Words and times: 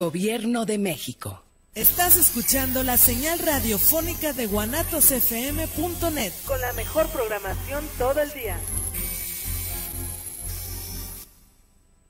Gobierno 0.00 0.64
de 0.64 0.78
México. 0.78 1.42
Estás 1.74 2.16
escuchando 2.16 2.84
la 2.84 2.96
señal 2.96 3.40
radiofónica 3.40 4.32
de 4.32 4.46
guanatosfm.net 4.46 6.32
con 6.46 6.60
la 6.60 6.72
mejor 6.74 7.08
programación 7.08 7.84
todo 7.98 8.20
el 8.20 8.30
día. 8.32 8.60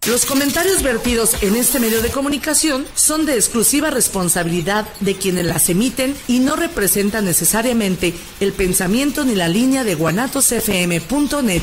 Los 0.07 0.27
comentarios 0.27 0.83
vertidos 0.83 1.43
en 1.43 1.57
este 1.57 1.81
medio 1.81 2.03
de 2.03 2.11
comunicación 2.11 2.87
son 2.95 3.25
de 3.25 3.37
exclusiva 3.37 3.89
responsabilidad 3.89 4.87
de 5.01 5.15
quienes 5.17 5.47
las 5.47 5.71
emiten 5.71 6.15
y 6.27 6.41
no 6.41 6.57
representan 6.57 7.25
necesariamente 7.25 8.13
el 8.41 8.53
pensamiento 8.53 9.25
ni 9.25 9.35
la 9.35 9.49
línea 9.49 9.83
de 9.83 9.95
guanatosfm.net. 9.95 11.63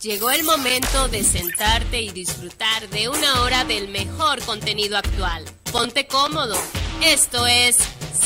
Llegó 0.00 0.30
el 0.30 0.44
momento 0.44 1.08
de 1.08 1.22
sentarte 1.22 2.00
y 2.00 2.10
disfrutar 2.10 2.88
de 2.88 3.10
una 3.10 3.42
hora 3.42 3.66
del 3.66 3.88
mejor 3.88 4.40
contenido 4.46 4.96
actual. 4.96 5.44
Ponte 5.70 6.06
cómodo. 6.06 6.56
Esto 7.02 7.46
es 7.46 7.76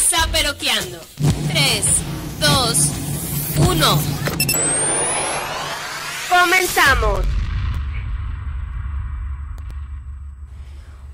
Saperoqueando. 0.08 1.00
3, 1.48 1.84
2, 2.38 2.78
1. 3.70 4.02
Comenzamos. 6.28 7.33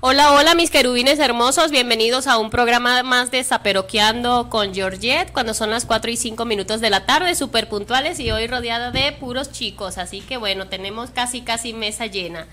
Hola, 0.03 0.33
hola 0.33 0.55
mis 0.55 0.71
querubines 0.71 1.19
hermosos, 1.19 1.69
bienvenidos 1.69 2.25
a 2.25 2.39
un 2.39 2.49
programa 2.49 3.03
más 3.03 3.29
de 3.29 3.43
Zaperoqueando 3.43 4.49
con 4.49 4.73
Georgette 4.73 5.31
cuando 5.31 5.53
son 5.53 5.69
las 5.69 5.85
4 5.85 6.09
y 6.09 6.17
5 6.17 6.43
minutos 6.43 6.81
de 6.81 6.89
la 6.89 7.05
tarde, 7.05 7.35
súper 7.35 7.69
puntuales 7.69 8.19
y 8.19 8.31
hoy 8.31 8.47
rodeada 8.47 8.89
de 8.89 9.11
puros 9.11 9.51
chicos, 9.51 9.99
así 9.99 10.21
que 10.21 10.37
bueno, 10.37 10.67
tenemos 10.67 11.11
casi 11.11 11.41
casi 11.41 11.73
mesa 11.73 12.07
llena. 12.07 12.47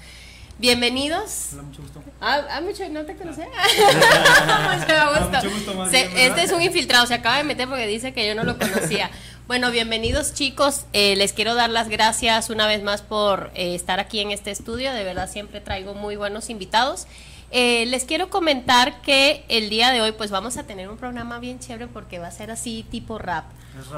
Bienvenidos. 0.59 1.53
Hola, 1.55 1.63
mucho 1.63 1.81
gusto. 1.81 2.03
Ah, 2.21 2.43
ah 2.51 2.61
mucho, 2.61 2.87
no 2.91 3.07
te 3.07 3.17
conocía. 3.17 3.47
mucho 5.25 5.51
gusto. 5.51 5.85
este 5.91 6.43
es 6.43 6.53
un 6.53 6.61
infiltrado, 6.61 7.07
se 7.07 7.15
acaba 7.15 7.39
de 7.39 7.45
meter 7.45 7.67
porque 7.67 7.87
dice 7.87 8.13
que 8.13 8.27
yo 8.27 8.35
no 8.35 8.45
lo 8.45 8.59
conocía. 8.59 9.11
Bueno, 9.47 9.71
bienvenidos 9.71 10.35
chicos. 10.35 10.85
Eh, 10.93 11.17
les 11.17 11.33
quiero 11.33 11.55
dar 11.55 11.71
las 11.71 11.89
gracias 11.89 12.51
una 12.51 12.67
vez 12.67 12.83
más 12.83 13.01
por 13.01 13.51
eh, 13.55 13.75
estar 13.75 14.01
aquí 14.01 14.21
en 14.21 14.33
este 14.33 14.51
estudio. 14.51 14.93
De 14.93 15.05
verdad 15.05 15.31
siempre 15.31 15.63
traigo 15.63 15.95
muy 15.95 16.17
buenos 16.17 16.51
invitados. 16.51 17.07
Eh, 17.51 17.87
les 17.87 18.05
quiero 18.05 18.29
comentar 18.29 19.01
que 19.01 19.45
el 19.49 19.71
día 19.71 19.91
de 19.91 20.03
hoy 20.03 20.13
pues 20.13 20.31
vamos 20.31 20.59
a 20.59 20.65
tener 20.65 20.89
un 20.89 20.99
programa 20.99 21.39
bien 21.39 21.59
chévere 21.59 21.87
porque 21.87 22.19
va 22.19 22.27
a 22.27 22.31
ser 22.31 22.51
así 22.51 22.85
tipo 22.91 23.19
rap. 23.19 23.47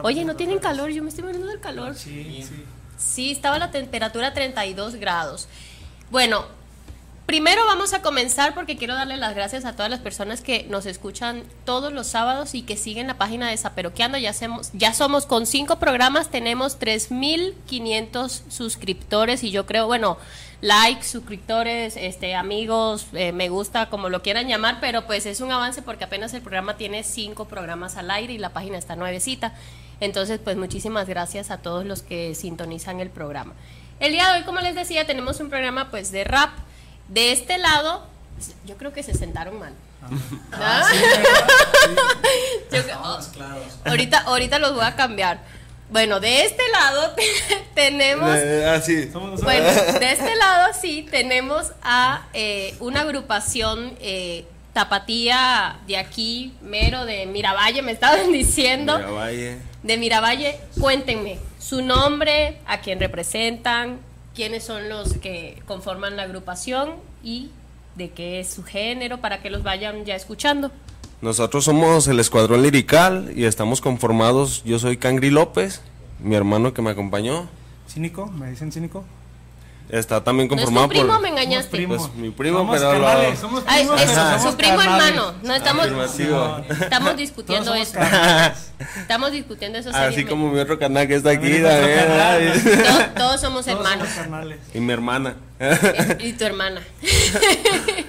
Oye, 0.02 0.24
¿no 0.24 0.36
tienen 0.36 0.58
calor? 0.58 0.90
Yo 0.90 1.02
me 1.02 1.08
estoy 1.08 1.24
muriendo 1.24 1.48
del 1.48 1.60
calor. 1.60 1.96
Sí, 1.96 2.44
sí. 2.46 2.64
Sí, 2.96 3.30
estaba 3.32 3.58
la 3.58 3.70
temperatura 3.70 4.34
32 4.34 4.96
grados. 4.96 5.48
Bueno, 6.10 6.44
primero 7.24 7.64
vamos 7.64 7.94
a 7.94 8.02
comenzar 8.02 8.54
porque 8.54 8.76
quiero 8.76 8.94
darle 8.94 9.16
las 9.16 9.34
gracias 9.34 9.64
a 9.64 9.74
todas 9.74 9.90
las 9.90 10.00
personas 10.00 10.42
que 10.42 10.66
nos 10.68 10.84
escuchan 10.84 11.44
todos 11.64 11.92
los 11.92 12.08
sábados 12.08 12.54
y 12.54 12.62
que 12.62 12.76
siguen 12.76 13.06
la 13.06 13.16
página 13.16 13.48
de 13.48 13.56
Zaperoqueando. 13.56 14.18
Ya, 14.18 14.30
hacemos, 14.30 14.70
ya 14.74 14.92
somos 14.92 15.26
con 15.26 15.46
cinco 15.46 15.78
programas, 15.78 16.30
tenemos 16.30 16.78
3.500 16.78 18.42
suscriptores 18.48 19.44
y 19.44 19.50
yo 19.50 19.64
creo, 19.64 19.86
bueno, 19.86 20.18
likes, 20.60 21.04
suscriptores, 21.04 21.96
este, 21.96 22.34
amigos, 22.34 23.06
eh, 23.12 23.32
me 23.32 23.48
gusta, 23.48 23.88
como 23.88 24.08
lo 24.08 24.22
quieran 24.22 24.48
llamar, 24.48 24.78
pero 24.80 25.06
pues 25.06 25.26
es 25.26 25.40
un 25.40 25.52
avance 25.52 25.82
porque 25.82 26.04
apenas 26.04 26.34
el 26.34 26.42
programa 26.42 26.76
tiene 26.76 27.02
cinco 27.02 27.46
programas 27.46 27.96
al 27.96 28.10
aire 28.10 28.34
y 28.34 28.38
la 28.38 28.50
página 28.50 28.78
está 28.78 28.96
nuevecita. 28.96 29.54
Entonces, 30.00 30.40
pues 30.42 30.56
muchísimas 30.56 31.08
gracias 31.08 31.50
a 31.50 31.58
todos 31.58 31.84
los 31.84 32.02
que 32.02 32.34
sintonizan 32.34 33.00
el 33.00 33.10
programa. 33.10 33.52
El 34.00 34.12
día 34.12 34.30
de 34.30 34.38
hoy, 34.38 34.44
como 34.44 34.60
les 34.60 34.74
decía, 34.74 35.06
tenemos 35.06 35.40
un 35.40 35.50
programa 35.50 35.90
pues 35.90 36.10
de 36.10 36.24
rap. 36.24 36.50
De 37.08 37.32
este 37.32 37.58
lado, 37.58 38.06
yo 38.66 38.76
creo 38.76 38.92
que 38.92 39.02
se 39.02 39.14
sentaron 39.14 39.58
mal. 39.58 39.72
Ah, 40.52 40.82
ahorita, 43.84 44.20
ahorita 44.20 44.58
los 44.58 44.74
voy 44.74 44.84
a 44.84 44.96
cambiar. 44.96 45.42
Bueno, 45.90 46.20
de 46.20 46.44
este 46.44 46.62
lado 46.70 47.14
tenemos. 47.74 48.30
ah, 48.66 48.80
sí. 48.80 49.10
Bueno, 49.12 49.66
de 49.98 50.12
este 50.12 50.36
lado 50.36 50.72
sí 50.80 51.06
tenemos 51.10 51.72
a 51.82 52.28
eh, 52.32 52.74
una 52.80 53.00
agrupación 53.00 53.92
eh, 54.00 54.44
tapatía 54.72 55.78
de 55.88 55.96
aquí, 55.96 56.54
mero 56.62 57.04
de 57.04 57.26
Miravalle, 57.26 57.82
me 57.82 57.92
estaban 57.92 58.30
diciendo. 58.32 58.98
Miravalle. 58.98 59.58
De 59.82 59.96
Miravalle, 59.96 60.60
cuéntenme 60.78 61.38
su 61.58 61.82
nombre, 61.82 62.58
a 62.66 62.80
quién 62.80 63.00
representan, 63.00 63.98
quiénes 64.34 64.62
son 64.62 64.88
los 64.88 65.14
que 65.14 65.60
conforman 65.66 66.16
la 66.16 66.24
agrupación 66.24 66.96
y 67.24 67.50
de 67.96 68.10
qué 68.10 68.40
es 68.40 68.48
su 68.48 68.62
género 68.62 69.18
para 69.20 69.42
que 69.42 69.50
los 69.50 69.62
vayan 69.62 70.04
ya 70.04 70.14
escuchando. 70.14 70.70
Nosotros 71.20 71.64
somos 71.64 72.08
el 72.08 72.18
Escuadrón 72.18 72.62
Lirical 72.62 73.32
y 73.36 73.44
estamos 73.44 73.82
conformados, 73.82 74.62
yo 74.64 74.78
soy 74.78 74.96
Cangri 74.96 75.28
López, 75.28 75.82
mi 76.22 76.34
hermano 76.36 76.72
que 76.74 76.82
me 76.82 76.90
acompañó. 76.90 77.48
¿Cínico? 77.88 78.26
¿Me 78.26 78.50
dicen 78.50 78.70
cínico? 78.72 79.04
Está 79.88 80.22
también 80.22 80.48
conformado 80.48 80.86
¿No 80.86 80.92
es 80.92 80.98
tu 80.98 81.00
primo 81.00 81.12
por... 81.14 81.22
me 81.22 81.28
engañaste? 81.30 81.86
Pues 81.88 82.14
mi 82.14 82.30
primo, 82.30 82.58
somos 82.58 82.78
pero 82.78 82.90
carnales, 82.92 83.30
lo... 83.30 83.36
somos 83.40 83.64
Ay, 83.66 83.82
primos, 83.82 84.00
es 84.00 84.08
pero 84.08 84.22
somos 84.24 84.42
su 84.52 84.56
primo 84.56 84.76
carnales. 84.76 85.08
hermano. 85.08 85.34
No 85.42 85.54
estamos, 85.54 85.84
Afirmativo. 85.86 86.60
estamos 86.80 87.16
discutiendo 87.16 87.74
eso. 87.74 87.92
carnales. 87.94 88.70
Estamos 88.96 89.32
discutiendo 89.32 89.78
eso 89.78 89.90
Así 89.92 90.24
como 90.24 90.48
mi 90.52 90.60
otro 90.60 90.78
canal 90.78 91.08
que 91.08 91.16
está 91.16 91.30
aquí 91.30 91.60
También 91.60 92.52
es. 92.54 92.62
Todos, 92.62 93.14
todos 93.16 93.40
somos 93.40 93.64
Todos 93.64 93.78
hermanos. 93.78 94.08
somos 94.08 94.14
carnales. 94.14 94.58
Y 94.72 94.78
mi 94.78 94.92
hermana. 94.92 95.34
Y 96.20 96.32
tu 96.34 96.44
hermana. 96.44 96.82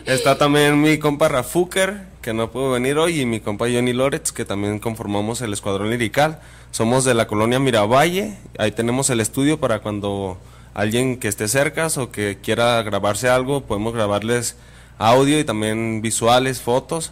Está 0.05 0.37
también 0.37 0.79
mi 0.79 0.99
compa 0.99 1.29
Rafuker, 1.29 2.05
que 2.21 2.33
no 2.33 2.51
pudo 2.51 2.71
venir 2.71 2.97
hoy, 2.97 3.21
y 3.21 3.25
mi 3.25 3.39
compa 3.39 3.65
Johnny 3.65 3.93
Loretz, 3.93 4.31
que 4.31 4.45
también 4.45 4.79
conformamos 4.79 5.41
el 5.41 5.53
Escuadrón 5.53 5.89
Lirical. 5.89 6.39
Somos 6.71 7.03
de 7.03 7.13
la 7.13 7.27
colonia 7.27 7.59
Miravalle, 7.59 8.37
ahí 8.57 8.71
tenemos 8.71 9.09
el 9.09 9.19
estudio 9.19 9.59
para 9.59 9.79
cuando 9.79 10.37
alguien 10.73 11.17
que 11.17 11.27
esté 11.27 11.47
cerca 11.47 11.87
o 11.97 12.11
que 12.11 12.37
quiera 12.41 12.81
grabarse 12.83 13.27
algo, 13.27 13.61
podemos 13.61 13.93
grabarles 13.93 14.55
audio 14.97 15.39
y 15.39 15.43
también 15.43 16.01
visuales, 16.01 16.61
fotos. 16.61 17.11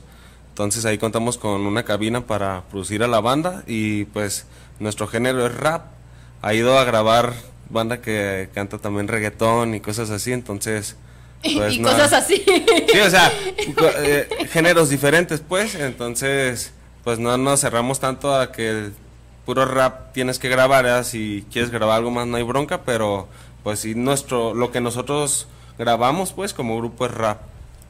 Entonces 0.50 0.86
ahí 0.86 0.98
contamos 0.98 1.38
con 1.38 1.62
una 1.62 1.84
cabina 1.84 2.22
para 2.22 2.64
producir 2.70 3.04
a 3.04 3.08
la 3.08 3.20
banda 3.20 3.64
y 3.68 4.06
pues 4.06 4.46
nuestro 4.80 5.08
género 5.08 5.46
es 5.46 5.56
rap. 5.56 5.88
Ha 6.42 6.54
ido 6.54 6.78
a 6.78 6.84
grabar 6.84 7.34
banda 7.70 8.02
que 8.02 8.50
canta 8.54 8.78
también 8.78 9.08
reggaetón 9.08 9.76
y 9.76 9.80
cosas 9.80 10.10
así, 10.10 10.32
entonces... 10.32 10.96
pues, 11.54 11.76
y 11.76 11.80
nada. 11.80 11.96
cosas 11.96 12.14
así. 12.24 12.44
Sí, 12.92 13.00
o 13.00 13.10
sea, 13.10 13.32
eh, 13.98 14.28
géneros 14.52 14.90
diferentes, 14.90 15.42
pues. 15.42 15.76
Entonces, 15.76 16.72
pues 17.04 17.20
no 17.20 17.38
nos 17.38 17.62
cerramos 17.62 18.00
tanto 18.00 18.36
a 18.36 18.52
que 18.52 18.90
puro 19.46 19.66
rap 19.66 20.14
tienes 20.14 20.40
que 20.40 20.50
grabar. 20.50 20.86
¿eh? 20.86 21.04
Si 21.04 21.46
quieres 21.52 21.72
grabar 21.72 21.98
algo 21.98 22.12
más, 22.12 22.28
no 22.28 22.38
hay 22.38 22.44
bronca, 22.44 22.82
pero 22.84 23.28
pues 23.64 23.80
sí, 23.80 23.96
nuestro, 23.96 24.54
lo 24.54 24.72
que 24.72 24.82
nosotros 24.82 25.48
grabamos, 25.78 26.34
pues, 26.34 26.54
como 26.54 26.78
grupo 26.78 27.06
es 27.06 27.12
rap. 27.12 27.42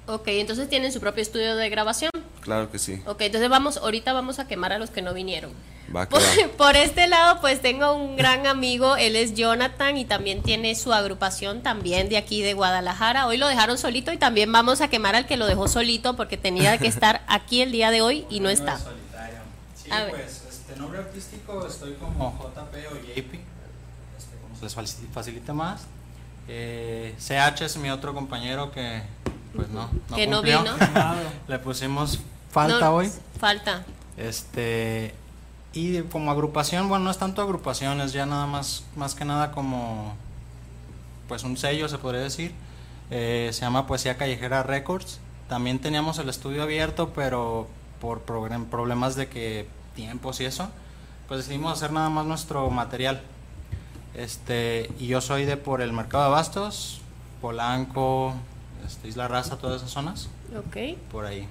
Ok, 0.08 0.28
entonces 0.28 0.70
tienen 0.70 0.92
su 0.92 1.00
propio 1.00 1.22
estudio 1.22 1.56
de 1.56 1.70
grabación. 1.70 2.12
Claro 2.50 2.72
que 2.72 2.80
sí. 2.80 3.00
Ok, 3.06 3.22
entonces 3.22 3.48
vamos, 3.48 3.78
ahorita 3.78 4.12
vamos 4.12 4.40
a 4.40 4.48
quemar 4.48 4.74
a 4.74 4.80
los 4.80 4.90
que 4.90 5.04
no 5.04 5.14
vinieron. 5.14 5.52
Va 5.96 6.08
que 6.10 6.16
Por, 6.16 6.50
por 6.58 6.76
este 6.76 7.08
lado, 7.08 7.40
pues 7.42 7.62
tengo 7.62 7.94
un 7.94 8.16
gran 8.18 8.48
amigo, 8.48 8.96
él 8.96 9.16
es 9.16 9.36
Jonathan 9.36 9.98
y 9.98 10.06
también 10.06 10.42
tiene 10.42 10.74
su 10.74 10.92
agrupación 10.92 11.62
también 11.62 12.09
de 12.09 12.18
aquí 12.18 12.42
de 12.42 12.56
Guadalajara. 12.56 13.28
Hoy 13.28 13.38
lo 13.38 13.48
dejaron 13.48 13.78
solito 13.78 14.12
y 14.12 14.18
también 14.18 14.52
vamos 14.52 14.82
a 14.82 14.88
quemar 14.88 15.16
al 15.16 15.28
que 15.28 15.38
lo 15.38 15.46
dejó 15.46 15.68
solito 15.68 16.16
porque 16.16 16.38
tenía 16.38 16.80
que 16.80 16.88
estar 16.88 17.22
aquí 17.28 17.62
el 17.62 17.72
día 17.72 17.92
de 17.92 18.02
hoy 18.02 18.26
y 18.32 18.40
no 18.40 18.50
está. 18.50 18.80
solitario. 18.80 19.38
Sí, 19.76 19.92
A 19.92 20.06
ver. 20.06 20.09
pues, 20.12 20.44
este 20.50 20.76
nombre 20.76 20.98
artístico 21.02 21.68
estoy 21.68 21.94
como 21.94 22.32
JP 22.36 22.76
o 22.92 22.96
JP, 22.96 23.16
este, 23.16 24.38
como 24.42 24.56
se 24.58 24.64
les 24.64 24.76
faci- 24.76 25.08
facilita 25.14 25.54
más. 25.54 25.82
Eh, 26.48 27.14
CH 27.20 27.62
es 27.66 27.78
mi 27.78 27.92
otro 27.92 28.14
compañero 28.16 28.72
que, 28.72 29.04
pues 29.56 29.70
no, 29.70 29.90
no 30.09 30.16
Que 30.16 30.26
no 30.26 30.38
cumplió. 30.38 30.64
vino. 30.64 30.76
Le 31.47 31.59
pusimos 31.59 32.20
falta 32.51 32.85
No, 32.85 32.96
hoy. 32.96 33.11
Falta. 33.40 33.85
Este, 34.17 35.13
y 35.73 36.01
como 36.03 36.31
agrupación, 36.31 36.90
bueno, 36.90 37.05
no 37.05 37.11
es 37.11 37.17
tanto 37.17 37.41
agrupación, 37.41 38.01
es 38.01 38.11
ya 38.13 38.25
nada 38.25 38.47
más, 38.47 38.84
más 38.96 39.16
que 39.16 39.25
nada 39.25 39.51
como, 39.51 40.16
pues 41.28 41.43
un 41.43 41.57
sello 41.57 41.87
se 41.87 41.97
podría 41.97 42.22
decir. 42.22 42.53
Eh, 43.11 43.49
se 43.53 43.61
llama 43.61 43.87
Poesía 43.87 44.17
Callejera 44.17 44.63
Records. 44.63 45.19
También 45.47 45.79
teníamos 45.79 46.19
el 46.19 46.29
estudio 46.29 46.63
abierto, 46.63 47.11
pero 47.16 47.67
por 48.01 48.22
problemas 48.22 49.16
de 49.16 49.28
que 49.28 49.67
tiempos 49.96 50.40
y 50.41 50.46
eso, 50.46 50.69
pues 51.28 51.40
decidimos 51.41 51.73
hacer 51.73 51.91
nada 51.91 52.09
más 52.09 52.25
nuestro 52.25 52.69
material. 52.69 53.22
Este, 54.13 54.91
y 54.99 55.07
yo 55.07 55.22
soy 55.22 55.46
de 55.46 55.57
por 55.57 55.81
el 55.81 55.93
Mercado 55.93 56.23
de 56.23 56.29
Abastos, 56.29 57.01
Polanco, 57.41 58.34
este, 58.85 59.07
Isla 59.07 59.28
Raza, 59.28 59.57
todas 59.57 59.78
esas 59.78 59.91
zonas, 59.91 60.29
Ok. 60.57 60.97
por 61.11 61.25
ahí. 61.25 61.47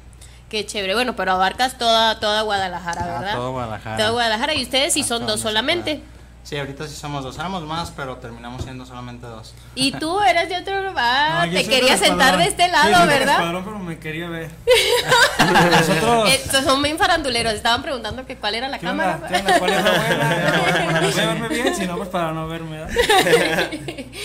Qué 0.48 0.64
chévere. 0.64 0.94
Bueno, 0.94 1.14
pero 1.14 1.32
abarcas 1.32 1.76
toda, 1.78 2.18
toda 2.20 2.42
Guadalajara, 2.42 3.02
Ah, 3.04 3.18
¿verdad? 3.20 3.34
todo 3.36 3.52
Guadalajara. 3.52 3.96
Toda 3.98 4.10
Guadalajara. 4.10 4.54
Y 4.54 4.62
ustedes 4.62 4.92
sí 4.94 5.02
son 5.02 5.20
toda 5.20 5.32
dos 5.32 5.40
solamente. 5.40 6.00
Sí, 6.44 6.56
ahorita 6.56 6.88
sí 6.88 6.94
somos 6.96 7.22
dos. 7.22 7.34
Éramos 7.36 7.62
más, 7.64 7.90
pero 7.94 8.16
terminamos 8.16 8.62
siendo 8.64 8.86
solamente 8.86 9.26
dos. 9.26 9.52
Y 9.74 9.92
tú 10.00 10.18
eras 10.22 10.48
de 10.48 10.56
otro 10.56 10.80
lugar, 10.82 11.46
No, 11.46 11.52
te 11.52 11.66
querías 11.68 12.00
sentar 12.00 12.38
de 12.38 12.44
este 12.44 12.64
Sí, 12.64 12.70
lado, 12.70 13.00
del 13.00 13.08
¿verdad? 13.08 13.34
escuadrón, 13.34 13.64
pero 13.64 13.78
me 13.80 13.98
quería 13.98 14.28
ver. 14.30 14.50
Nosotros. 15.70 16.30
Estos 16.32 16.64
son 16.64 16.82
bien 16.82 16.96
faranduleros, 16.96 17.52
estaban 17.52 17.82
preguntando 17.82 18.24
que 18.24 18.36
cuál 18.36 18.54
era 18.54 18.68
la 18.68 18.78
¿Qué 18.78 18.86
cámara. 18.86 19.16
onda? 19.16 19.28
¿Qué 19.28 19.36
onda? 19.36 19.58
¿Cuál 19.58 19.72
es 19.72 19.84
la 19.84 19.90
buena? 19.90 21.00
Verme 21.18 21.48
bien, 21.48 21.74
si 21.76 21.86
no, 21.86 21.96
pues 21.98 22.08
para 22.08 22.32
no 22.32 22.48
verme. 22.48 22.78
¿verdad? 22.78 23.70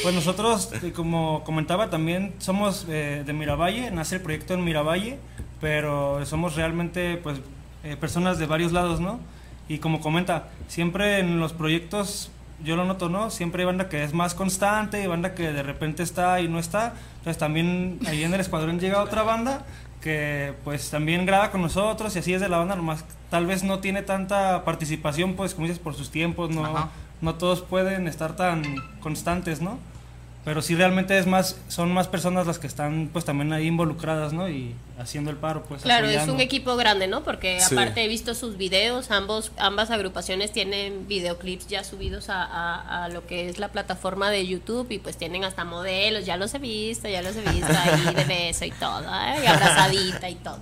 Pues 0.02 0.16
nosotros, 0.16 0.70
eh, 0.82 0.94
como 0.94 1.44
comentaba, 1.44 1.90
también 1.90 2.34
somos 2.40 2.86
eh, 2.88 3.24
de 3.26 3.34
Miravalle, 3.34 3.92
nace 3.92 4.16
el 4.16 4.22
proyecto 4.22 4.54
en 4.54 4.64
Miravalle, 4.64 5.20
pero 5.64 6.26
somos 6.26 6.58
realmente 6.58 7.16
pues 7.24 7.40
eh, 7.86 7.96
personas 7.96 8.38
de 8.38 8.48
varios 8.48 8.74
lados, 8.74 9.00
¿no? 9.00 9.22
Y 9.70 9.78
como 9.78 10.02
comenta, 10.02 10.50
siempre 10.68 11.20
en 11.20 11.40
los 11.40 11.54
proyectos, 11.54 12.32
yo 12.66 12.76
lo 12.76 12.84
noto, 12.84 13.08
¿no? 13.08 13.30
Siempre 13.30 13.62
hay 13.62 13.68
banda 13.68 13.88
que 13.88 14.04
es 14.04 14.14
más 14.14 14.34
constante 14.34 15.02
y 15.02 15.08
banda 15.08 15.36
que 15.36 15.54
de 15.54 15.64
repente 15.64 16.04
está 16.04 16.42
y 16.42 16.50
no 16.50 16.60
está. 16.60 16.96
Entonces 17.20 17.38
también 17.38 17.98
ahí 18.08 18.26
en 18.26 18.34
el 18.34 18.42
escuadrón 18.42 18.78
llega 18.78 19.02
otra 19.02 19.24
banda 19.24 19.66
que 20.02 20.52
pues 20.66 20.90
también 20.90 21.26
graba 21.26 21.50
con 21.50 21.62
nosotros 21.62 22.14
y 22.18 22.20
así 22.20 22.34
es 22.34 22.42
de 22.42 22.50
la 22.50 22.58
banda, 22.58 22.76
nomás 22.76 23.06
tal 23.30 23.46
vez 23.46 23.64
no 23.64 23.80
tiene 23.80 24.02
tanta 24.02 24.66
participación, 24.66 25.36
pues 25.36 25.54
como 25.54 25.68
dices, 25.68 25.82
por 25.82 25.96
sus 25.96 26.12
tiempos, 26.12 26.50
no, 26.50 26.66
Ajá. 26.66 26.90
no 27.22 27.36
todos 27.36 27.62
pueden 27.62 28.10
estar 28.10 28.36
tan 28.36 28.64
constantes, 29.00 29.62
¿no? 29.62 29.80
Pero 30.46 30.62
sí 30.62 30.76
realmente 30.76 31.18
es 31.18 31.26
más, 31.26 31.56
son 31.70 31.94
más 31.94 32.10
personas 32.10 32.46
las 32.46 32.60
que 32.60 32.68
están 32.68 33.10
pues 33.14 33.24
también 33.24 33.54
ahí 33.54 33.68
involucradas, 33.68 34.34
¿no? 34.34 34.50
Y 34.50 34.76
haciendo 35.00 35.32
el 35.32 35.38
paro, 35.38 35.64
pues. 35.64 35.84
Claro, 35.84 36.06
es 36.10 36.28
un 36.28 36.42
equipo 36.42 36.76
grande, 36.76 37.08
¿no? 37.08 37.24
Porque 37.24 37.62
Sí. 37.62 37.74
aparte 37.74 38.04
he 38.04 38.10
visto 38.10 38.36
sus 38.36 38.58
videos, 38.58 39.10
ambos, 39.10 39.54
ambas 39.58 39.90
agrupaciones 39.90 40.52
tienen 40.52 41.08
videoclips 41.08 41.68
ya 41.68 41.86
subidos 41.86 42.28
a, 42.30 42.44
a- 42.44 43.06
a 43.06 43.10
lo 43.10 43.26
que 43.26 43.48
es 43.48 43.58
la 43.58 43.70
plataforma 43.70 44.30
de 44.32 44.46
YouTube 44.46 44.88
y 44.92 45.00
pues 45.00 45.16
tienen 45.16 45.46
hasta 45.46 45.64
modelos, 45.64 46.26
ya 46.26 46.36
los 46.36 46.54
he 46.54 46.60
visto, 46.60 47.08
ya 47.08 47.22
los 47.22 47.38
he 47.38 47.42
visto 47.42 47.72
ahí 47.72 48.14
de 48.14 48.26
beso 48.26 48.66
y 48.66 48.72
todo, 48.72 49.00
¿eh? 49.02 49.44
y 49.44 49.48
abrazadita 49.48 50.30
y 50.30 50.36
todo. 50.36 50.60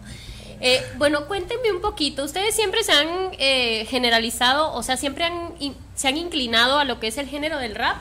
Eh, 0.64 0.80
bueno, 1.00 1.26
cuéntenme 1.26 1.72
un 1.72 1.82
poquito, 1.82 2.24
ustedes 2.24 2.54
siempre 2.56 2.84
se 2.84 2.92
han 2.92 3.08
eh, 3.40 3.88
generalizado, 3.90 4.72
o 4.74 4.84
sea, 4.84 4.96
siempre 4.96 5.24
han, 5.24 5.54
in- 5.60 5.76
se 5.96 6.08
han 6.08 6.18
inclinado 6.18 6.78
a 6.78 6.84
lo 6.84 7.00
que 7.00 7.08
es 7.08 7.18
el 7.18 7.26
género 7.28 7.58
del 7.58 7.74
rap, 7.74 7.98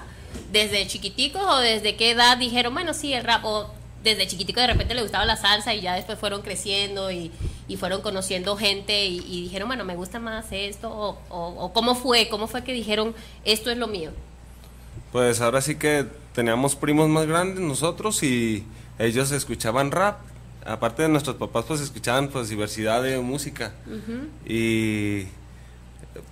desde 0.53 0.87
chiquiticos 0.87 1.43
o 1.45 1.59
desde 1.59 1.97
qué 1.97 2.11
edad 2.13 2.37
dijeron, 2.39 2.75
bueno, 2.75 2.95
sí, 2.95 3.13
el 3.13 3.25
rap, 3.25 3.45
o 3.45 3.71
desde 4.03 4.27
chiquitico 4.27 4.61
de 4.61 4.67
repente 4.69 4.95
le 4.95 5.03
gustaba 5.03 5.25
la 5.27 5.37
salsa 5.37 5.75
y 5.75 5.83
ya 5.83 5.95
después 5.95 6.19
fueron 6.19 6.41
creciendo 6.43 7.11
y, 7.11 7.31
y 7.69 7.77
fueron 7.77 8.01
conociendo 8.01 8.57
gente 8.57 9.05
y, 9.07 9.19
y 9.19 9.43
dijeron, 9.43 9.69
bueno, 9.69 9.85
me 9.85 9.95
gusta 9.95 10.19
más 10.19 10.47
esto, 10.53 10.91
o, 10.91 11.19
o- 11.29 11.65
o 11.67 11.73
cómo 11.73 11.95
fue, 11.95 12.29
cómo 12.29 12.47
fue 12.49 12.65
que 12.65 12.73
dijeron, 12.73 13.15
esto 13.45 13.71
es 13.71 13.77
lo 13.77 13.87
mío. 13.89 14.11
Pues 15.13 15.41
ahora 15.41 15.61
sí 15.61 15.75
que 15.77 16.07
teníamos 16.35 16.77
primos 16.77 17.09
más 17.09 17.27
grandes 17.27 17.61
nosotros 17.61 18.23
y 18.23 18.65
ellos 18.99 19.31
escuchaban 19.33 19.91
rap. 19.91 20.21
Aparte 20.65 21.03
de 21.03 21.09
nuestros 21.09 21.37
papás, 21.37 21.65
pues 21.67 21.81
escuchaban 21.81 22.29
pues 22.29 22.49
diversidad 22.49 23.03
de 23.03 23.19
música. 23.19 23.73
Y 24.47 25.25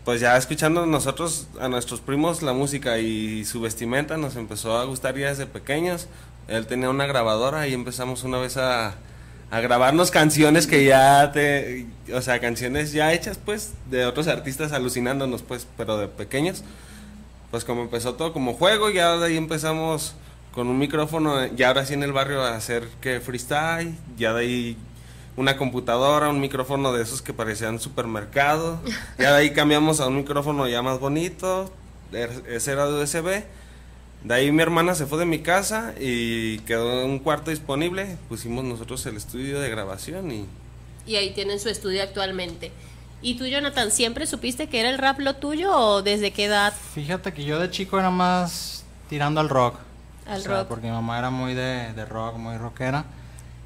pues 0.04 0.20
ya 0.20 0.36
escuchando 0.36 0.86
nosotros 0.86 1.48
a 1.60 1.68
nuestros 1.68 2.00
primos 2.00 2.42
la 2.42 2.52
música 2.52 2.98
y 2.98 3.44
su 3.44 3.60
vestimenta 3.60 4.16
nos 4.16 4.36
empezó 4.36 4.78
a 4.78 4.84
gustar 4.84 5.16
ya 5.16 5.28
desde 5.28 5.46
pequeños. 5.46 6.08
Él 6.48 6.66
tenía 6.66 6.90
una 6.90 7.06
grabadora 7.06 7.68
y 7.68 7.74
empezamos 7.74 8.24
una 8.24 8.38
vez 8.38 8.56
a, 8.56 8.94
a 9.50 9.60
grabarnos 9.60 10.10
canciones 10.10 10.66
que 10.66 10.84
ya 10.84 11.30
te, 11.32 11.86
o 12.14 12.22
sea, 12.22 12.40
canciones 12.40 12.92
ya 12.92 13.12
hechas 13.12 13.38
pues 13.38 13.72
de 13.90 14.06
otros 14.06 14.28
artistas 14.28 14.72
alucinándonos 14.72 15.42
pues, 15.42 15.66
pero 15.76 15.98
de 15.98 16.08
pequeños 16.08 16.64
pues 17.50 17.64
como 17.64 17.82
empezó 17.82 18.14
todo 18.14 18.32
como 18.32 18.54
juego, 18.54 18.90
ya 18.90 19.16
de 19.16 19.26
ahí 19.26 19.36
empezamos 19.36 20.14
con 20.52 20.68
un 20.68 20.78
micrófono, 20.78 21.46
y 21.46 21.62
ahora 21.62 21.86
sí 21.86 21.94
en 21.94 22.02
el 22.02 22.12
barrio 22.12 22.42
a 22.42 22.56
hacer 22.56 22.88
que 23.00 23.20
freestyle, 23.20 23.94
ya 24.16 24.32
de 24.32 24.40
ahí 24.40 24.76
una 25.38 25.56
computadora, 25.56 26.28
un 26.28 26.40
micrófono 26.40 26.92
de 26.92 27.02
esos 27.02 27.22
que 27.22 27.32
parecían 27.32 27.78
supermercado, 27.80 28.80
ya 29.18 29.32
de 29.32 29.38
ahí 29.38 29.50
cambiamos 29.52 30.00
a 30.00 30.08
un 30.08 30.16
micrófono 30.16 30.66
ya 30.68 30.82
más 30.82 30.98
bonito, 31.00 31.72
er- 32.12 32.44
ese 32.48 32.72
era 32.72 32.86
de 32.86 33.02
USB, 33.02 33.44
de 34.24 34.34
ahí 34.34 34.50
mi 34.50 34.62
hermana 34.62 34.94
se 34.96 35.06
fue 35.06 35.18
de 35.18 35.26
mi 35.26 35.38
casa 35.38 35.94
y 36.00 36.58
quedó 36.60 37.06
un 37.06 37.20
cuarto 37.20 37.50
disponible, 37.50 38.16
pusimos 38.28 38.64
nosotros 38.64 39.06
el 39.06 39.16
estudio 39.16 39.60
de 39.60 39.70
grabación 39.70 40.30
y 40.32 40.44
Y 41.06 41.16
ahí 41.16 41.30
tienen 41.32 41.60
su 41.60 41.68
estudio 41.68 42.02
actualmente. 42.02 42.72
¿Y 43.22 43.36
tú, 43.36 43.46
Jonathan, 43.46 43.90
siempre 43.90 44.26
supiste 44.26 44.68
que 44.68 44.78
era 44.80 44.90
el 44.90 44.98
rap 44.98 45.18
lo 45.20 45.34
tuyo 45.36 45.72
o 45.76 46.02
desde 46.02 46.32
qué 46.32 46.44
edad? 46.44 46.72
Fíjate 46.94 47.32
que 47.32 47.44
yo 47.44 47.58
de 47.58 47.70
chico 47.70 47.98
era 47.98 48.10
más 48.10 48.84
tirando 49.08 49.40
al 49.40 49.48
rock. 49.48 49.76
Al 50.26 50.40
O 50.40 50.42
sea, 50.42 50.58
rock. 50.58 50.68
Porque 50.68 50.86
mi 50.88 50.92
mamá 50.92 51.18
era 51.18 51.30
muy 51.30 51.54
de, 51.54 51.92
de 51.94 52.04
rock, 52.04 52.36
muy 52.36 52.56
rockera. 52.58 53.04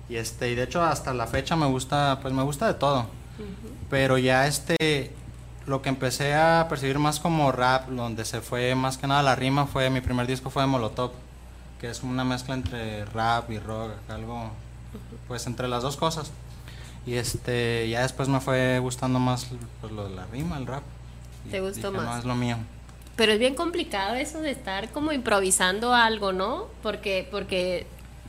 Y 0.09 0.17
este, 0.17 0.51
y 0.51 0.55
de 0.55 0.65
hecho 0.65 0.83
hasta 0.83 1.15
la 1.15 1.27
fecha 1.27 1.57
me 1.57 1.67
gusta, 1.67 2.19
pues 2.21 2.35
me 2.35 2.43
gusta 2.43 2.67
de 2.67 2.75
todo. 2.75 3.07
Pero 3.89 4.19
ya 4.19 4.47
este, 4.47 5.13
lo 5.67 5.83
que 5.83 5.89
empecé 5.89 6.35
a 6.35 6.67
percibir 6.69 6.99
más 6.99 7.21
como 7.21 7.53
rap, 7.53 7.89
donde 7.89 8.25
se 8.25 8.41
fue 8.41 8.75
más 8.75 8.99
que 8.99 9.07
nada 9.07 9.23
la 9.23 9.37
rima, 9.37 9.67
fue, 9.67 9.91
mi 9.91 10.01
primer 10.01 10.27
disco 10.27 10.51
fue 10.51 10.63
de 10.63 10.69
Molotov, 10.69 11.13
que 11.81 11.91
es 11.91 12.03
una 12.03 12.25
mezcla 12.25 12.55
entre 12.55 13.05
rap 13.07 13.51
y 13.51 13.59
rock, 13.59 13.93
algo, 14.09 14.51
pues 15.29 15.47
entre 15.47 15.69
las 15.69 15.83
dos 15.83 15.97
cosas. 15.97 16.31
Y 17.07 17.15
este, 17.15 17.89
ya 17.89 18.03
después 18.03 18.29
me 18.29 18.41
fue 18.41 18.79
gustando 18.79 19.19
más 19.19 19.49
pues, 19.81 19.93
lo 19.93 20.09
de 20.09 20.15
la 20.15 20.27
rima, 20.27 20.57
el 20.57 20.67
rap. 20.67 20.83
¿Te 21.51 21.61
gustó 21.61 21.91
dije, 21.91 22.05
más? 22.05 22.15
No, 22.15 22.19
es 22.21 22.25
lo 22.25 22.35
mío. 22.37 22.57
Pero 23.17 23.33
es 23.33 23.39
bien 23.39 23.55
complicado 23.55 24.15
eso 24.15 24.41
de 24.41 24.51
estar 24.51 24.91
como 24.91 25.13
improvisando 25.13 25.95
algo, 25.95 26.33
¿no? 26.33 26.67
Porque, 26.83 27.29
porque 27.31 27.87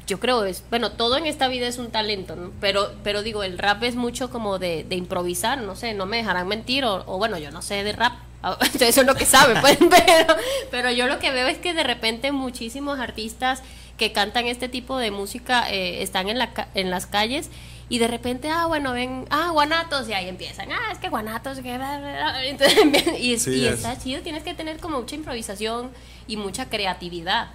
yo 0.08 0.20
creo 0.20 0.44
es, 0.46 0.64
bueno, 0.70 0.92
todo 0.92 1.18
en 1.18 1.26
esta 1.26 1.48
vida 1.48 1.68
es 1.68 1.78
un 1.78 1.92
talento, 1.92 2.36
¿no? 2.36 2.52
Pero, 2.60 2.92
pero 3.04 3.24
digo, 3.24 3.44
el 3.44 3.58
rap 3.58 3.84
es 3.84 3.96
mucho 3.96 4.30
como 4.30 4.60
de, 4.60 4.84
de 4.84 4.96
improvisar, 4.96 5.62
no 5.62 5.76
sé, 5.76 5.94
no 5.94 6.06
me 6.06 6.18
dejarán 6.18 6.48
mentir, 6.48 6.86
o, 6.86 7.04
o 7.08 7.18
bueno, 7.18 7.38
yo 7.38 7.52
no 7.52 7.62
sé 7.62 7.84
de 7.84 7.94
rap. 7.94 8.14
Eso 8.80 9.02
es 9.02 9.08
lo 9.08 9.16
que 9.16 9.26
saben, 9.26 9.60
pues, 9.62 9.78
pero, 10.06 10.36
pero 10.70 10.92
yo 10.92 11.08
lo 11.08 11.20
que 11.20 11.32
veo 11.32 11.48
es 11.48 11.58
que 11.58 11.74
de 11.74 11.84
repente 11.84 12.32
muchísimos 12.32 13.00
artistas 13.00 13.64
que 13.98 14.12
cantan 14.12 14.48
este 14.48 14.68
tipo 14.70 14.98
de 14.98 15.12
música 15.12 15.70
eh, 15.72 16.02
están 16.04 16.30
en, 16.30 16.38
la, 16.40 16.68
en 16.74 16.90
las 16.90 17.06
calles 17.06 17.50
y 17.90 18.00
de 18.00 18.08
repente, 18.08 18.50
ah, 18.50 18.66
bueno, 18.66 18.94
ven, 18.94 19.26
ah, 19.30 19.50
guanatos, 19.52 20.10
y 20.10 20.14
ahí 20.14 20.28
empiezan, 20.28 20.72
ah, 20.72 20.92
es 20.92 20.98
que 20.98 21.10
guanatos, 21.10 21.60
que... 21.60 21.74
Entonces, 22.46 22.78
y, 23.20 23.38
Sí, 23.38 23.52
y 23.52 23.68
es. 23.68 23.76
está 23.76 23.98
chido, 23.98 24.22
tienes 24.22 24.44
que 24.44 24.54
tener 24.54 24.80
como 24.80 25.00
mucha 25.00 25.16
improvisación 25.16 25.92
y 26.28 26.38
mucha 26.38 26.70
creatividad. 26.70 27.50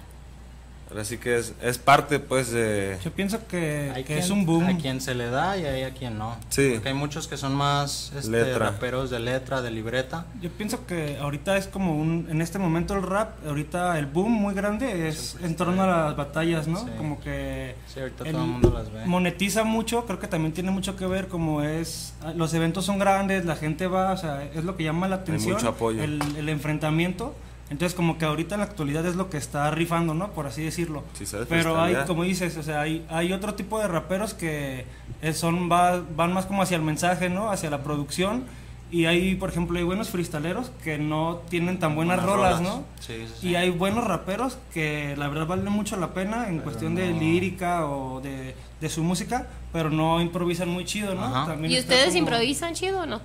Ahora 0.89 1.05
sí 1.05 1.17
que 1.17 1.37
es, 1.37 1.53
es 1.61 1.77
parte 1.77 2.19
pues 2.19 2.51
de... 2.51 2.97
Yo 3.03 3.11
pienso 3.11 3.45
que, 3.47 3.91
Hay 3.95 4.03
que 4.03 4.07
quien, 4.07 4.19
es 4.19 4.29
un 4.29 4.45
boom. 4.45 4.65
A 4.65 4.77
quien 4.77 5.01
se 5.01 5.13
le 5.15 5.29
da 5.29 5.57
y 5.57 5.65
hay 5.65 5.83
a 5.83 5.91
quien 5.93 6.17
no. 6.17 6.35
Sí. 6.49 6.71
Porque 6.73 6.89
hay 6.89 6.95
muchos 6.95 7.27
que 7.27 7.37
son 7.37 7.53
más 7.55 8.11
este, 8.15 8.31
Letra. 8.31 8.71
raperos 8.71 9.09
de 9.09 9.19
letra, 9.19 9.61
de 9.61 9.71
libreta. 9.71 10.25
Yo 10.41 10.49
pienso 10.49 10.85
que 10.87 11.17
ahorita 11.19 11.57
es 11.57 11.67
como 11.67 11.95
un, 11.95 12.27
en 12.29 12.41
este 12.41 12.57
momento 12.59 12.95
el 12.95 13.03
rap, 13.03 13.45
ahorita 13.47 13.97
el 13.99 14.05
boom 14.07 14.31
muy 14.31 14.53
grande 14.53 15.07
es 15.07 15.37
en 15.43 15.55
torno 15.55 15.83
a 15.83 15.87
las 15.87 16.15
batallas, 16.17 16.67
¿no? 16.67 16.79
Sí. 16.79 16.89
Como 16.97 17.19
que 17.19 17.75
Sí, 17.93 17.99
ahorita 17.99 18.25
el- 18.25 18.31
todo 18.33 18.43
el 18.43 18.49
mundo 18.49 18.71
las 18.75 18.91
ve. 18.91 19.05
monetiza 19.05 19.63
mucho, 19.63 20.05
creo 20.05 20.19
que 20.19 20.27
también 20.27 20.53
tiene 20.53 20.71
mucho 20.71 20.95
que 20.95 21.05
ver 21.05 21.27
como 21.27 21.61
es, 21.63 22.13
los 22.35 22.53
eventos 22.53 22.85
son 22.85 22.97
grandes, 22.99 23.45
la 23.45 23.55
gente 23.55 23.87
va, 23.87 24.11
o 24.13 24.17
sea, 24.17 24.43
es 24.43 24.63
lo 24.63 24.75
que 24.75 24.83
llama 24.83 25.07
la 25.07 25.17
atención, 25.17 25.53
mucho 25.53 25.69
apoyo. 25.69 26.01
El, 26.01 26.19
el 26.37 26.49
enfrentamiento, 26.49 27.35
entonces 27.69 27.95
como 27.95 28.17
que 28.17 28.25
ahorita 28.25 28.55
en 28.55 28.59
la 28.61 28.65
actualidad 28.67 29.05
es 29.05 29.15
lo 29.15 29.29
que 29.29 29.37
está 29.37 29.69
rifando, 29.71 30.13
¿no? 30.13 30.31
Por 30.31 30.47
así 30.47 30.63
decirlo. 30.63 31.03
Sí, 31.13 31.25
sabes 31.25 31.47
Pero 31.49 31.79
hay, 31.79 31.95
como 32.07 32.23
dices, 32.23 32.57
o 32.57 32.63
sea, 32.63 32.81
hay, 32.81 33.05
hay 33.09 33.31
otro 33.33 33.53
tipo 33.55 33.79
de 33.79 33.87
raperos 33.87 34.33
que 34.33 34.85
eh, 35.21 35.33
son 35.33 35.69
va- 35.71 36.01
van 36.15 36.33
más 36.33 36.45
como 36.45 36.61
hacia 36.63 36.77
el 36.77 36.83
mensaje, 36.83 37.29
¿no? 37.29 37.51
Hacia 37.51 37.69
la 37.69 37.83
producción. 37.83 38.43
Y 38.91 39.05
hay, 39.05 39.35
por 39.35 39.49
ejemplo, 39.51 39.77
hay 39.77 39.83
buenos 39.83 40.09
freestaleros 40.09 40.71
que 40.83 40.97
no 40.97 41.41
tienen 41.47 41.77
tan 41.77 41.93
buenas, 41.93 42.17
Buenas 42.25 42.35
rolas, 42.35 42.57
rolas. 42.57 42.73
¿no? 42.77 42.83
Sí, 42.99 43.13
sí, 43.27 43.33
sí. 43.41 43.47
Y 43.49 43.55
hay 43.55 43.69
buenos 43.69 44.03
raperos 44.03 44.57
que 44.73 45.13
la 45.15 45.27
verdad 45.27 45.45
valen 45.45 45.71
mucho 45.71 45.95
la 45.97 46.15
pena 46.15 46.47
en 46.47 46.53
Pero 46.53 46.63
cuestión 46.63 46.95
de 46.95 47.11
no- 47.13 47.19
lírica 47.19 47.85
o 47.85 48.19
de, 48.19 48.55
de 48.81 48.89
su 48.89 49.03
música, 49.03 49.45
pero 49.71 49.91
no 49.91 50.19
improvisan 50.21 50.69
muy 50.69 50.85
chido, 50.85 51.13
¿no? 51.13 51.45
También 51.45 51.71
¿Y 51.71 51.77
ustedes 51.77 52.07
como- 52.07 52.17
improvisan 52.17 52.73
chido 52.73 53.01
o 53.01 53.05
no? 53.05 53.21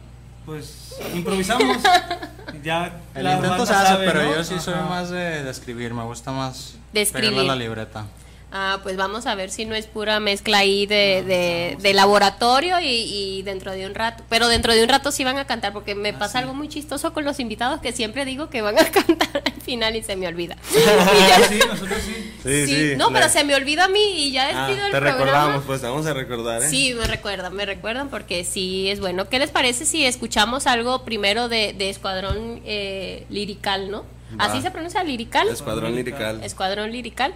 Pues 0.46 0.94
improvisamos. 1.14 1.78
ya 2.62 3.00
El 3.14 3.26
intento 3.26 3.66
se 3.66 3.72
hace, 3.72 3.86
sabe, 3.86 4.06
pero 4.06 4.22
¿no? 4.22 4.34
yo 4.36 4.44
sí 4.44 4.54
soy 4.60 4.74
más 4.74 5.10
de, 5.10 5.42
de 5.42 5.50
escribir, 5.50 5.94
me 5.94 6.02
gusta 6.04 6.32
más 6.32 6.74
De 6.92 7.02
escribir. 7.02 7.30
pegarle 7.30 7.50
a 7.50 7.54
la 7.54 7.60
libreta. 7.60 8.04
Ah, 8.56 8.78
pues 8.84 8.96
vamos 8.96 9.26
a 9.26 9.34
ver 9.34 9.50
si 9.50 9.64
no 9.64 9.75
es 9.75 9.87
pura 9.87 10.20
mezcla 10.20 10.58
ahí 10.58 10.87
de, 10.87 11.25
de, 11.26 11.76
de 11.80 11.92
laboratorio 11.92 12.78
y, 12.80 12.87
y 12.87 13.42
dentro 13.42 13.73
de 13.73 13.84
un 13.84 13.96
rato. 13.96 14.23
Pero 14.28 14.46
dentro 14.46 14.73
de 14.73 14.80
un 14.84 14.88
rato 14.88 15.11
sí 15.11 15.25
van 15.25 15.38
a 15.38 15.44
cantar, 15.46 15.73
porque 15.73 15.96
me 15.96 16.12
pasa 16.12 16.38
algo 16.38 16.54
muy 16.54 16.68
chistoso 16.68 17.12
con 17.12 17.25
los 17.25 17.40
invitados 17.40 17.80
que 17.80 17.90
siempre 17.90 18.25
digo 18.25 18.50
que 18.50 18.62
van 18.62 18.78
a 18.78 18.84
cantar 18.92 19.42
al 19.44 19.61
final 19.61 19.96
y 19.96 20.04
se 20.04 20.14
me 20.14 20.28
olvida. 20.28 20.56
Sí, 20.70 20.78
nosotros 21.68 21.99
sí. 22.04 22.32
Sí, 22.44 22.66
sí, 22.66 22.90
sí. 22.90 22.96
no, 22.96 23.11
pero 23.11 23.28
se 23.28 23.42
me 23.42 23.56
olvida 23.56 23.87
a 23.87 23.88
mí 23.88 24.26
y 24.26 24.30
ya 24.30 24.49
Ah, 24.52 24.66
despido 24.68 24.87
el 24.87 24.92
te 24.92 24.99
programa. 25.00 25.25
recordamos, 25.25 25.64
pues 25.64 25.80
te 25.80 25.87
vamos 25.88 26.06
a 26.06 26.12
recordar, 26.14 26.62
¿eh? 26.62 26.68
Sí, 26.68 26.94
me 26.94 27.06
recuerdan, 27.08 27.54
me 27.54 27.66
recuerdan 27.66 28.08
porque 28.08 28.44
sí 28.44 28.88
es 28.88 29.00
bueno. 29.00 29.28
¿Qué 29.28 29.40
les 29.40 29.50
parece 29.50 29.84
si 29.84 30.04
escuchamos 30.06 30.68
algo 30.68 31.04
primero 31.04 31.49
de, 31.49 31.73
de 31.73 31.90
Escuadrón 31.90 32.61
eh, 32.64 33.26
Lirical, 33.30 33.90
no? 33.90 34.04
Va. 34.38 34.44
¿Así 34.44 34.62
se 34.62 34.70
pronuncia 34.70 35.02
Lirical? 35.02 35.49
Escuadrón 35.49 35.96
Lirical. 35.96 36.40
Escuadrón 36.44 36.92
Lirical. 36.92 37.34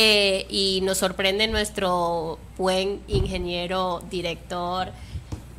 Eh, 0.00 0.46
y 0.48 0.80
nos 0.82 0.98
sorprende 0.98 1.48
nuestro 1.48 2.38
buen 2.56 3.00
ingeniero, 3.08 4.00
director 4.08 4.92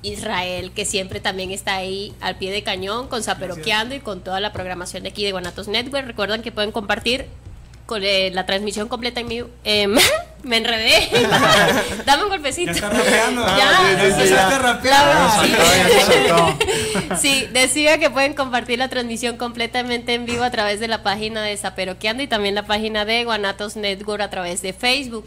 Israel, 0.02 0.72
que 0.72 0.86
siempre 0.86 1.20
también 1.20 1.52
está 1.52 1.76
ahí 1.76 2.14
al 2.22 2.38
pie 2.38 2.54
de 2.54 2.64
cañón 2.64 3.10
con 3.10 3.22
Zaperoqueando 3.22 3.96
y 3.96 4.00
con 4.00 4.22
toda 4.22 4.40
la 4.40 4.54
programación 4.54 5.04
de 5.04 5.10
aquí 5.10 5.26
de 5.26 5.34
Guanatos 5.34 5.68
Network. 5.68 6.08
Recuerdan 6.08 6.42
que 6.42 6.54
pueden 6.54 6.72
compartir 6.72 7.26
con 7.86 8.02
eh, 8.02 8.32
la 8.32 8.46
transmisión 8.46 8.88
completa 8.88 9.20
en 9.20 9.28
mi... 9.28 9.44
em, 9.66 9.98
me 10.44 10.58
enredé. 10.58 11.10
Dame 12.06 12.24
un 12.24 12.30
golpecito. 12.30 12.72
Ya 12.72 12.78
está 12.78 12.90
rapeando. 12.90 13.46
Ya. 13.48 14.28
Sí, 17.18 17.48
decía 17.52 17.98
que 17.98 18.10
pueden 18.10 18.34
compartir 18.34 18.80
la 18.80 18.90
transmisión 18.90 19.38
completamente 19.38 20.14
en 20.14 20.26
vivo 20.26 20.44
a 20.44 20.52
través 20.52 20.80
de 20.80 20.88
la 20.88 21.04
página 21.04 21.42
de 21.44 21.58
Zaperoqueando 21.58 22.24
y 22.24 22.28
también 22.28 22.56
la 22.56 22.66
página 22.66 23.06
de 23.06 23.24
Guanatos 23.24 23.76
Network 23.76 24.22
a 24.22 24.30
través 24.30 24.62
de 24.62 24.74
Facebook. 24.74 25.26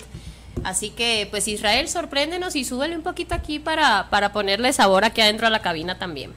Así 0.64 0.90
que, 0.90 1.26
pues 1.30 1.48
Israel, 1.48 1.88
sorpréndenos 1.88 2.54
y 2.56 2.64
súbele 2.64 2.96
un 2.96 3.02
poquito 3.02 3.34
aquí 3.34 3.58
para, 3.58 4.08
para 4.10 4.32
ponerle 4.32 4.72
sabor 4.72 5.04
aquí 5.04 5.20
adentro 5.20 5.46
a 5.46 5.50
la 5.50 5.60
cabina 5.60 5.98
también. 5.98 6.34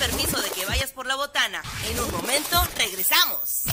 Permiso 0.00 0.40
de 0.40 0.50
que 0.50 0.64
vayas 0.64 0.92
por 0.92 1.06
la 1.06 1.14
botana. 1.14 1.62
En 1.90 2.00
un 2.00 2.10
momento 2.10 2.66
regresamos. 2.78 3.64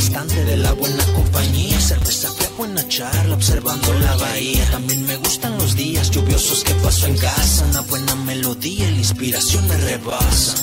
Bastante 0.00 0.44
de 0.46 0.56
la 0.56 0.72
buena 0.72 1.04
compañía. 1.12 1.78
Cerveza 1.78 2.28
buena 2.56 2.82
charla, 2.88 3.34
observando 3.34 3.92
la 3.92 4.16
bahía. 4.16 4.64
También 4.70 5.04
me 5.06 5.16
gustan 5.16 5.58
los 5.58 5.76
días 5.76 6.10
lluviosos 6.10 6.64
que 6.64 6.72
paso 6.84 7.06
en 7.06 7.18
casa. 7.18 7.66
Una 7.66 7.82
buena 7.82 8.14
melodía 8.14 8.88
y 8.88 8.92
la 8.92 8.98
inspiración 9.06 9.68
me 9.68 9.76
rebasa. 9.76 10.54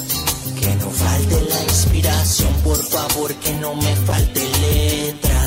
Que 0.60 0.74
no 0.82 0.90
falte 0.90 1.38
la 1.52 1.64
inspiración, 1.72 2.54
por 2.64 2.82
favor, 2.84 3.32
que 3.36 3.54
no 3.64 3.76
me 3.76 3.96
falte 4.08 4.42
letra. 4.66 5.42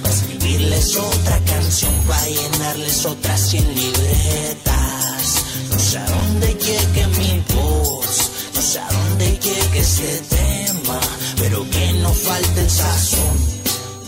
Para 0.00 0.14
escribirles 0.14 0.96
otra 0.96 1.38
canción, 1.52 1.94
para 2.08 2.28
llenarles 2.28 3.04
otras 3.04 3.40
cien 3.48 3.66
libretas. 3.74 5.24
No 5.70 5.78
sé 5.78 5.98
a 5.98 6.06
dónde 6.06 6.48
llegue 6.66 7.06
mi 7.18 7.42
voz, 7.54 8.30
no 8.54 8.62
sé 8.62 8.78
a 8.78 8.88
dónde 8.90 9.38
llegue 9.46 9.80
ese 9.80 10.22
tema, 10.30 11.00
pero 11.36 11.68
que 11.70 11.81
no 12.12 12.18
falte 12.18 12.60
el 12.60 12.70
sazón. 12.70 13.36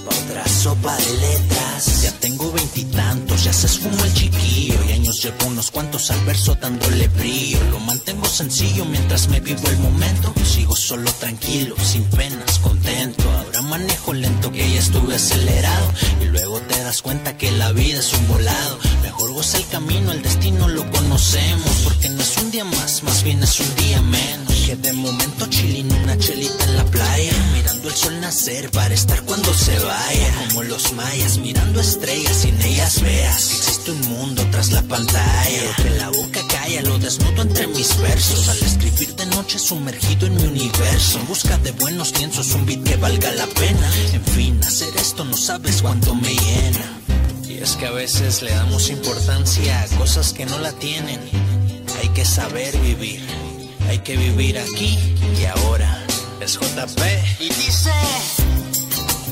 Otra 0.07 0.47
sopa 0.47 0.95
de 0.97 1.13
letras. 1.15 2.03
Ya 2.03 2.13
tengo 2.21 2.53
veintitantos, 2.53 3.45
ya 3.45 3.53
se 3.53 3.67
esfumó 3.67 4.05
el 4.05 4.13
chiquillo. 4.13 4.79
Y 4.89 4.93
años 4.93 5.23
llevo 5.23 5.47
unos 5.47 5.71
cuantos 5.71 6.11
al 6.11 6.21
verso 6.25 6.55
dándole 6.61 7.09
brillo. 7.09 7.59
Lo 7.71 7.81
mantengo 7.81 8.27
sencillo 8.27 8.85
mientras 8.85 9.29
me 9.29 9.41
vivo 9.41 9.67
el 9.69 9.79
momento. 9.79 10.35
Sigo 10.45 10.77
solo 10.77 11.11
tranquilo, 11.13 11.75
sin 11.83 12.05
penas, 12.05 12.59
contento. 12.59 13.25
Ahora 13.39 13.63
manejo 13.63 14.13
lento 14.13 14.53
que 14.53 14.71
ya 14.71 14.81
estuve 14.81 15.15
acelerado. 15.15 15.89
Y 16.21 16.27
luego 16.27 16.61
te 16.61 16.79
das 16.81 17.01
cuenta 17.01 17.39
que 17.39 17.51
la 17.53 17.73
vida 17.73 18.01
es 18.01 18.13
un 18.13 18.29
volado. 18.29 18.79
Mejor 19.03 19.33
goza 19.33 19.57
el 19.57 19.67
camino, 19.69 20.13
el 20.13 20.23
destino 20.23 20.69
lo 20.69 20.91
conocemos. 20.91 21.73
Porque 21.85 22.11
no 22.11 22.23
es 22.23 22.37
un 22.37 22.51
día 22.51 22.65
más, 22.65 23.03
más 23.03 23.23
bien 23.23 23.43
es 23.43 23.61
un 23.61 23.75
día 23.77 24.03
menos. 24.03 24.44
De 24.75 24.93
momento 24.93 25.47
chilling 25.47 25.91
una 26.03 26.19
chelita 26.19 26.65
en 26.65 26.77
la 26.77 26.85
playa. 26.85 27.33
Mirando 27.55 27.89
el 27.89 27.95
sol 27.95 28.21
nacer 28.21 28.71
para 28.71 28.93
estar 28.93 29.23
cuando 29.23 29.55
se 29.55 29.79
vaya. 29.79 30.35
Como 30.49 30.65
los 30.65 30.93
mayas, 30.93 31.39
mirando 31.39 31.81
estrellas 31.81 32.37
sin 32.37 32.61
ellas 32.61 33.01
veas. 33.01 33.53
Existe 33.53 33.93
un 33.93 34.01
mundo 34.09 34.45
tras 34.51 34.73
la 34.73 34.83
pantalla. 34.83 35.77
Que 35.77 35.91
la 35.91 36.11
boca 36.11 36.41
calla, 36.49 36.83
lo 36.83 36.99
desnudo 36.99 37.43
entre 37.43 37.67
mis 37.69 37.97
versos. 37.99 38.49
Al 38.49 38.59
escribir 38.59 39.15
de 39.15 39.27
noche 39.27 39.59
sumergido 39.59 40.27
en 40.27 40.37
mi 40.37 40.45
universo. 40.45 41.21
En 41.21 41.27
busca 41.29 41.57
de 41.59 41.73
buenos 41.73 42.17
lienzos, 42.19 42.53
un 42.55 42.67
beat 42.67 42.83
que 42.83 42.97
valga 42.97 43.31
la 43.33 43.47
pena. 43.47 43.91
En 44.13 44.25
fin, 44.25 44.61
hacer 44.63 44.95
esto 44.97 45.25
no 45.25 45.37
sabes 45.37 45.83
cuánto 45.83 46.15
me 46.15 46.35
llena. 46.35 47.01
Y 47.49 47.59
es 47.63 47.77
que 47.77 47.87
a 47.87 47.93
veces 47.93 48.43
le 48.43 48.51
damos 48.51 48.91
importancia 48.91 49.83
a 49.83 49.87
cosas 49.97 50.33
que 50.33 50.47
no 50.47 50.59
la 50.59 50.73
tienen. 50.73 51.21
Hay 52.01 52.09
que 52.09 52.25
saber 52.25 52.77
vivir, 52.79 53.23
hay 53.89 53.99
que 53.99 54.17
vivir 54.17 54.59
aquí 54.59 54.99
y 55.41 55.45
ahora. 55.45 56.01
Es 56.41 56.59
JP 56.59 57.01
y 57.41 57.49
dice 57.49 57.91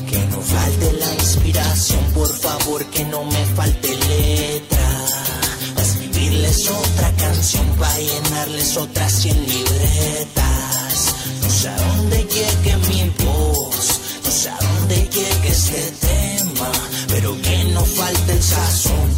que 0.09 0.19
no 0.31 0.41
falte 0.41 0.93
la 0.93 1.13
inspiración, 1.13 2.03
por 2.13 2.27
favor, 2.27 2.85
que 2.87 3.05
no 3.05 3.23
me 3.23 3.45
falte 3.55 3.89
letra. 3.89 5.05
Para 5.75 5.87
escribirles 5.87 6.69
otra 6.69 7.11
canción, 7.17 7.67
para 7.77 7.97
llenarles 7.99 8.77
otras 8.77 9.11
cien 9.11 9.37
libretas. 9.45 11.15
No 11.41 11.49
sé 11.49 11.69
a 11.69 11.77
dónde 11.77 12.17
llegue 12.23 12.77
mi 12.89 13.11
voz, 13.23 13.99
no 14.25 14.31
sé 14.31 14.49
a 14.49 14.57
dónde 14.57 14.95
llegue 14.95 15.49
este 15.49 15.93
tema, 16.07 16.71
pero 17.09 17.39
que 17.41 17.63
no 17.65 17.85
falte 17.85 18.31
el 18.31 18.43
sazón. 18.43 19.09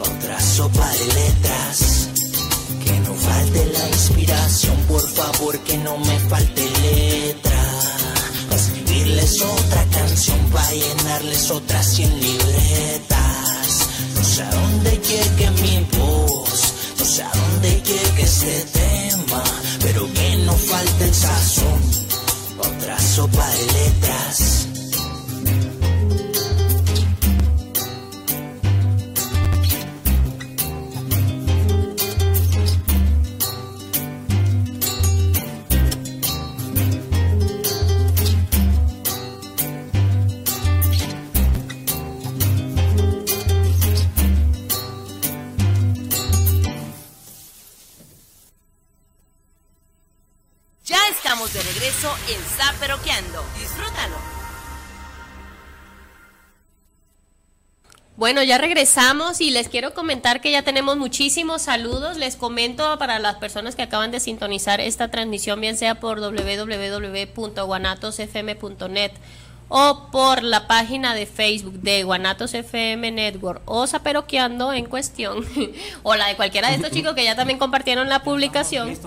Otra 0.00 0.40
sopa 0.40 0.88
de 0.92 1.06
letras. 1.06 1.85
Falte 3.46 3.66
la 3.78 3.88
inspiración, 3.88 4.76
por 4.88 5.08
favor, 5.08 5.58
que 5.60 5.78
no 5.78 5.96
me 5.98 6.18
falte 6.28 6.64
letra. 6.82 7.64
Para 8.48 8.60
escribirles 8.60 9.40
otra 9.40 9.84
canción, 9.84 10.38
para 10.52 10.70
llenarles 10.72 11.50
otras 11.52 11.94
cien 11.94 12.20
libretas. 12.20 13.88
No 14.16 14.24
sé 14.24 14.42
a 14.42 14.50
dónde 14.50 14.90
llegue 14.90 15.50
mi 15.62 15.86
voz, 15.96 16.74
no 16.98 17.04
sé 17.04 17.22
a 17.22 17.30
dónde 17.30 17.82
llegue 17.82 18.22
este 18.22 18.66
tema, 18.72 19.44
pero 19.80 20.12
que 20.12 20.36
no 20.38 20.52
falte 20.54 21.04
el 21.04 21.14
sazón. 21.14 21.80
Otra 22.58 22.98
Bueno, 58.26 58.42
ya 58.42 58.58
regresamos 58.58 59.40
y 59.40 59.52
les 59.52 59.68
quiero 59.68 59.94
comentar 59.94 60.40
que 60.40 60.50
ya 60.50 60.62
tenemos 60.62 60.96
muchísimos 60.96 61.62
saludos. 61.62 62.16
Les 62.16 62.34
comento 62.34 62.98
para 62.98 63.20
las 63.20 63.36
personas 63.36 63.76
que 63.76 63.82
acaban 63.82 64.10
de 64.10 64.18
sintonizar 64.18 64.80
esta 64.80 65.12
transmisión, 65.12 65.60
bien 65.60 65.76
sea 65.76 66.00
por 66.00 66.18
www.guanatosfm.net 66.18 69.12
o 69.68 70.08
por 70.10 70.42
la 70.42 70.66
página 70.66 71.14
de 71.14 71.26
Facebook 71.26 71.74
de 71.74 72.02
Guanatos 72.02 72.54
FM 72.54 73.12
Network 73.12 73.62
o 73.64 73.86
Zaperoqueando 73.86 74.72
en 74.72 74.86
cuestión, 74.86 75.46
o 76.02 76.16
la 76.16 76.26
de 76.26 76.34
cualquiera 76.34 76.70
de 76.70 76.74
estos 76.74 76.90
chicos 76.90 77.14
que 77.14 77.22
ya 77.22 77.36
también 77.36 77.60
compartieron 77.60 78.08
la 78.08 78.24
publicación. 78.24 78.98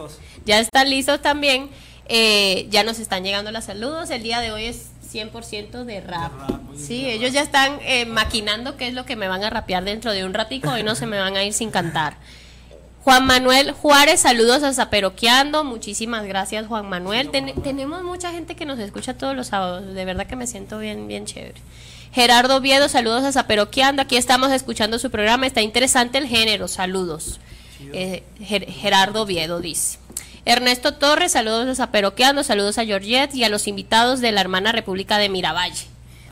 Ya 0.46 0.62
están 0.62 0.90
listos 0.90 1.22
también. 1.22 1.70
Eh, 2.08 2.68
ya 2.70 2.86
nos 2.86 3.00
están 3.00 3.26
llegando 3.26 3.52
los 3.52 3.66
saludos. 3.66 4.12
El 4.12 4.24
día 4.24 4.40
de 4.40 4.54
hoy 4.54 4.64
es 4.64 4.92
100% 5.12 5.84
de 5.86 6.01
rap. 6.01 6.32
Sí, 6.78 7.10
ellos 7.10 7.32
ya 7.34 7.42
están 7.42 7.80
eh, 7.82 8.06
maquinando 8.06 8.78
qué 8.78 8.88
es 8.88 8.94
lo 8.94 9.06
que 9.06 9.16
me 9.16 9.28
van 9.28 9.44
a 9.44 9.50
rapear 9.50 9.84
dentro 9.84 10.12
de 10.12 10.24
un 10.25 10.34
ratico. 10.34 10.70
Hoy 10.70 10.84
no 10.84 10.96
se 10.96 11.06
me 11.06 11.20
van 11.20 11.36
a 11.36 11.44
ir 11.44 11.54
sin 11.54 11.72
cantar. 11.72 12.18
Juan 13.04 13.25
Manuel 13.25 13.72
Juárez, 13.72 14.20
saludos 14.20 14.62
a 14.62 14.74
Zaperoqueando. 14.74 15.63
Muchísimas 15.63 16.25
gracias, 16.25 16.68
Juan 16.68 16.88
Manuel. 16.89 17.30
Ten- 17.32 17.54
tenemos 17.63 18.04
mucha 18.04 18.32
gente 18.32 18.56
que 18.56 18.66
nos 18.66 18.78
escucha 18.78 19.13
todos 19.18 19.36
los 19.36 19.48
sábados. 19.48 19.94
De 19.96 20.06
verdad 20.06 20.28
que 20.28 20.36
me 20.36 20.46
siento 20.48 20.78
bien, 20.80 21.08
bien 21.08 21.25
chévere. 21.25 21.60
Gerardo 22.12 22.58
Oviedo, 22.58 22.89
saludos 22.89 23.24
a 23.24 23.32
Zaperoqueando. 23.32 24.01
Aquí 24.01 24.18
estamos 24.18 24.51
escuchando 24.51 25.00
su 25.00 25.10
programa. 25.10 25.48
Está 25.48 25.62
interesante 25.62 26.18
el 26.18 26.28
género. 26.28 26.68
Saludos. 26.68 27.39
Eh, 27.94 28.24
Ger- 28.42 28.68
Gerardo 28.68 29.22
Oviedo 29.22 29.60
dice. 29.62 29.98
Ernesto 30.50 30.94
Torres, 30.96 31.32
saludos 31.34 31.68
a 31.68 31.75
Zaperoqueando, 31.75 32.44
saludos 32.44 32.77
a 32.77 32.86
Georgette 32.86 33.36
y 33.36 33.44
a 33.44 33.50
los 33.50 33.68
invitados 33.68 34.20
de 34.20 34.32
la 34.32 34.41
hermana 34.41 34.72
República 34.72 35.18
de 35.18 35.29
Miravalle. 35.29 35.86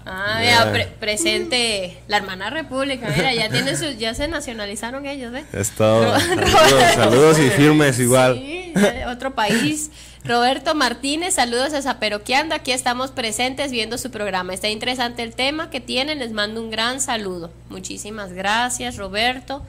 Ah, 0.05 0.39
Yeah. 0.41 0.71
pre- 0.71 0.86
presente 0.88 2.00
la 2.07 2.17
hermana 2.17 2.50
República, 2.50 3.09
mira, 3.15 3.33
ya 3.33 3.50
tienen 3.50 3.77
sus, 3.77 3.97
ya 3.97 4.13
se 4.13 4.27
nacionalizaron 4.29 5.05
ellos, 5.05 5.31
¿ves? 5.33 5.45
Es 5.53 5.71
todo. 5.71 6.17
Saludos, 6.19 6.83
saludos 6.95 7.39
y 7.39 7.50
firmes 7.50 8.00
igual. 8.00 8.36
Sí, 8.36 8.74
otro 9.07 9.36
país. 9.36 9.91
Roberto 10.24 10.75
Martínez, 10.75 11.36
saludos 11.36 11.74
a 11.74 11.81
Zaperoqueando. 11.81 12.55
Aquí 12.55 12.71
estamos 12.71 13.12
presentes 13.12 13.71
viendo 13.71 13.97
su 13.97 14.09
programa. 14.09 14.53
Está 14.53 14.69
interesante 14.69 15.24
el 15.24 15.33
tema 15.36 15.69
que 15.69 15.79
tienen. 15.81 16.19
Les 16.19 16.31
mando 16.31 16.62
un 16.62 16.69
gran 16.69 17.01
saludo. 17.01 17.51
Muchísimas 17.69 18.31
gracias, 18.33 18.95
Roberto. 18.97 19.62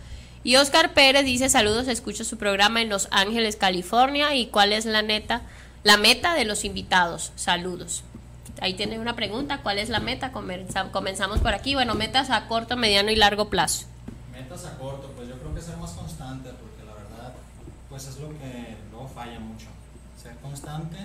Y 0.44 0.56
Oscar 0.56 0.94
Pérez 0.94 1.24
dice 1.24 1.48
saludos, 1.48 1.88
escucho 1.88 2.24
su 2.24 2.38
programa 2.38 2.80
en 2.80 2.88
Los 2.88 3.08
Ángeles, 3.10 3.56
California. 3.56 4.34
¿Y 4.34 4.46
cuál 4.46 4.72
es 4.72 4.86
la 4.86 5.02
neta? 5.02 5.42
La 5.84 5.96
meta 5.96 6.34
de 6.34 6.44
los 6.44 6.64
invitados. 6.64 7.32
Saludos. 7.36 8.02
Ahí 8.60 8.74
tiene 8.74 8.98
una 8.98 9.14
pregunta. 9.14 9.60
¿Cuál 9.62 9.78
es 9.78 9.88
la 9.88 10.00
meta? 10.00 10.32
Comenza- 10.32 10.90
Comenzamos 10.90 11.40
por 11.40 11.54
aquí. 11.54 11.74
Bueno, 11.74 11.94
metas 11.94 12.30
a 12.30 12.46
corto, 12.46 12.76
mediano 12.76 13.10
y 13.10 13.16
largo 13.16 13.48
plazo. 13.50 13.86
Metas 14.32 14.64
a 14.64 14.76
corto, 14.78 15.12
pues 15.16 15.28
yo 15.28 15.36
creo 15.38 15.54
que 15.54 15.60
ser 15.60 15.76
más 15.76 15.90
constante, 15.92 16.50
porque 16.50 16.84
la 16.86 16.94
verdad, 16.94 17.32
pues 17.88 18.06
es 18.06 18.18
lo 18.18 18.28
que 18.30 18.76
luego 18.90 19.08
falla 19.08 19.38
mucho. 19.40 19.66
Ser 20.20 20.34
constante. 20.36 20.96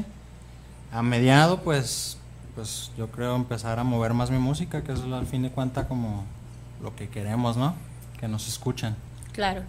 A 0.91 1.01
mediado, 1.01 1.61
pues, 1.61 2.17
pues 2.55 2.91
yo 2.97 3.09
creo 3.09 3.35
empezar 3.35 3.79
a 3.79 3.83
mover 3.83 4.13
más 4.13 4.29
mi 4.31 4.37
música, 4.37 4.83
que 4.83 4.91
es 4.93 4.99
al 5.01 5.25
fin 5.25 5.41
de 5.43 5.49
cuentas 5.49 5.87
como 5.87 6.23
lo 6.81 6.95
que 6.95 7.09
queremos, 7.09 7.57
¿no? 7.57 7.75
Que 8.19 8.27
nos 8.27 8.47
escuchen. 8.47 8.95
Claro. 9.33 9.63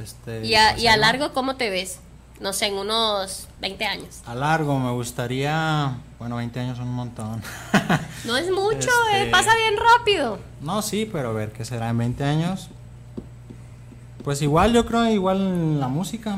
Este, 0.00 0.46
¿Y 0.46 0.54
a, 0.54 0.70
pues, 0.72 0.82
y 0.84 0.86
a 0.86 0.96
largo 0.96 1.32
cómo 1.32 1.56
te 1.56 1.68
ves? 1.70 1.98
No 2.40 2.52
sé, 2.54 2.66
en 2.66 2.74
unos 2.74 3.48
20 3.60 3.84
años. 3.84 4.20
A 4.24 4.34
largo 4.34 4.78
me 4.78 4.90
gustaría, 4.92 5.98
bueno, 6.18 6.36
20 6.36 6.60
años 6.60 6.78
son 6.78 6.88
un 6.88 6.94
montón. 6.94 7.42
No 8.24 8.36
es 8.36 8.50
mucho, 8.50 8.88
Este- 9.10 9.22
eh, 9.22 9.30
pasa 9.30 9.56
bien 9.56 9.74
rápido. 9.76 10.38
No, 10.60 10.82
sí, 10.82 11.08
pero 11.10 11.30
a 11.30 11.32
ver, 11.32 11.52
¿qué 11.52 11.64
será 11.64 11.88
en 11.88 11.96
20 11.98 12.22
años? 12.22 12.68
Pues 14.22 14.42
igual, 14.42 14.72
yo 14.74 14.84
creo, 14.86 15.06
igual 15.10 15.38
en 15.40 15.80
la 15.80 15.88
música. 15.88 16.36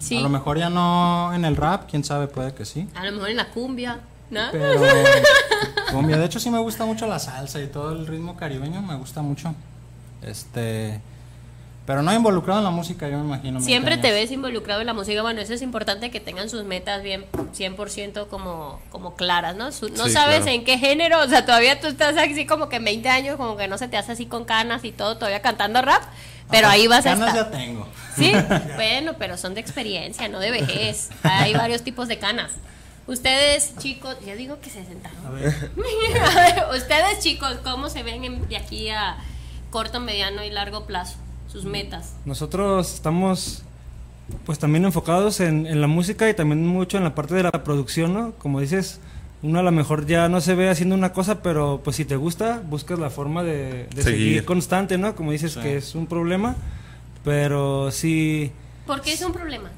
Sí. 0.00 0.18
A 0.18 0.20
lo 0.20 0.28
mejor 0.28 0.58
ya 0.58 0.68
no 0.68 1.32
en 1.32 1.44
el 1.44 1.56
rap, 1.56 1.88
quién 1.88 2.02
sabe, 2.02 2.26
puede 2.26 2.52
que 2.54 2.64
sí. 2.64 2.88
A 2.96 3.04
lo 3.04 3.12
mejor 3.12 3.30
en 3.30 3.36
la 3.36 3.50
cumbia, 3.50 4.00
¿no? 4.30 4.40
Pero 4.50 4.82
cumbia, 5.92 6.18
de 6.18 6.24
hecho 6.26 6.40
sí 6.40 6.50
me 6.50 6.58
gusta 6.58 6.84
mucho 6.84 7.06
la 7.06 7.20
salsa 7.20 7.60
y 7.62 7.68
todo 7.68 7.92
el 7.92 8.06
ritmo 8.08 8.36
caribeño, 8.36 8.82
me 8.82 8.96
gusta 8.96 9.22
mucho. 9.22 9.54
Este, 10.22 11.00
pero 11.86 12.02
no 12.02 12.12
involucrado 12.12 12.60
en 12.60 12.64
la 12.64 12.70
música, 12.70 13.08
yo 13.08 13.18
me 13.18 13.24
imagino. 13.24 13.54
20 13.54 13.64
Siempre 13.66 13.96
te 13.98 14.12
ves 14.12 14.30
involucrado 14.30 14.80
en 14.80 14.86
la 14.86 14.94
música. 14.94 15.20
Bueno, 15.22 15.40
eso 15.40 15.52
es 15.54 15.62
importante 15.62 16.10
que 16.10 16.20
tengan 16.20 16.48
sus 16.48 16.64
metas 16.64 17.02
bien 17.02 17.24
100% 17.56 18.28
como, 18.28 18.80
como 18.90 19.14
claras, 19.16 19.56
¿no? 19.56 19.72
Su- 19.72 19.88
no 19.88 20.06
Sí, 20.06 20.12
sabes 20.12 20.36
claro. 20.42 20.52
en 20.52 20.64
qué 20.64 20.78
género, 20.78 21.20
o 21.22 21.28
sea, 21.28 21.44
todavía 21.44 21.80
tú 21.80 21.88
estás 21.88 22.16
así 22.16 22.46
como 22.46 22.68
que 22.68 22.76
en 22.76 22.84
20 22.84 23.08
años, 23.08 23.36
como 23.36 23.56
que 23.56 23.66
no 23.68 23.78
se 23.78 23.88
te 23.88 23.96
hace 23.96 24.12
así 24.12 24.26
con 24.26 24.44
canas 24.44 24.84
y 24.84 24.92
todo, 24.92 25.16
todavía 25.16 25.42
cantando 25.42 25.82
rap, 25.82 26.02
pero 26.50 26.68
Ah, 26.68 26.72
ahí 26.72 26.86
vas 26.86 27.04
a 27.06 27.12
estar. 27.14 27.34
ya 27.34 27.50
tengo. 27.50 27.88
Sí, 28.16 28.32
bueno, 28.76 29.14
pero 29.18 29.36
son 29.36 29.54
de 29.54 29.60
experiencia, 29.60 30.28
no 30.28 30.38
de 30.38 30.50
vejez. 30.52 31.10
Hay 31.24 31.52
varios 31.54 31.82
tipos 31.82 32.06
de 32.08 32.18
canas. 32.18 32.50
Ustedes, 33.08 33.76
chicos, 33.78 34.16
ya 34.24 34.36
digo 34.36 34.60
que 34.60 34.70
se 34.70 34.84
sentaron. 34.84 35.26
A 35.26 35.30
ver, 35.30 35.52
ustedes, 36.76 37.18
chicos, 37.20 37.56
¿cómo 37.64 37.88
se 37.90 38.04
ven 38.04 38.22
en- 38.24 38.48
de 38.48 38.56
aquí 38.56 38.88
a 38.90 39.16
corto, 39.70 39.98
mediano 39.98 40.44
y 40.44 40.50
largo 40.50 40.86
plazo? 40.86 41.16
Sus 41.52 41.64
metas. 41.64 42.14
Nosotros 42.24 42.94
estamos 42.94 43.62
pues 44.46 44.58
también 44.58 44.84
enfocados 44.86 45.40
en, 45.40 45.66
en 45.66 45.80
la 45.82 45.86
música 45.86 46.28
y 46.30 46.34
también 46.34 46.66
mucho 46.66 46.96
en 46.96 47.04
la 47.04 47.14
parte 47.14 47.34
de 47.34 47.42
la 47.42 47.50
producción, 47.52 48.14
¿no? 48.14 48.32
Como 48.38 48.60
dices, 48.60 49.00
uno 49.42 49.58
a 49.58 49.62
lo 49.62 49.72
mejor 49.72 50.06
ya 50.06 50.28
no 50.28 50.40
se 50.40 50.54
ve 50.54 50.70
haciendo 50.70 50.94
una 50.94 51.12
cosa, 51.12 51.42
pero 51.42 51.80
pues 51.84 51.96
si 51.96 52.04
te 52.04 52.16
gusta, 52.16 52.62
buscas 52.68 52.98
la 52.98 53.10
forma 53.10 53.42
de, 53.42 53.86
de 53.94 54.02
seguir. 54.02 54.04
Seguir. 54.04 54.44
constante, 54.46 54.96
¿no? 54.96 55.14
Como 55.14 55.32
dices 55.32 55.52
Sí. 55.52 55.60
que 55.60 55.76
es 55.76 55.94
un 55.94 56.06
problema, 56.06 56.56
pero 57.24 57.90
sí, 57.90 58.52
¿Por 58.86 59.00
qué 59.02 59.12
es 59.12 59.22
un 59.22 59.32
problema? 59.32 59.70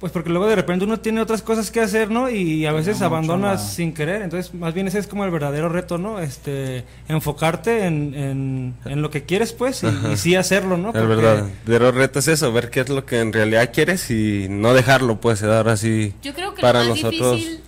Pues 0.00 0.12
porque 0.12 0.30
luego 0.30 0.46
de 0.46 0.54
repente 0.54 0.84
uno 0.84 1.00
tiene 1.00 1.20
otras 1.20 1.42
cosas 1.42 1.70
que 1.72 1.80
hacer, 1.80 2.10
¿no? 2.10 2.30
Y 2.30 2.66
a 2.66 2.72
veces 2.72 3.02
abandonas 3.02 3.60
la- 3.62 3.68
sin 3.68 3.92
querer, 3.94 4.22
entonces 4.22 4.54
más 4.54 4.72
bien 4.74 4.86
ese 4.86 4.98
es 5.00 5.06
como 5.08 5.24
el 5.24 5.30
verdadero 5.32 5.68
reto, 5.68 5.98
¿no? 5.98 6.20
Este, 6.20 6.84
enfocarte 7.08 7.86
en, 7.86 8.14
en, 8.14 8.74
en 8.84 9.02
lo 9.02 9.10
que 9.10 9.24
quieres, 9.24 9.52
pues, 9.52 9.82
y, 9.82 10.12
y 10.12 10.16
sí 10.16 10.36
hacerlo, 10.36 10.76
¿no? 10.76 10.88
El 10.88 10.92
Porque- 10.92 11.16
verdadero 11.16 11.92
reto 11.92 12.20
es 12.20 12.28
eso, 12.28 12.52
ver 12.52 12.70
qué 12.70 12.80
es 12.80 12.88
lo 12.88 13.04
que 13.06 13.18
en 13.20 13.32
realidad 13.32 13.70
quieres 13.74 14.10
y 14.10 14.46
no 14.48 14.72
dejarlo, 14.74 15.20
pues, 15.20 15.42
ahora 15.42 15.76
sí. 15.76 16.14
Yo 16.22 16.32
creo 16.34 16.54
que 16.54 16.62
para 16.62 16.84
lo 16.84 16.90
más 16.90 17.02
nosotros, 17.02 17.36
difícil. 17.36 17.60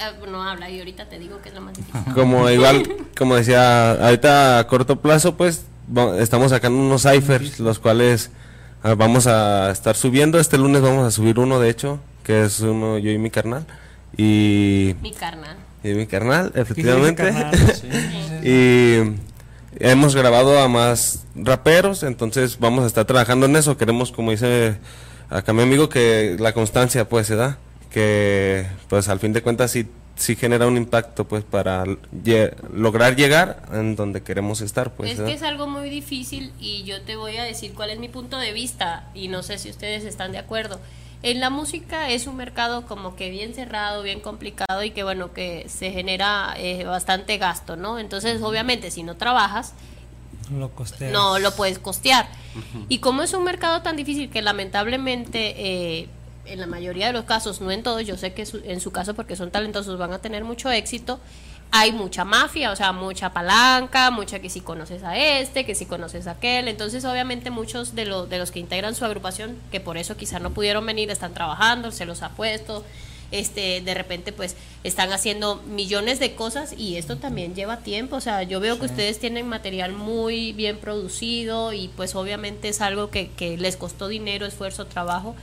ah, 0.00 0.12
no 0.30 0.42
habla 0.48 0.70
y 0.70 0.78
ahorita 0.78 1.08
te 1.08 1.18
digo 1.18 1.40
que 1.42 1.48
es 1.48 1.54
lo 1.54 1.62
más 1.62 1.74
difícil. 1.74 2.00
como 2.14 2.48
igual, 2.50 2.84
como 3.18 3.34
decía, 3.34 3.92
ahorita 3.92 4.60
a 4.60 4.66
corto 4.68 5.00
plazo, 5.00 5.36
pues, 5.36 5.64
va- 5.96 6.18
estamos 6.20 6.50
sacando 6.52 6.78
unos 6.78 7.02
ciphers, 7.02 7.58
los 7.58 7.78
cuales 7.80 8.30
ah, 8.82 8.94
vamos 8.94 9.26
a 9.26 9.70
estar 9.70 9.96
subiendo. 9.96 10.38
Este 10.38 10.58
lunes 10.58 10.82
vamos 10.82 11.06
a 11.06 11.10
subir 11.10 11.38
uno, 11.38 11.60
de 11.60 11.70
hecho, 11.70 12.00
que 12.24 12.44
es 12.44 12.60
uno 12.60 12.98
yo 12.98 13.10
y 13.10 13.18
mi 13.18 13.30
carnal. 13.30 13.66
Y, 14.16 14.94
Mi 15.00 15.12
carnal. 15.12 15.56
y 15.82 15.88
mi 15.94 16.06
carnal, 16.06 16.52
¿Qué 16.52 16.58
dice 16.60 16.72
efectivamente. 16.72 17.22
carnal? 17.24 17.54
Sí, 17.74 17.88
sí, 17.90 17.90
sí. 18.42 18.48
Y 18.48 19.16
hemos 19.78 20.14
grabado 20.14 20.58
a 20.60 20.68
más 20.68 21.24
raperos, 21.34 22.02
entonces 22.02 22.58
vamos 22.58 22.84
a 22.84 22.86
estar 22.86 23.04
trabajando 23.06 23.46
en 23.46 23.56
eso. 23.56 23.76
Queremos, 23.76 24.12
como 24.12 24.30
dice 24.32 24.76
acá 25.30 25.52
mi 25.52 25.62
amigo, 25.62 25.88
que 25.88 26.36
la 26.38 26.52
constancia 26.52 27.08
pues 27.08 27.26
se 27.26 27.36
da, 27.36 27.56
que 27.90 28.66
pues 28.88 29.08
al 29.08 29.18
fin 29.18 29.32
de 29.32 29.42
cuentas 29.42 29.70
sí, 29.70 29.86
sí 30.16 30.36
genera 30.36 30.66
un 30.66 30.76
impacto 30.76 31.26
pues 31.26 31.42
para 31.44 31.84
lle- 31.84 32.54
lograr 32.72 33.16
llegar 33.16 33.62
en 33.72 33.96
donde 33.96 34.22
queremos 34.22 34.60
estar 34.60 34.92
pues. 34.92 35.10
es 35.12 35.18
¿verdad? 35.18 35.30
que 35.32 35.36
es 35.36 35.42
algo 35.42 35.66
muy 35.66 35.88
difícil 35.90 36.52
y 36.60 36.84
yo 36.84 37.00
te 37.02 37.16
voy 37.16 37.36
a 37.38 37.44
decir 37.44 37.72
cuál 37.74 37.90
es 37.90 37.98
mi 37.98 38.08
punto 38.08 38.36
de 38.38 38.52
vista 38.52 39.08
y 39.14 39.28
no 39.28 39.42
sé 39.42 39.58
si 39.58 39.70
ustedes 39.70 40.04
están 40.04 40.32
de 40.32 40.38
acuerdo. 40.38 40.78
En 41.24 41.38
la 41.38 41.50
música 41.50 42.10
es 42.10 42.26
un 42.26 42.36
mercado 42.36 42.84
como 42.86 43.14
que 43.14 43.30
bien 43.30 43.54
cerrado, 43.54 44.02
bien 44.02 44.18
complicado 44.20 44.82
y 44.82 44.90
que 44.90 45.04
bueno, 45.04 45.32
que 45.32 45.66
se 45.68 45.92
genera 45.92 46.52
eh, 46.56 46.82
bastante 46.84 47.38
gasto, 47.38 47.76
¿no? 47.76 48.00
Entonces, 48.00 48.42
obviamente, 48.42 48.90
si 48.90 49.04
no 49.04 49.16
trabajas, 49.16 49.72
Lo 50.52 50.70
costeas. 50.70 51.12
no 51.12 51.38
lo 51.38 51.54
puedes 51.54 51.78
costear. 51.78 52.28
Y 52.88 52.98
como 52.98 53.22
es 53.22 53.34
un 53.34 53.44
mercado 53.44 53.82
tan 53.82 53.94
difícil 53.96 54.30
que 54.30 54.42
lamentablemente 54.42 55.54
eh, 55.56 56.08
en 56.44 56.60
la 56.60 56.66
mayoría 56.66 57.06
de 57.06 57.12
los 57.12 57.24
casos, 57.24 57.60
no 57.60 57.70
en 57.70 57.82
todos, 57.82 58.04
yo 58.06 58.16
sé 58.16 58.32
que 58.34 58.44
su- 58.46 58.62
en 58.64 58.80
su 58.80 58.90
caso 58.90 59.14
porque 59.14 59.36
son 59.36 59.50
talentosos 59.50 59.98
van 59.98 60.12
a 60.12 60.18
tener 60.18 60.44
mucho 60.44 60.70
éxito, 60.70 61.20
hay 61.70 61.92
mucha 61.92 62.24
mafia, 62.24 62.70
o 62.72 62.76
sea, 62.76 62.92
mucha 62.92 63.32
palanca, 63.32 64.10
mucha 64.10 64.40
que 64.40 64.50
si 64.50 64.60
conoces 64.60 65.02
a 65.04 65.16
este, 65.16 65.64
que 65.64 65.74
si 65.74 65.86
conoces 65.86 66.26
a 66.26 66.32
aquel, 66.32 66.68
entonces 66.68 67.04
obviamente 67.04 67.50
muchos 67.50 67.94
de, 67.94 68.04
lo- 68.06 68.26
de 68.26 68.38
los 68.38 68.50
que 68.50 68.58
integran 68.60 68.94
su 68.94 69.04
agrupación, 69.04 69.56
que 69.70 69.80
por 69.80 69.96
eso 69.96 70.16
quizá 70.16 70.38
no 70.38 70.50
pudieron 70.50 70.84
venir, 70.84 71.10
están 71.10 71.32
trabajando, 71.32 71.90
se 71.92 72.04
los 72.04 72.22
ha 72.22 72.30
puesto, 72.30 72.84
este, 73.30 73.80
de 73.80 73.94
repente 73.94 74.32
pues 74.32 74.56
están 74.84 75.10
haciendo 75.12 75.62
millones 75.66 76.18
de 76.20 76.34
cosas 76.34 76.74
y 76.76 76.96
esto 76.96 77.16
también 77.16 77.54
lleva 77.54 77.78
tiempo, 77.78 78.16
o 78.16 78.20
sea, 78.20 78.42
yo 78.42 78.60
veo 78.60 78.78
que 78.78 78.84
ustedes 78.84 79.18
tienen 79.18 79.48
material 79.48 79.92
muy 79.92 80.52
bien 80.52 80.76
producido 80.76 81.72
y 81.72 81.88
pues 81.96 82.14
obviamente 82.14 82.68
es 82.68 82.82
algo 82.82 83.08
que, 83.08 83.30
que 83.30 83.56
les 83.56 83.78
costó 83.78 84.08
dinero, 84.08 84.44
esfuerzo, 84.44 84.84
trabajo 84.86 85.34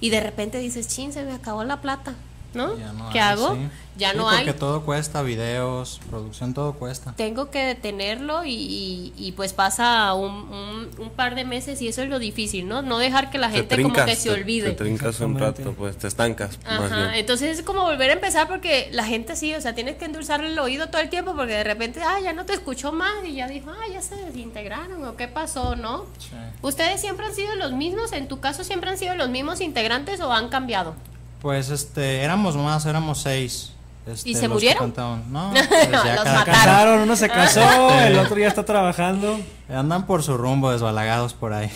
y 0.00 0.10
de 0.10 0.20
repente 0.20 0.58
dices, 0.58 0.88
chin, 0.88 1.12
se 1.12 1.22
me 1.24 1.32
acabó 1.32 1.64
la 1.64 1.80
plata. 1.80 2.14
¿no? 2.54 2.72
¿Qué 3.12 3.20
hago? 3.20 3.54
sí. 3.54 3.68
Ya 3.98 4.12
Sí, 4.12 4.16
no 4.16 4.24
porque 4.30 4.50
hay. 4.50 4.52
todo 4.56 4.82
cuesta, 4.84 5.22
videos, 5.22 6.00
producción, 6.08 6.54
todo 6.54 6.74
cuesta. 6.74 7.14
Tengo 7.16 7.50
que 7.50 7.58
detenerlo 7.64 8.44
y, 8.44 8.52
y- 8.54 9.12
y, 9.16 9.32
pues 9.32 9.52
pasa 9.52 10.14
un, 10.14 10.30
un- 10.32 10.88
un 10.98 11.10
par 11.10 11.34
de 11.34 11.44
meses 11.44 11.82
y 11.82 11.88
eso 11.88 12.02
es 12.02 12.08
lo 12.08 12.20
difícil, 12.20 12.68
¿no? 12.68 12.80
No 12.80 12.98
dejar 12.98 13.28
que 13.30 13.38
la 13.38 13.48
Te 13.50 13.56
gente 13.56 13.82
como 13.82 13.94
que 13.94 14.14
se 14.14 14.28
te- 14.30 14.34
olvide. 14.40 14.70
Te 14.70 14.76
trincas 14.76 15.18
un 15.20 15.36
rato, 15.36 15.72
pues 15.76 15.96
te 15.98 16.06
estancas 16.06 16.58
más 16.64 16.80
Ajá, 16.92 16.96
bien. 17.08 17.14
entonces 17.14 17.58
es 17.58 17.64
como 17.64 17.82
volver 17.82 18.10
a 18.10 18.12
empezar 18.12 18.46
porque 18.46 18.88
la 18.92 19.04
gente 19.04 19.34
sí, 19.34 19.52
o 19.54 19.60
sea, 19.60 19.74
tienes 19.74 19.96
que 19.96 20.04
endulzarle 20.04 20.46
el 20.48 20.58
oído 20.60 20.88
todo 20.90 21.02
el 21.02 21.08
tiempo 21.10 21.34
porque 21.34 21.54
de 21.54 21.64
repente, 21.64 22.00
ah, 22.02 22.20
ya 22.22 22.32
no 22.32 22.46
te 22.46 22.52
escuchó 22.54 22.92
más 22.92 23.24
y 23.26 23.34
ya 23.34 23.48
dijo, 23.48 23.70
ah, 23.70 23.92
ya 23.92 24.00
se 24.00 24.14
desintegraron 24.14 25.04
o 25.04 25.16
qué 25.16 25.26
pasó, 25.26 25.74
¿no? 25.74 26.06
Sí. 26.18 26.30
¿Ustedes 26.62 27.00
siempre 27.00 27.26
han 27.26 27.34
sido 27.34 27.56
los 27.56 27.72
mismos? 27.72 28.12
¿En 28.12 28.28
tu 28.28 28.38
caso 28.38 28.62
siempre 28.62 28.90
han 28.90 28.98
sido 28.98 29.16
los 29.16 29.28
mismos 29.28 29.60
integrantes 29.60 30.20
o 30.20 30.32
han 30.32 30.48
cambiado? 30.50 30.94
Pues 31.42 31.70
este, 31.70 32.22
éramos 32.22 32.56
más, 32.56 32.86
éramos 32.86 33.22
seis. 33.22 33.72
Este, 34.08 34.30
¿Y 34.30 34.34
se 34.34 34.48
murieron? 34.48 34.92
No, 35.30 35.50
pues 35.52 35.68
ya 35.70 35.86
mataron. 35.88 36.24
cada 36.24 36.44
quien- 36.44 36.54
Casaron, 36.54 37.00
uno 37.00 37.16
se 37.16 37.28
casó, 37.28 37.90
el 38.00 38.18
otro 38.18 38.38
ya 38.38 38.48
está 38.48 38.64
trabajando. 38.64 39.38
Andan 39.68 40.06
por 40.06 40.22
su 40.22 40.36
rumbo, 40.36 40.70
desbalagados 40.70 41.34
por 41.34 41.52
ahí. 41.52 41.70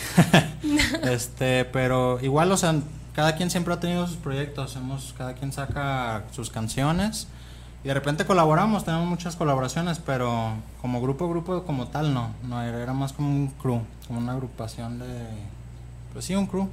este, 1.03 1.65
pero 1.65 2.19
igual, 2.21 2.51
o 2.51 2.57
sea, 2.57 2.75
cada 3.13 3.35
quien 3.35 3.49
siempre 3.51 3.73
ha 3.73 3.79
tenido 3.79 4.07
sus 4.07 4.17
proyectos. 4.17 4.75
Hemos, 4.75 5.13
cada 5.17 5.33
quien 5.33 5.51
saca 5.51 6.23
sus 6.31 6.49
canciones 6.49 7.27
y 7.83 7.87
de 7.87 7.93
repente 7.93 8.25
colaboramos. 8.25 8.85
Tenemos 8.85 9.07
muchas 9.07 9.35
colaboraciones, 9.35 9.99
pero 9.99 10.53
como 10.81 11.01
grupo, 11.01 11.29
grupo 11.29 11.63
como 11.63 11.87
tal, 11.87 12.13
no. 12.13 12.31
No 12.43 12.61
era, 12.61 12.81
era 12.81 12.93
más 12.93 13.13
como 13.13 13.29
un 13.29 13.47
crew, 13.61 13.81
como 14.07 14.19
una 14.19 14.31
agrupación 14.33 14.99
de. 14.99 15.05
Pues 16.13 16.25
sí, 16.25 16.35
un 16.35 16.47
crew. 16.47 16.69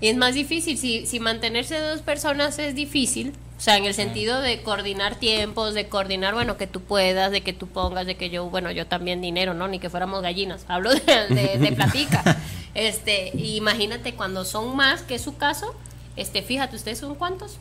Y 0.00 0.08
es 0.08 0.16
más 0.16 0.34
difícil, 0.34 0.76
si, 0.78 1.06
si 1.06 1.20
mantenerse 1.20 1.78
dos 1.78 2.02
personas 2.02 2.58
es 2.58 2.74
difícil, 2.74 3.32
o 3.56 3.60
sea, 3.60 3.76
en 3.76 3.84
el 3.84 3.94
sentido 3.94 4.40
de 4.40 4.62
coordinar 4.62 5.14
tiempos, 5.14 5.74
de 5.74 5.88
coordinar, 5.88 6.34
bueno, 6.34 6.56
que 6.56 6.66
tú 6.66 6.80
puedas, 6.80 7.30
de 7.30 7.42
que 7.42 7.52
tú 7.52 7.68
pongas, 7.68 8.06
de 8.06 8.16
que 8.16 8.28
yo, 8.28 8.50
bueno, 8.50 8.70
yo 8.70 8.86
también 8.86 9.20
dinero, 9.20 9.54
¿no? 9.54 9.68
Ni 9.68 9.78
que 9.78 9.88
fuéramos 9.90 10.22
gallinas, 10.22 10.64
hablo 10.68 10.90
de, 10.92 11.00
de, 11.00 11.58
de 11.58 11.72
platica. 11.72 12.38
Este, 12.74 13.30
imagínate 13.36 14.14
cuando 14.14 14.44
son 14.44 14.76
más, 14.76 15.02
que 15.02 15.14
es 15.14 15.22
su 15.22 15.36
caso, 15.36 15.74
este, 16.16 16.42
fíjate, 16.42 16.76
¿ustedes 16.76 16.98
son 16.98 17.14
cuántos? 17.14 17.58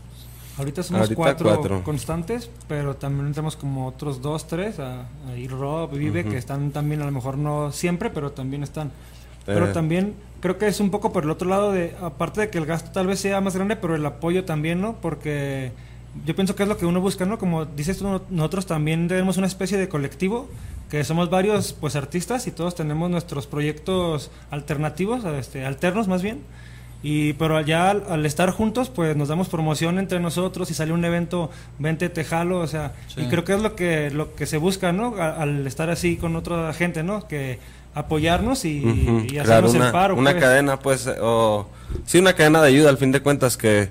Ahorita 0.57 0.83
somos 0.83 1.01
Ahorita 1.03 1.15
cuatro, 1.15 1.49
cuatro. 1.49 1.83
constantes, 1.83 2.49
pero 2.67 2.95
también 2.95 3.31
tenemos 3.33 3.55
como 3.55 3.88
otros 3.88 4.21
dos, 4.21 4.47
tres, 4.47 4.75
ahí 4.79 5.47
Rob, 5.47 5.91
Vive, 5.91 6.23
que 6.25 6.38
están 6.38 6.71
también, 6.71 7.01
a 7.01 7.05
lo 7.05 7.12
mejor 7.12 7.38
no 7.38 7.71
siempre, 7.71 8.09
pero 8.12 8.31
también 8.31 8.62
están. 8.62 8.91
Pero 9.45 9.67
Eh. 9.69 9.73
también 9.73 10.13
creo 10.39 10.58
que 10.58 10.67
es 10.67 10.79
un 10.79 10.89
poco 10.91 11.12
por 11.13 11.23
el 11.23 11.29
otro 11.29 11.47
lado 11.49 11.71
de, 11.71 11.95
aparte 12.01 12.41
de 12.41 12.49
que 12.49 12.58
el 12.58 12.65
gasto 12.65 12.91
tal 12.91 13.08
vez 13.08 13.19
sea 13.19 13.39
más 13.41 13.56
grande, 13.56 13.75
pero 13.75 13.95
el 13.95 14.06
apoyo 14.06 14.43
también, 14.45 14.82
¿no? 14.82 14.95
Porque 15.01 15.71
yo 16.25 16.36
pienso 16.36 16.56
que 16.56 16.63
es 16.63 16.69
lo 16.69 16.77
que 16.77 16.86
uno 16.86 17.01
busca, 17.01 17.25
¿no? 17.25 17.38
Como 17.39 17.65
dices 17.65 17.97
tú, 17.97 18.03
no- 18.08 18.21
nosotros 18.29 18.65
también 18.65 19.08
tenemos 19.08 19.38
una 19.38 19.47
especie 19.47 19.77
de 19.77 19.88
colectivo, 19.89 20.47
que 20.89 21.03
somos 21.03 21.29
varios 21.29 21.73
pues 21.73 21.95
artistas 21.95 22.45
y 22.45 22.51
todos 22.51 22.75
tenemos 22.75 23.10
nuestros 23.10 23.47
proyectos 23.47 24.29
alternativos, 24.51 25.23
este, 25.25 25.65
alternos 25.65 26.08
más 26.08 26.21
bien. 26.21 26.41
Y 27.06 27.34
pero 27.34 27.58
allá 27.58 27.89
al, 27.89 28.03
al 28.10 28.25
estar 28.25 28.49
juntos, 28.51 28.89
pues 28.89 29.17
nos 29.17 29.27
damos 29.27 29.49
promoción 29.49 29.99
entre 29.99 30.19
nosotros 30.21 30.71
y 30.71 30.73
sale 30.73 30.93
un 30.93 31.03
evento, 31.03 31.49
vente, 31.79 32.08
te 32.10 32.23
jalo, 32.23 32.60
o 32.60 32.67
sea, 32.67 32.93
Sí. 33.08 33.21
y 33.21 33.25
creo 33.25 33.43
que 33.43 33.56
es 33.56 33.62
lo 33.62 33.75
que 33.75 34.10
lo 34.10 34.36
que 34.36 34.45
se 34.45 34.58
busca, 34.58 34.93
¿no? 34.93 35.15
A- 35.17 35.32
al 35.41 35.67
estar 35.67 35.89
así 35.89 36.15
con 36.15 36.36
otra 36.38 36.71
gente, 36.73 37.03
¿no? 37.03 37.27
Que 37.27 37.60
apoyarnos 37.93 38.65
y, 38.65 38.82
crear 39.27 39.45
hacernos 39.45 39.75
una, 39.75 39.86
el 39.88 39.91
paro. 39.91 40.15
una 40.15 40.32
pues. 40.32 40.43
cadena, 40.43 40.79
pues, 40.79 41.10
o 41.21 41.67
sí, 42.06 42.19
una 42.19 42.34
cadena 42.34 42.62
de 42.62 42.69
ayuda 42.69 42.89
al 42.89 42.97
fin 42.97 43.12
de 43.12 43.21
cuentas 43.21 43.58
que 43.58 43.89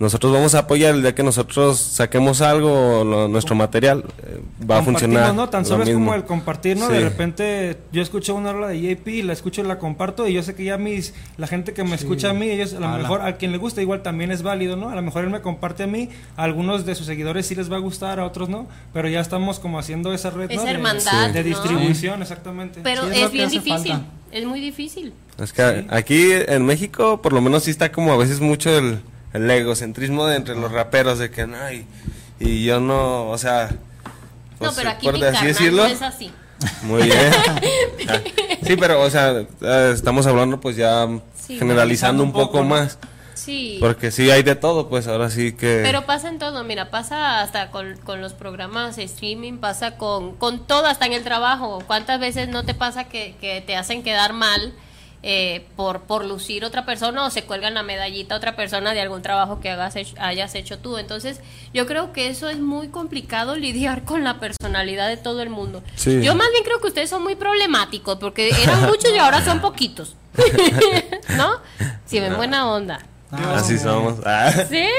nosotros 0.00 0.32
vamos 0.32 0.54
a 0.54 0.60
apoyar 0.60 0.94
el 0.94 1.02
día 1.02 1.14
que 1.14 1.22
nosotros 1.22 1.78
saquemos 1.78 2.40
algo, 2.40 3.04
lo- 3.04 3.28
nuestro 3.28 3.54
material, 3.54 4.02
eh, 4.24 4.40
va 4.68 4.78
a 4.78 4.82
funcionar. 4.82 5.34
¿no? 5.34 5.48
Tan 5.50 5.62
lo 5.62 5.68
solo 5.68 5.82
es 5.84 5.90
como 5.90 5.98
mismo. 6.00 6.14
el 6.14 6.24
compartir, 6.24 6.76
¿no? 6.78 6.86
Sí. 6.88 6.94
De 6.94 7.00
repente 7.00 7.76
yo 7.92 8.00
escucho 8.02 8.34
una 8.34 8.52
rola 8.52 8.68
de 8.68 8.80
JP, 8.80 9.22
la 9.24 9.34
escucho 9.34 9.60
y 9.60 9.64
la 9.66 9.78
comparto 9.78 10.26
y 10.26 10.32
yo 10.32 10.42
sé 10.42 10.54
que 10.54 10.64
ya 10.64 10.78
mis, 10.78 11.12
la 11.36 11.46
gente 11.46 11.74
que 11.74 11.84
me 11.84 11.94
escucha 11.94 12.30
a 12.30 12.32
mí, 12.32 12.48
ellos 12.50 12.72
a 12.74 12.80
lo 12.80 12.88
Ala. 12.88 12.98
mejor 12.98 13.20
a 13.20 13.36
quien 13.36 13.52
le 13.52 13.58
gusta 13.58 13.82
igual 13.82 14.02
también 14.02 14.30
es 14.32 14.42
válido, 14.42 14.74
¿no? 14.74 14.88
A 14.88 14.94
lo 14.94 15.02
mejor 15.02 15.22
él 15.24 15.30
me 15.30 15.42
comparte 15.42 15.82
a 15.82 15.86
mí, 15.86 16.08
a 16.36 16.44
algunos 16.44 16.86
de 16.86 16.94
sus 16.94 17.06
seguidores 17.06 17.46
sí 17.46 17.54
les 17.54 17.70
va 17.70 17.76
a 17.76 17.80
gustar, 17.80 18.18
a 18.20 18.24
otros 18.24 18.48
no, 18.48 18.66
pero 18.94 19.06
ya 19.08 19.20
estamos 19.20 19.60
como 19.60 19.78
haciendo 19.78 20.14
esa 20.14 20.30
red, 20.30 20.50
Esa 20.50 20.62
¿no? 20.62 20.64
De- 20.66 20.70
hermandad, 20.72 21.30
de, 21.30 21.42
¿no? 21.42 21.48
distribución, 21.48 22.22
exactamente. 22.22 22.80
Pero 22.82 23.02
Sí, 23.12 23.20
es 23.20 23.30
bien 23.32 23.50
difícil, 23.50 23.92
falta. 23.92 24.06
es 24.32 24.46
muy 24.46 24.60
difícil. 24.60 25.12
Es 25.38 25.52
que 25.52 25.84
aquí 25.90 26.30
en 26.32 26.64
México, 26.64 27.20
por 27.20 27.34
lo 27.34 27.42
menos 27.42 27.64
sí 27.64 27.70
está 27.70 27.92
como 27.92 28.12
a 28.12 28.16
veces 28.16 28.40
mucho 28.40 28.70
el, 28.76 29.00
el 29.32 29.50
egocentrismo 29.50 30.26
de 30.26 30.36
entre 30.36 30.54
los 30.56 30.72
raperos, 30.72 31.18
de 31.18 31.30
que 31.30 31.46
no, 31.46 31.56
y, 31.72 31.86
y 32.38 32.64
yo 32.64 32.80
no, 32.80 33.28
o 33.28 33.38
sea, 33.38 33.70
no, 34.60 34.66
pues, 34.66 34.74
pero 34.76 34.90
aquí 34.90 35.06
por 35.06 35.14
mi 35.14 35.22
así 35.22 35.32
carnal 35.32 35.46
decirlo. 35.46 35.82
no 35.84 35.88
es 35.88 36.02
así. 36.02 36.30
Muy 36.82 37.02
bien. 37.04 37.18
Ah, 38.08 38.18
sí, 38.66 38.76
pero, 38.76 39.00
o 39.02 39.10
sea, 39.10 39.44
eh, 39.60 39.92
estamos 39.94 40.26
hablando 40.26 40.58
pues 40.58 40.74
ya 40.74 41.06
Sí, 41.38 41.58
generalizando 41.58 42.22
un 42.22 42.32
poco, 42.32 42.64
más. 42.64 42.98
Sí. 43.34 43.76
Porque 43.78 44.10
sí 44.10 44.30
hay 44.30 44.42
de 44.42 44.56
todo, 44.56 44.88
pues 44.88 45.06
ahora 45.06 45.30
sí 45.30 45.52
que... 45.52 45.80
Pero 45.84 46.06
pasa 46.06 46.28
en 46.28 46.38
todo, 46.38 46.64
mira, 46.64 46.90
pasa 46.90 47.40
hasta 47.40 47.70
con, 47.70 47.96
con 47.98 48.20
los 48.20 48.32
programas 48.32 48.96
de 48.96 49.04
streaming, 49.04 49.58
pasa 49.58 49.96
con, 49.96 50.34
con 50.36 50.66
todo, 50.66 50.86
hasta 50.86 51.06
en 51.06 51.12
el 51.12 51.22
trabajo. 51.22 51.82
¿Cuántas 51.86 52.20
veces 52.20 52.48
no 52.48 52.64
te 52.64 52.74
pasa 52.74 53.04
que, 53.04 53.36
que 53.40 53.60
te 53.60 53.76
hacen 53.76 54.02
quedar 54.02 54.32
mal 54.32 54.72
eh, 55.22 55.66
por, 55.76 56.02
por 56.02 56.24
lucir 56.24 56.64
otra 56.64 56.86
persona 56.86 57.26
o 57.26 57.30
se 57.30 57.44
cuelgan 57.44 57.74
la 57.74 57.82
medallita 57.82 58.34
a 58.34 58.38
otra 58.38 58.56
persona 58.56 58.94
de 58.94 59.02
algún 59.02 59.20
trabajo 59.20 59.60
que 59.60 59.70
hagas, 59.70 59.94
hayas 60.18 60.54
hecho 60.54 60.78
tú? 60.78 60.96
Entonces, 60.96 61.40
yo 61.74 61.86
creo 61.86 62.12
que 62.12 62.28
eso 62.28 62.48
es 62.48 62.58
muy 62.58 62.88
complicado 62.88 63.56
lidiar 63.56 64.04
con 64.04 64.24
la 64.24 64.40
personalidad 64.40 65.08
de 65.08 65.16
todo 65.16 65.42
el 65.42 65.50
mundo. 65.50 65.82
Sí. 65.96 66.22
Yo 66.22 66.34
más 66.34 66.50
bien 66.52 66.64
creo 66.64 66.80
que 66.80 66.88
ustedes 66.88 67.10
son 67.10 67.22
muy 67.22 67.34
problemáticos 67.36 68.18
porque 68.18 68.50
eran 68.62 68.82
muchos 68.86 69.12
y 69.14 69.18
ahora 69.18 69.44
son 69.44 69.60
poquitos. 69.60 70.16
¿No? 71.36 71.60
Si 72.06 72.20
ven 72.20 72.36
buena 72.36 72.70
onda. 72.70 73.00
Así 73.32 73.78
somos. 73.78 74.14
Ah. 74.24 74.50
¿Sí? 74.68 74.84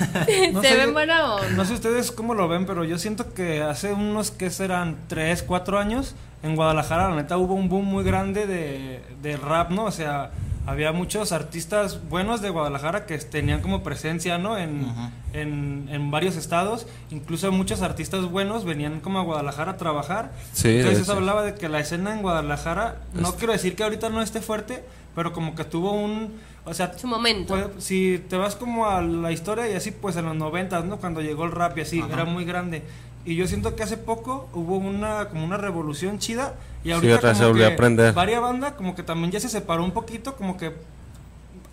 No 0.52 0.62
Se 0.62 0.68
sé, 0.68 0.76
ven 0.76 0.92
buena 0.92 1.34
onda. 1.34 1.48
No 1.50 1.64
sé 1.64 1.74
ustedes 1.74 2.10
cómo 2.12 2.34
lo 2.34 2.48
ven, 2.48 2.66
pero 2.66 2.84
yo 2.84 2.98
siento 2.98 3.32
que 3.32 3.62
hace 3.62 3.92
unos 3.92 4.30
que 4.30 4.50
serán 4.50 4.96
3, 5.08 5.42
4 5.42 5.78
años 5.78 6.14
en 6.42 6.56
Guadalajara, 6.56 7.10
la 7.10 7.16
neta, 7.16 7.36
hubo 7.36 7.54
un 7.54 7.68
boom 7.68 7.84
muy 7.84 8.02
grande 8.02 8.46
de, 8.46 9.02
de 9.22 9.36
rap, 9.36 9.70
¿no? 9.70 9.84
O 9.84 9.90
sea, 9.90 10.30
había 10.66 10.92
muchos 10.92 11.32
artistas 11.32 12.00
buenos 12.08 12.40
de 12.40 12.48
Guadalajara 12.50 13.04
que 13.06 13.18
tenían 13.18 13.60
como 13.60 13.82
presencia, 13.82 14.38
¿no? 14.38 14.56
En, 14.56 14.86
en, 15.32 15.88
en 15.90 16.10
varios 16.10 16.36
estados. 16.36 16.86
Incluso 17.10 17.50
muchos 17.52 17.82
artistas 17.82 18.24
buenos 18.24 18.64
venían 18.64 19.00
como 19.00 19.18
a 19.18 19.22
Guadalajara 19.22 19.72
a 19.72 19.76
trabajar. 19.76 20.32
Sí, 20.52 20.78
Entonces 20.78 21.02
hecho. 21.02 21.12
hablaba 21.12 21.42
de 21.42 21.54
que 21.54 21.68
la 21.68 21.80
escena 21.80 22.14
en 22.14 22.22
Guadalajara, 22.22 22.96
no 23.12 23.34
quiero 23.36 23.52
decir 23.52 23.76
que 23.76 23.82
ahorita 23.84 24.08
no 24.08 24.22
esté 24.22 24.40
fuerte, 24.40 24.82
pero 25.14 25.32
como 25.32 25.54
que 25.54 25.64
tuvo 25.64 25.92
un... 25.92 26.40
O 26.64 26.74
sea, 26.74 26.96
Su 26.98 27.06
momento. 27.06 27.54
pues, 27.54 27.84
si 27.84 28.22
te 28.28 28.36
vas 28.36 28.54
como 28.56 28.86
a 28.86 29.00
la 29.00 29.32
historia 29.32 29.68
y 29.70 29.74
así, 29.74 29.90
pues 29.90 30.16
en 30.16 30.26
los 30.26 30.36
noventas, 30.36 30.84
¿no? 30.84 30.98
Cuando 30.98 31.20
llegó 31.22 31.44
el 31.44 31.52
rap 31.52 31.76
y 31.78 31.80
así, 31.82 32.00
Ajá. 32.00 32.12
era 32.12 32.24
muy 32.24 32.44
grande. 32.44 32.82
Y 33.24 33.34
yo 33.36 33.46
siento 33.46 33.76
que 33.76 33.82
hace 33.82 33.96
poco 33.96 34.48
hubo 34.54 34.76
una 34.76 35.28
como 35.28 35.44
una 35.44 35.56
revolución 35.56 36.18
chida 36.18 36.54
y 36.82 36.88
Sí, 36.88 36.92
ahorita 36.92 37.12
vez 37.14 37.20
como 37.22 37.34
se 37.34 37.44
volvió 37.46 37.66
que 37.68 37.72
a 37.74 37.76
prender. 37.76 38.12
varia 38.14 38.40
banda 38.40 38.76
como 38.76 38.94
que 38.94 39.02
también 39.02 39.30
ya 39.30 39.40
se 39.40 39.48
separó 39.48 39.84
un 39.84 39.90
poquito, 39.92 40.36
como 40.36 40.56
que 40.56 40.72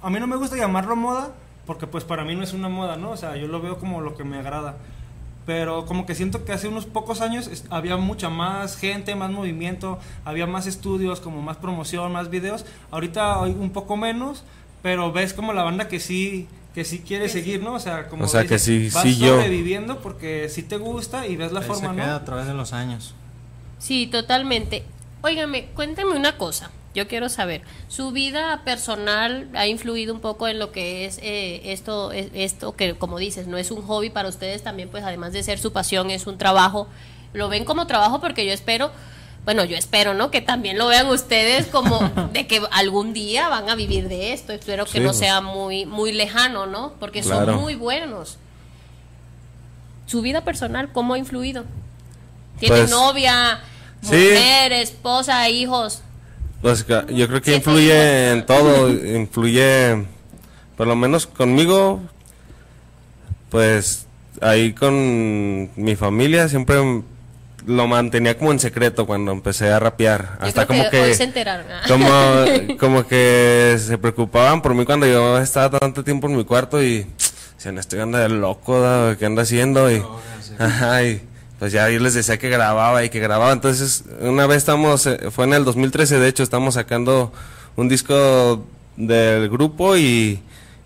a 0.01 0.09
mí 0.09 0.19
no 0.19 0.27
me 0.27 0.35
gusta 0.35 0.55
llamarlo 0.57 0.95
moda 0.95 1.31
porque 1.65 1.87
pues 1.87 2.03
para 2.03 2.23
mí 2.23 2.35
no 2.35 2.43
es 2.43 2.53
una 2.53 2.69
moda, 2.69 2.95
¿no? 2.97 3.11
O 3.11 3.17
sea, 3.17 3.35
yo 3.37 3.47
lo 3.47 3.61
veo 3.61 3.77
como 3.77 4.01
lo 4.01 4.15
que 4.15 4.23
me 4.23 4.37
agrada. 4.37 4.75
Pero 5.45 5.85
como 5.85 6.05
que 6.05 6.15
siento 6.15 6.43
que 6.43 6.51
hace 6.51 6.67
unos 6.67 6.85
pocos 6.85 7.21
años 7.21 7.49
había 7.69 7.95
mucha 7.95 8.29
más 8.29 8.75
gente, 8.75 9.15
más 9.15 9.31
movimiento, 9.31 9.97
había 10.25 10.45
más 10.47 10.67
estudios, 10.67 11.21
como 11.21 11.41
más 11.41 11.55
promoción, 11.57 12.11
más 12.11 12.29
videos. 12.29 12.65
Ahorita 12.91 13.41
hay 13.43 13.51
un 13.51 13.69
poco 13.69 13.95
menos, 13.95 14.43
pero 14.81 15.11
ves 15.11 15.33
como 15.33 15.53
la 15.53 15.63
banda 15.63 15.87
que 15.87 15.99
sí 15.99 16.47
que 16.73 16.85
sí 16.85 16.99
quiere 16.99 17.27
seguir, 17.27 17.63
¿no? 17.63 17.73
O 17.73 17.79
sea, 17.79 18.07
como 18.07 18.25
O 18.25 18.27
sea, 18.27 18.45
que 18.45 18.59
sí, 18.59 18.89
vas 18.93 19.01
sí 19.01 19.17
yo. 19.17 19.29
sobreviviendo 19.35 19.99
porque 19.99 20.47
sí 20.47 20.61
te 20.61 20.77
gusta 20.77 21.25
y 21.25 21.35
ves 21.35 21.51
la 21.51 21.61
Ahí 21.61 21.65
forma, 21.65 21.89
se 21.89 21.95
¿no? 21.95 22.03
queda 22.03 22.15
a 22.17 22.23
través 22.25 22.45
de 22.45 22.53
los 22.53 22.71
años. 22.71 23.15
Sí, 23.79 24.05
totalmente. 24.05 24.83
Óigame, 25.23 25.65
cuéntame 25.75 26.11
una 26.15 26.37
cosa. 26.37 26.69
Yo 26.93 27.07
quiero 27.07 27.29
saber, 27.29 27.61
¿su 27.89 28.11
vida 28.11 28.61
personal 28.63 29.49
ha 29.55 29.65
influido 29.67 30.13
un 30.13 30.19
poco 30.19 30.47
en 30.47 30.57
lo 30.59 30.71
que 30.71 31.05
es 31.05 31.19
eh, 31.23 31.61
esto, 31.71 32.11
es- 32.11 32.29
esto 32.33 32.75
que 32.75 32.93
como 32.95 33.17
dices, 33.19 33.47
no 33.47 33.57
es 33.57 33.71
un 33.71 33.81
hobby 33.81 34.09
para 34.11 34.29
ustedes 34.29 34.63
también, 34.63 34.89
pues 34.89 35.03
además 35.03 35.33
de 35.33 35.41
ser 35.43 35.57
su 35.59 35.71
pasión, 35.73 36.09
es 36.11 36.27
un 36.27 36.37
trabajo? 36.37 36.87
¿Lo 37.33 37.49
ven 37.49 37.65
como 37.65 37.87
trabajo? 37.87 38.19
Porque 38.21 38.45
yo 38.45 38.53
espero, 38.53 38.91
bueno, 39.47 39.63
yo 39.63 39.77
espero, 39.77 40.13
¿no? 40.13 40.29
Que 40.29 40.41
también 40.41 40.77
lo 40.77 40.87
vean 40.87 41.07
ustedes 41.07 41.67
como 41.67 41.99
de 42.33 42.47
que 42.47 42.61
algún 42.71 43.13
día 43.13 43.47
van 43.47 43.69
a 43.69 43.75
vivir 43.75 44.09
de 44.09 44.33
esto. 44.33 44.51
Espero 44.51 44.83
que 44.83 44.91
Sí, 44.91 44.99
no 44.99 45.05
pues. 45.05 45.19
sea 45.19 45.39
muy, 45.39 45.85
muy 45.85 46.11
lejano, 46.11 46.65
¿no? 46.65 46.91
Porque 46.99 47.21
Claro. 47.21 47.53
son 47.53 47.61
muy 47.61 47.75
buenos. 47.75 48.39
¿Su 50.05 50.21
vida 50.21 50.41
personal 50.41 50.91
cómo 50.91 51.13
ha 51.13 51.17
influido? 51.17 51.63
¿Tiene 52.59 52.75
Pues, 52.75 52.89
novia, 52.91 53.61
sí. 54.01 54.09
mujer, 54.33 54.73
esposa, 54.73 55.47
hijos? 55.47 56.01
Pues 56.61 56.85
yo 56.85 57.27
creo 57.29 57.41
que 57.41 57.55
influye 57.55 58.31
en 58.31 58.45
todo, 58.45 58.89
influye, 58.89 60.05
por 60.75 60.87
lo 60.87 60.97
menos 60.97 61.25
conmigo, 61.25 62.01
pues 63.49 64.07
ahí 64.41 64.73
con 64.73 65.71
mi 65.81 65.95
familia 65.95 66.49
siempre 66.49 66.77
lo 67.67 67.85
mantenía 67.85 68.37
como 68.37 68.51
en 68.53 68.59
secreto 68.59 69.05
cuando 69.05 69.33
empecé 69.33 69.69
a 69.69 69.79
rapear. 69.79 70.37
Yo 70.39 70.47
Hasta 70.47 70.65
creo 70.65 70.79
como 70.79 70.89
que 70.89 70.97
que, 70.97 71.03
hoy 71.03 71.13
se 71.13 71.23
enteraron. 71.25 71.67
como, 71.87 72.07
como 72.79 73.07
que 73.07 73.77
se 73.79 73.97
preocupaban 73.97 74.61
por 74.61 74.73
mí 74.73 74.85
cuando 74.85 75.05
yo 75.05 75.37
estaba 75.37 75.77
tanto 75.77 76.03
tiempo 76.03 76.27
en 76.27 76.37
mi 76.37 76.45
cuarto 76.45 76.81
y 76.81 77.05
decían, 77.55 77.77
estoy 77.77 77.99
anda 77.99 78.19
de 78.19 78.29
loco, 78.29 78.81
¿qué 79.19 79.25
anda 79.25 79.43
haciendo? 79.43 79.91
Y, 79.91 80.01
ajá, 80.59 81.03
y 81.03 81.21
pues 81.59 81.73
ya 81.73 81.89
yo 81.89 81.99
les 81.99 82.13
decía 82.13 82.37
que 82.37 82.49
grababa 82.49 83.03
y 83.03 83.09
que 83.09 83.19
grababa. 83.19 83.51
Entonces, 83.51 84.05
una 84.21 84.47
vez 84.47 84.57
estamos, 84.59 85.05
eh, 85.05 85.29
fue 85.29 85.45
en 85.45 85.53
el 85.53 85.65
2013, 85.65 86.19
de 86.19 86.27
hecho, 86.29 86.43
estamos 86.43 86.75
sacando 86.75 87.33
un 87.75 87.89
disco 87.89 88.65
del 88.95 89.49
grupo 89.49 89.97
y, 89.97 90.39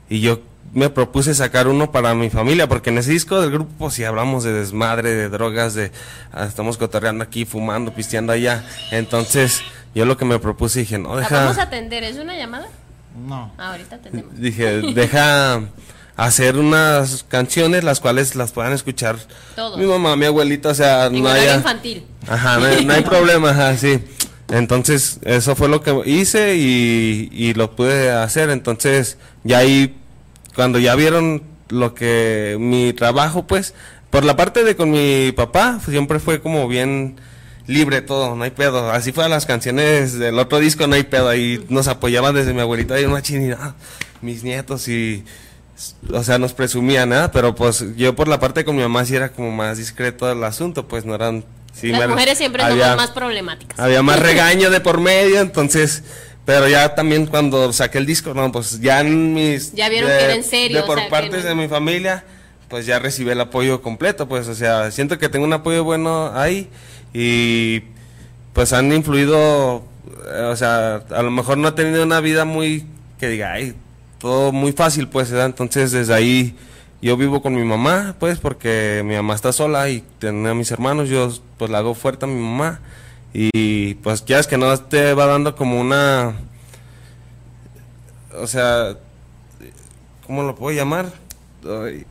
y 0.10 0.20
yo 0.20 0.42
me 0.74 0.90
propuse 0.90 1.34
sacar 1.36 1.68
uno 1.68 1.92
para 1.92 2.14
mi 2.16 2.30
familia, 2.30 2.68
porque 2.68 2.90
en 2.92 2.98
ese 2.98 3.12
disco 3.12 3.42
del 3.42 3.52
grupo 3.52 3.72
pues 3.78 3.94
sí 3.96 4.04
hablamos 4.04 4.44
de 4.44 4.54
desmadre, 4.54 5.10
de 5.14 5.30
drogas, 5.30 5.74
de 5.74 5.92
ah, 6.32 6.46
estamos 6.46 6.78
cotorreando 6.78 7.24
aquí, 7.24 7.46
fumando, 7.46 7.94
pisteando 7.94 8.32
allá. 8.34 8.64
Entonces, 8.92 9.62
yo 9.94 10.06
lo 10.06 10.16
que 10.18 10.26
me 10.26 10.40
propuse 10.40 10.80
dije, 10.82 10.98
no, 10.98 11.14
Ah, 11.14 11.18
deja... 11.20 11.40
Vamos 11.44 11.58
a 11.58 11.64
atender, 11.64 12.04
¿es 12.04 12.18
una 12.18 12.36
llamada? 12.38 12.68
No. 13.28 13.52
Ah, 13.58 13.72
ahorita 13.72 13.98
atendemos. 13.98 14.40
Dije, 14.40 14.66
deja 14.96 15.62
hacer 16.16 16.56
unas 16.58 17.24
canciones 17.28 17.84
las 17.84 18.00
cuales 18.00 18.36
las 18.36 18.52
puedan 18.52 18.72
escuchar 18.74 19.18
Todos. 19.56 19.78
mi 19.78 19.86
mamá, 19.86 20.16
mi 20.16 20.26
abuelita, 20.26 20.70
o 20.70 20.74
sea, 20.74 21.08
En 21.08 21.22
no 21.24 21.30
haya... 21.30 21.56
infantil. 21.56 22.06
Ajá, 22.28 22.60
no, 22.60 22.66
hay- 22.68 22.86
no 22.86 22.94
hay 22.94 23.02
problema, 23.04 23.50
ajá, 23.50 23.76
sí. 23.78 24.00
Entonces, 24.50 25.20
eso 25.24 25.56
fue 25.56 25.70
lo 25.70 25.82
que 25.82 25.94
hice 26.06 26.56
y, 26.58 27.30
y 27.32 27.54
lo 27.54 27.76
pude 27.76 28.12
hacer. 28.12 28.50
Entonces, 28.50 29.18
ya 29.46 29.60
ahí, 29.60 29.98
cuando 30.56 30.80
ya 30.80 30.96
vieron 30.96 31.44
lo 31.70 31.94
que 31.94 32.58
mi 32.60 32.94
trabajo, 32.94 33.48
pues, 33.48 33.74
por 34.10 34.26
la 34.26 34.36
parte 34.36 34.64
de 34.64 34.76
con 34.76 34.92
mi 34.92 35.32
papá, 35.32 35.80
siempre 35.88 36.20
fue 36.20 36.42
como 36.42 36.68
bien 36.68 37.16
libre 37.68 38.02
todo, 38.02 38.36
no 38.36 38.44
hay 38.44 38.52
pedo. 38.52 38.92
Así 38.92 39.12
fueron 39.14 39.32
las 39.32 39.46
canciones 39.46 40.18
del 40.20 40.38
otro 40.40 40.60
disco, 40.60 40.88
no 40.88 40.96
hay 40.96 41.04
pedo. 41.04 41.30
Ahí 41.30 41.64
nos 41.70 41.88
apoyaban 41.88 42.36
desde 42.36 42.54
mi 42.54 42.60
abuelita 42.60 43.00
y 43.00 43.06
una 43.06 43.22
chinita, 43.22 43.76
mis 44.22 44.44
nietos 44.44 44.88
y 44.90 45.24
o 46.14 46.24
sea, 46.24 46.38
nos 46.38 46.54
presumían, 46.54 47.10
¿no? 47.10 47.32
Pero 47.32 47.56
pues 47.56 47.84
yo 47.96 48.16
por 48.16 48.28
la 48.28 48.40
parte 48.40 48.66
con 48.66 48.76
mi 48.76 48.82
mamá 48.84 49.06
sí 49.06 49.16
era 49.16 49.30
como 49.32 49.52
más 49.52 49.78
discreto 49.78 50.30
el 50.32 50.44
asunto, 50.44 50.88
pues 50.88 51.06
no 51.06 51.16
eran... 51.16 51.44
sí 51.74 51.88
Las 51.88 52.02
me- 52.02 52.08
mujeres 52.10 52.38
siempre 52.38 52.62
había- 52.62 52.84
somos 52.92 52.98
más 52.98 53.12
problemáticas. 53.12 53.80
Había 53.80 54.04
más 54.04 54.20
regaño 54.20 54.70
de 54.70 54.82
por 54.82 55.00
medio, 55.00 55.40
entonces... 55.40 56.04
Pero 56.46 56.68
ya 56.68 56.96
también 56.96 57.28
cuando 57.28 57.72
saqué 57.72 58.00
el 58.00 58.06
disco, 58.06 58.34
no, 58.34 58.52
pues 58.52 58.80
ya 58.82 59.02
en 59.02 59.34
mis... 59.34 59.74
Ya 59.74 59.90
vieron 59.90 60.10
de- 60.10 60.18
que 60.18 60.24
era 60.24 60.36
en 60.36 60.44
serio, 60.44 60.78
De 60.78 60.84
o 60.84 60.88
por 60.88 61.00
que 61.04 61.10
partes 61.10 61.44
no- 61.44 61.50
de 61.50 61.56
mi 61.56 61.68
familia, 61.68 62.24
pues 62.68 62.86
ya 62.86 63.00
recibí 63.00 63.30
el 63.30 63.40
apoyo 63.42 63.82
completo, 63.82 64.28
pues, 64.28 64.48
o 64.48 64.56
sea, 64.56 64.90
siento 64.92 65.18
que 65.20 65.30
tengo 65.30 65.46
un 65.46 65.54
apoyo 65.54 65.84
bueno 65.84 66.32
ahí 66.36 66.68
y 67.14 67.84
pues 68.54 68.74
han 68.74 68.92
influido, 68.92 69.84
eh, 70.34 70.42
o 70.44 70.56
sea, 70.56 71.04
a 71.12 71.22
lo 71.22 71.32
mejor 71.32 71.58
no 71.58 71.68
he 71.70 71.72
tenido 71.74 72.04
una 72.04 72.20
vida 72.22 72.44
muy, 72.46 72.86
que 73.20 73.28
diga, 73.30 73.54
ay, 73.54 73.76
todo 74.20 74.52
muy 74.52 74.72
fácil, 74.72 75.08
pues, 75.08 75.30
¿verdad? 75.32 75.46
entonces 75.48 75.92
desde 75.92 76.14
ahí 76.14 76.56
yo 77.02 77.18
vivo 77.18 77.42
con 77.42 77.54
mi 77.56 77.64
mamá, 77.64 78.16
pues, 78.20 78.40
porque 78.40 79.04
mi 79.06 79.16
mamá 79.16 79.36
está 79.36 79.52
sola 79.54 79.90
y 79.90 80.04
tiene 80.20 80.50
a 80.50 80.54
mis 80.54 80.72
hermanos, 80.72 81.08
yo 81.10 81.32
pues 81.58 81.70
la 81.72 81.80
hago 81.80 81.94
fuerte 81.94 82.26
a 82.26 82.28
mi 82.28 82.40
mamá 82.42 82.80
y 83.34 83.94
pues 83.96 84.26
ya 84.26 84.40
es 84.40 84.48
que 84.48 84.58
no 84.58 84.78
te 84.78 85.14
va 85.14 85.26
dando 85.26 85.56
como 85.56 85.80
una, 85.80 86.34
o 88.38 88.48
sea, 88.48 88.96
¿cómo 90.26 90.44
lo 90.44 90.56
puedo 90.56 90.76
llamar? 90.76 91.12
Ay, 91.66 92.06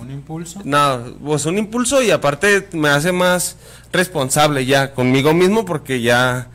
Un 0.00 0.10
impulso. 0.10 0.60
no, 0.64 1.04
pues 1.24 1.46
un 1.46 1.58
impulso 1.58 2.02
y 2.02 2.10
aparte 2.10 2.68
me 2.72 2.88
hace 2.88 3.12
más 3.12 3.56
responsable 3.92 4.64
ya 4.66 4.92
conmigo 4.94 5.34
mismo 5.34 5.64
porque 5.64 6.00
ya, 6.00 6.48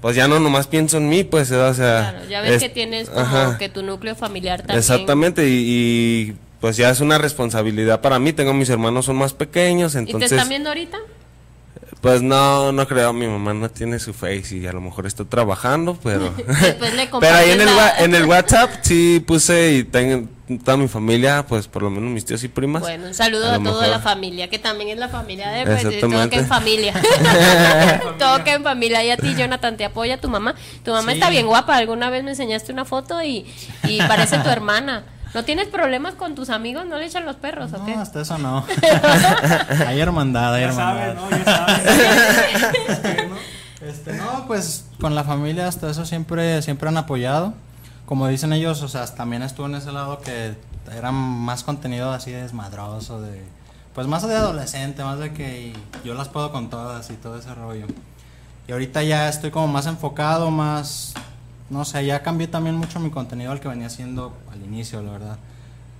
pues 0.00 0.14
ya 0.16 0.28
no 0.28 0.38
nomás 0.40 0.66
pienso 0.66 0.98
en 0.98 1.08
mí, 1.08 1.24
pues, 1.24 1.50
o 1.50 1.74
sea, 1.74 2.10
Claro, 2.10 2.28
ya 2.28 2.40
ves 2.42 2.52
es- 2.52 2.62
que 2.62 2.68
tienes 2.68 3.08
como 3.08 3.20
ajá, 3.20 3.58
que 3.58 3.68
tu 3.68 3.82
núcleo 3.82 4.14
familiar 4.14 4.60
también. 4.60 4.78
exactamente 4.78 5.48
y, 5.48 5.52
y, 6.30 6.36
pues 6.60 6.76
ya 6.76 6.90
es 6.90 7.00
una 7.00 7.18
responsabilidad 7.18 8.00
para 8.00 8.18
mí. 8.18 8.32
Tengo 8.32 8.54
mis 8.54 8.70
hermanos 8.70 9.04
son 9.04 9.16
más 9.16 9.34
pequeños, 9.34 9.92
¿Y 9.92 9.96
te 9.96 10.00
entonces, 10.02 10.32
están 10.32 10.48
viendo 10.48 10.70
ahorita? 10.70 10.96
Pues 12.04 12.22
no, 12.22 12.70
no 12.70 12.86
creo. 12.86 13.12
Mi 13.14 13.26
mamá 13.26 13.54
no 13.54 13.70
tiene 13.70 13.98
su 13.98 14.12
face 14.12 14.56
y 14.58 14.66
a 14.66 14.72
lo 14.72 14.80
mejor 14.80 15.06
está 15.06 15.24
trabajando, 15.24 15.98
pero, 16.02 16.32
Después 16.36 16.92
le 16.96 17.06
pero 17.20 17.34
ahí 17.34 17.50
en 17.52 17.60
el, 17.62 17.74
la- 17.76 17.96
en 17.98 18.14
el 18.14 18.26
WhatsApp 18.26 18.70
sí 18.82 19.24
puse 19.26 19.72
y 19.72 19.84
tengo 19.84 20.28
toda 20.62 20.76
mi 20.76 20.86
familia, 20.88 21.46
pues 21.48 21.66
por 21.66 21.82
lo 21.82 21.88
menos 21.88 22.10
mis 22.10 22.24
tíos 22.26 22.44
y 22.44 22.48
primas. 22.48 22.82
Bueno, 22.82 23.06
un 23.06 23.14
saludo 23.14 23.46
a, 23.46 23.54
toda 23.54 23.58
mejor- 23.60 23.86
la 23.88 23.98
familia, 24.00 24.50
que 24.50 24.58
también 24.58 24.90
es 24.90 24.98
la 24.98 25.08
familia 25.08 25.48
de, 25.50 25.64
pues, 25.64 25.82
de 25.82 25.92
todo 26.00 26.28
que 26.28 26.36
en 26.36 26.46
familia. 26.46 26.92
todo 28.18 28.44
que 28.44 28.52
en 28.52 28.62
familia. 28.62 29.02
Y 29.04 29.10
a 29.10 29.16
ti, 29.16 29.34
Jonathan, 29.34 29.76
te 29.78 29.84
apoya 29.86 30.20
tu 30.20 30.28
mamá. 30.28 30.54
Tu 30.84 30.90
mamá 30.92 31.12
Sí. 31.12 31.18
está 31.18 31.30
bien 31.30 31.46
guapa. 31.46 31.76
Alguna 31.76 32.10
vez 32.10 32.22
me 32.24 32.30
enseñaste 32.30 32.72
una 32.72 32.84
foto 32.84 33.22
y, 33.22 33.46
y 33.84 33.98
parece 34.06 34.38
tu 34.38 34.48
hermana. 34.50 35.04
¿No 35.34 35.44
tienes 35.44 35.66
problemas 35.68 36.14
con 36.14 36.34
tus 36.34 36.48
amigos? 36.50 36.86
¿No 36.86 36.96
le 36.98 37.06
echan 37.06 37.26
los 37.26 37.36
perros 37.36 37.72
o 37.72 37.84
qué? 37.84 37.96
No, 37.96 38.02
hasta 38.02 38.20
eso 38.20 38.38
no. 38.38 38.64
hay 39.86 40.00
hermandad, 40.00 40.54
hay 40.54 40.62
Ya 40.62 40.68
hermandad. 40.68 41.14
sabes, 41.14 41.14
¿no? 41.16 41.30
Ya 41.30 41.44
sabes. 41.44 43.28
Este, 43.84 44.14
no, 44.14 44.46
pues 44.46 44.86
con 44.98 45.14
la 45.14 45.24
familia 45.24 45.68
hasta 45.68 45.90
eso 45.90 46.06
siempre, 46.06 46.62
siempre 46.62 46.88
han 46.88 46.96
apoyado. 46.96 47.52
Como 48.06 48.26
dicen 48.28 48.54
ellos, 48.54 48.80
o 48.82 48.88
sea, 48.88 49.04
también 49.06 49.42
estuvo 49.42 49.66
en 49.66 49.74
ese 49.74 49.92
lado 49.92 50.20
que 50.20 50.54
era 50.96 51.12
más 51.12 51.64
contenido 51.64 52.10
así 52.10 52.30
de 52.30 52.40
desmadroso, 52.42 53.20
de, 53.20 53.44
pues 53.94 54.06
más 54.06 54.26
de 54.26 54.34
adolescente, 54.36 55.04
más 55.04 55.18
de 55.18 55.34
que 55.34 55.74
yo 56.02 56.14
las 56.14 56.30
puedo 56.30 56.50
con 56.50 56.70
todas 56.70 57.10
y 57.10 57.14
todo 57.14 57.38
ese 57.38 57.54
rollo. 57.54 57.84
Y 58.66 58.72
ahorita 58.72 59.02
ya 59.02 59.28
estoy 59.28 59.50
como 59.50 59.66
más 59.68 59.84
enfocado, 59.86 60.50
más, 60.50 61.12
no 61.70 61.84
sé, 61.84 62.04
ya 62.04 62.22
cambié 62.22 62.46
también 62.46 62.76
mucho 62.76 63.00
mi 63.00 63.10
contenido 63.10 63.52
al 63.52 63.60
que 63.60 63.68
venía 63.68 63.86
haciendo 63.86 64.34
al 64.52 64.62
inicio, 64.62 65.02
la 65.02 65.12
verdad. 65.12 65.38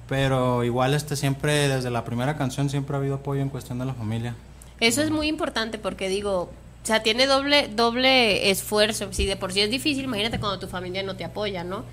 Pero 0.08 0.64
igual 0.64 0.94
este 0.94 1.16
siempre, 1.16 1.68
desde 1.68 1.90
la 1.90 2.04
primera 2.04 2.36
canción, 2.36 2.68
siempre 2.68 2.96
ha 2.96 2.98
habido 2.98 3.16
apoyo 3.16 3.40
en 3.40 3.48
cuestión 3.48 3.78
de 3.78 3.86
la 3.86 3.94
familia. 3.94 4.34
Eso 4.80 5.02
es 5.02 5.10
muy 5.10 5.28
importante 5.28 5.78
porque 5.78 6.08
digo, 6.08 6.50
o 6.84 6.86
sea, 6.86 7.02
tiene 7.02 7.26
doble, 7.26 7.68
doble 7.68 8.50
esfuerzo. 8.50 9.12
Si 9.12 9.24
de 9.24 9.36
por 9.36 9.52
sí 9.52 9.60
es 9.60 9.70
difícil, 9.70 10.04
imagínate 10.04 10.38
cuando 10.38 10.58
tu 10.58 10.68
familia 10.68 11.02
no 11.02 11.16
te 11.16 11.24
apoya, 11.24 11.64
¿no? 11.64 11.84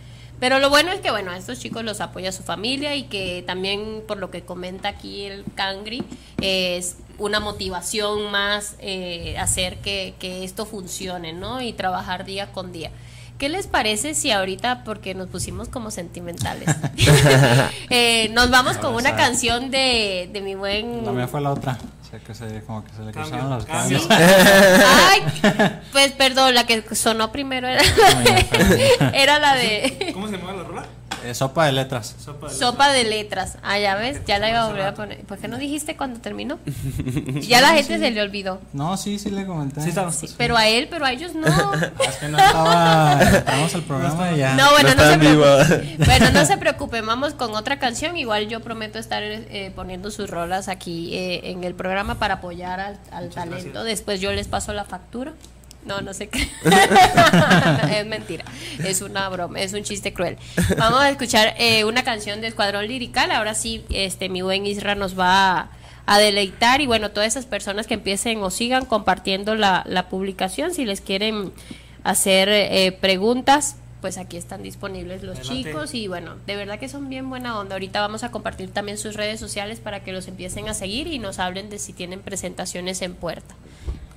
Pero 0.42 0.60
lo 0.60 0.70
bueno 0.70 0.92
es 0.92 1.00
que, 1.00 1.12
bueno, 1.12 1.32
a 1.32 1.38
estos 1.38 1.60
chicos 1.60 1.84
los 1.86 2.02
apoya 2.02 2.32
su 2.32 2.42
familia 2.44 2.96
y 2.96 3.04
que 3.04 3.44
también, 3.46 4.02
por 4.08 4.18
lo 4.18 4.32
que 4.32 4.42
comenta 4.42 4.90
aquí 4.90 5.24
el 5.24 5.46
Cangri, 5.56 6.04
es 6.42 6.98
una 7.20 7.40
motivación 7.40 8.32
más 8.32 8.76
eh, 8.80 9.38
hacer 9.38 9.78
que, 9.78 10.16
que 10.20 10.44
esto 10.44 10.66
funcione, 10.66 11.32
¿no? 11.32 11.62
Y 11.62 11.74
trabajar 11.74 12.26
día 12.26 12.52
con 12.52 12.72
día. 12.72 12.92
¿Qué 13.41 13.49
les 13.49 13.65
parece 13.65 14.13
si 14.13 14.30
ahorita, 14.30 14.84
porque 14.84 15.15
nos 15.15 15.27
pusimos 15.27 15.67
como 15.67 15.89
sentimentales, 15.89 16.69
eh, 17.89 18.30
nos 18.34 18.51
vamos 18.51 18.77
con 18.77 18.93
una 18.93 19.15
canción 19.15 19.71
de, 19.71 20.30
de 20.32 20.41
mi 20.41 20.54
buen... 20.54 21.04
La 21.04 21.12
mía 21.12 21.27
fue 21.27 21.41
la 21.41 21.49
otra. 21.49 21.75
O 22.04 22.08
sea, 22.08 22.19
que 22.19 22.36
se, 22.36 22.62
como 22.65 22.84
que 22.86 22.91
se 22.93 23.01
le 23.01 23.12
Cambio, 23.12 23.32
cruzaron 23.32 23.49
los 23.49 23.65
cambio. 23.65 23.99
cables. 24.08 24.86
Ay, 25.10 25.23
pues 25.91 26.12
perdón, 26.12 26.54
la 26.54 26.67
que 26.67 26.84
sonó 26.93 27.32
primero 27.32 27.67
era, 27.67 27.82
era 29.15 29.39
la 29.39 29.56
de 29.56 30.12
¿Cómo 30.13 30.27
se 30.27 30.38
llama 30.38 30.54
la? 30.54 30.61
Eh, 31.24 31.34
sopa 31.34 31.66
de 31.66 31.72
letras. 31.72 32.16
Sopa 32.24 32.50
de 32.50 32.56
sopa 32.56 32.92
de 32.92 33.04
letras. 33.04 33.58
Ah, 33.64 33.78
ya 33.80 33.96
ves, 33.96 34.22
ya 34.26 34.40
la 34.40 34.50
iba 34.50 34.64
a 34.64 34.68
volver 34.68 34.88
a 34.88 34.94
poner. 34.94 35.20
¿Por 35.22 35.38
qué 35.38 35.48
no 35.48 35.58
dijiste 35.58 35.96
cuando 35.96 36.20
terminó? 36.20 36.60
Ya 37.42 37.62
la 37.62 37.70
gente 37.70 38.00
se 38.00 38.12
le 38.12 38.22
olvidó. 38.22 38.62
No, 38.74 38.98
sí, 38.98 39.20
sí 39.20 39.30
le 39.30 39.46
comenté. 39.46 39.82
Sí, 39.82 39.92
pero 40.38 40.58
a 40.58 40.68
él, 40.68 40.88
pero 40.90 41.06
a 41.06 41.12
ellos 41.12 41.34
no. 41.34 41.48
Es 42.08 42.16
que 42.20 42.28
no 42.28 42.38
estaba. 42.38 43.22
Entramos 43.22 43.76
al 43.76 43.82
programa 43.84 44.32
y 44.32 44.38
ya. 44.38 44.56
No, 44.56 44.72
bueno, 44.72 44.96
No 44.96 45.04
no, 45.04 45.12
se 45.12 45.18
preocupen. 45.18 45.98
Bueno, 46.06 46.32
no 46.32 46.46
se 46.46 46.58
preocupen, 46.58 47.06
vamos 47.06 47.34
con 47.34 47.56
otra 47.56 47.80
canción. 47.80 48.18
Igual 48.18 48.48
yo 48.48 48.60
prometo 48.62 49.00
estar 49.00 49.24
eh, 49.24 49.72
poniendo 49.76 50.12
sus 50.12 50.30
rolas 50.30 50.68
aquí 50.68 51.16
eh, 51.16 51.52
en 51.52 51.64
el 51.64 51.74
programa 51.74 52.16
para 52.16 52.36
apoyar 52.36 52.80
al, 52.80 53.00
al 53.12 53.30
talento. 53.30 53.84
Después 53.84 54.22
yo 54.22 54.32
les 54.32 54.48
paso 54.48 54.74
la 54.74 54.86
factura. 54.86 55.34
No, 55.86 56.02
no 56.02 56.13
sé 56.13 56.30
qué. 56.30 56.39
es 58.00 58.06
mentira. 58.06 58.46
Es 58.84 59.02
una 59.02 59.28
broma, 59.30 59.60
es 59.60 59.74
un 59.74 59.84
chiste 59.84 60.13
cruel. 60.13 60.38
Vamos 60.78 61.02
a 61.02 61.10
escuchar 61.10 61.56
eh, 61.58 61.86
una 61.86 62.04
canción 62.04 62.41
de 62.41 62.48
Escuadrón 62.48 62.88
Lirical. 62.88 63.32
Ahora 63.32 63.54
sí, 63.56 63.84
este 63.89 64.30
mi 64.30 64.41
buen 64.41 64.65
Isra 64.65 64.96
nos 64.96 65.17
va 65.17 65.60
a, 65.60 65.70
a 66.06 66.20
deleitar. 66.20 66.82
Y 66.82 66.88
bueno, 66.88 67.12
todas 67.12 67.28
esas 67.28 67.46
personas 67.46 67.88
que 67.88 67.96
empiecen 67.96 68.41
o 68.44 68.50
sigan 68.50 68.86
compartiendo 68.86 69.56
la, 69.56 69.84
la 69.88 70.08
publicación, 70.10 70.74
si 70.74 70.86
les 70.86 71.02
quieren 71.02 71.52
hacer 72.04 72.50
eh, 72.50 72.91
preguntas, 73.00 73.76
pues 74.02 74.17
aquí 74.17 74.36
están 74.36 74.63
disponibles 74.63 75.22
los 75.24 75.38
Adelante. 75.39 75.70
chicos. 75.70 75.94
Y 75.94 76.08
bueno, 76.08 76.36
de 76.48 76.56
verdad 76.56 76.80
que 76.80 76.89
son 76.89 77.08
bien 77.10 77.30
buena 77.30 77.60
onda. 77.60 77.76
Ahorita 77.76 78.02
vamos 78.02 78.24
a 78.24 78.32
compartir 78.32 78.72
también 78.72 78.98
sus 78.98 79.15
redes 79.15 79.39
sociales 79.39 79.80
para 79.80 80.04
que 80.04 80.12
los 80.12 80.28
empiecen 80.28 80.67
a 80.70 80.74
seguir 80.74 81.08
y 81.08 81.20
nos 81.20 81.38
hablen 81.39 81.70
de 81.70 81.78
si 81.78 81.94
tienen 81.94 82.20
presentaciones 82.20 83.02
en 83.04 83.13
puerta. 83.13 83.56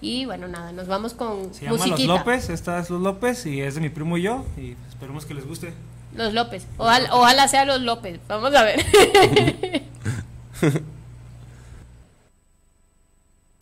Y 0.05 0.27
bueno, 0.27 0.47
nada, 0.49 0.71
nos 0.71 0.87
vamos 0.87 1.15
con. 1.15 1.55
Se 1.55 1.65
llama. 1.65 1.79
Los 1.87 2.01
López, 2.01 2.51
esta 2.51 2.79
es 2.79 2.91
Los 2.91 3.01
López 3.01 3.47
y 3.47 3.63
es 3.63 3.75
de 3.75 3.81
mi 3.81 3.89
primo 3.89 4.19
y 4.19 4.23
yo. 4.23 4.45
Y 4.59 4.77
esperemos 4.91 5.25
que 5.25 5.33
les 5.33 5.47
guste. 5.47 5.73
Los 6.15 6.35
López, 6.35 6.67
ojalá, 6.77 7.09
ojalá 7.15 7.49
sea 7.49 7.65
Los 7.65 7.81
López, 7.81 8.21
vamos 8.29 8.55
a 8.55 8.65
ver. 8.65 8.81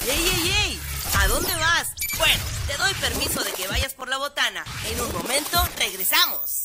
¡Ey, 0.01 0.09
ey, 0.09 0.53
ey! 0.65 0.81
¿A 1.17 1.29
dónde 1.29 1.55
vas? 1.55 1.95
Bueno, 2.19 2.43
te 2.67 2.77
doy 2.77 2.93
permiso 2.95 3.45
de 3.45 3.53
que 3.53 3.69
vayas 3.69 3.95
por 3.95 4.09
la 4.09 4.19
botana. 4.19 4.65
En 4.93 5.01
un 5.01 5.13
momento 5.13 5.63
regresamos. 5.79 6.65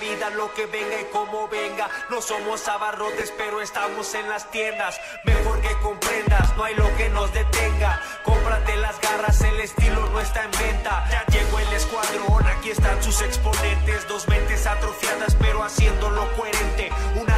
Vida 0.00 0.28
lo 0.30 0.52
que 0.52 0.66
venga 0.66 1.00
y 1.00 1.04
como 1.12 1.46
venga. 1.48 1.88
No 2.10 2.20
somos 2.20 2.66
abarrotes, 2.66 3.32
pero 3.38 3.60
estamos 3.60 4.12
en 4.14 4.28
las 4.28 4.50
tiendas. 4.50 5.00
Mejor 5.22 5.60
que 5.60 5.72
comprendas, 5.82 6.56
no 6.56 6.64
hay 6.64 6.74
lo 6.74 6.94
que 6.96 7.08
nos 7.10 7.32
detenga. 7.32 8.00
Cómprate 8.24 8.76
las 8.76 9.00
garras, 9.00 9.40
el 9.42 9.60
estilo 9.60 10.08
no 10.10 10.20
está 10.20 10.44
en 10.44 10.50
venta. 10.50 11.06
Ya 11.10 11.24
llegó 11.26 11.60
el 11.60 11.72
escuadrón, 11.72 12.46
aquí 12.46 12.70
están 12.70 13.00
sus 13.02 13.22
exponentes. 13.22 14.08
Dos 14.08 14.26
mentes 14.26 14.66
atrofiadas, 14.66 15.36
pero 15.36 15.62
haciéndolo 15.62 16.28
coherente. 16.36 16.90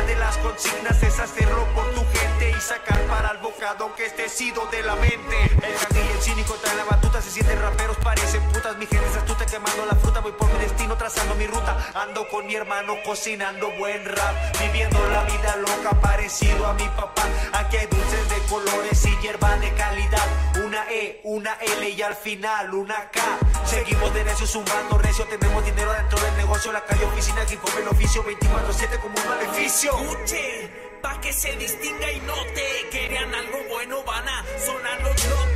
De 0.06 0.16
las 0.16 0.36
consignas 0.38 1.02
es 1.02 1.18
hacerlo 1.18 1.66
por 1.74 1.92
tu 1.92 2.00
gente 2.18 2.50
y 2.56 2.60
sacar 2.60 3.00
para 3.06 3.32
el 3.32 3.38
bocado 3.38 3.94
que 3.96 4.06
esté 4.06 4.28
sido 4.28 4.66
de 4.66 4.82
la 4.82 4.94
mente. 4.96 5.42
El 5.44 5.74
candy 5.74 6.00
y 6.00 6.12
el 6.12 6.22
cínico 6.22 6.54
traen 6.54 6.78
la 6.78 6.84
batuta, 6.84 7.20
se 7.20 7.30
sienten 7.30 7.60
raperos, 7.60 7.96
parecen 7.98 8.42
putas. 8.50 8.76
Mi 8.76 8.86
gente 8.86 9.06
es 9.06 9.16
astuta 9.16 9.44
quemando 9.46 9.84
la 9.84 9.96
fruta, 9.96 10.20
voy 10.20 10.32
por 10.32 10.52
mi 10.52 10.60
destino, 10.60 10.96
trazando 10.96 11.34
mi 11.34 11.46
ruta. 11.46 11.76
Ando 11.94 12.28
con 12.28 12.46
mi 12.46 12.54
hermano 12.54 12.94
cocinando 13.04 13.70
buen 13.78 14.04
rap, 14.04 14.34
viviendo 14.60 14.98
la 15.10 15.24
vida 15.24 15.56
loca 15.56 16.00
parecido 16.00 16.66
a 16.66 16.74
mi 16.74 16.88
papá. 16.90 17.24
Aquí 17.52 17.76
hay 17.76 17.86
dulces 17.86 18.28
de 18.28 18.38
colores 18.48 19.04
y 19.04 19.16
hierba 19.22 19.56
de 19.56 19.72
calidad. 19.74 20.55
Una 20.66 20.84
E, 20.90 21.20
una 21.22 21.56
L 21.60 21.88
y 21.88 22.02
al 22.02 22.16
final 22.16 22.74
una 22.74 23.08
K. 23.12 23.20
Seguimos 23.66 24.12
de 24.12 24.24
necio 24.24 24.48
zumbando 24.48 24.98
recio, 24.98 25.24
tenemos 25.26 25.64
dinero 25.64 25.92
dentro 25.92 26.20
del 26.20 26.36
negocio, 26.38 26.72
la 26.72 26.84
calle 26.84 27.04
oficina 27.04 27.46
que 27.46 27.56
come 27.56 27.82
el 27.82 27.86
oficio 27.86 28.24
24-7 28.24 29.00
como 29.00 29.14
un 29.16 29.28
maleficio. 29.28 29.92
Escuche, 29.96 30.68
pa' 31.00 31.20
que 31.20 31.32
se 31.32 31.56
distinga 31.56 32.10
y 32.10 32.18
note 32.18 32.88
que 32.90 33.08
vean 33.08 33.32
algo 33.32 33.58
bueno 33.68 34.02
van 34.02 34.28
a 34.28 34.44
sonar 34.58 35.00
los 35.02 35.24
López. 35.28 35.55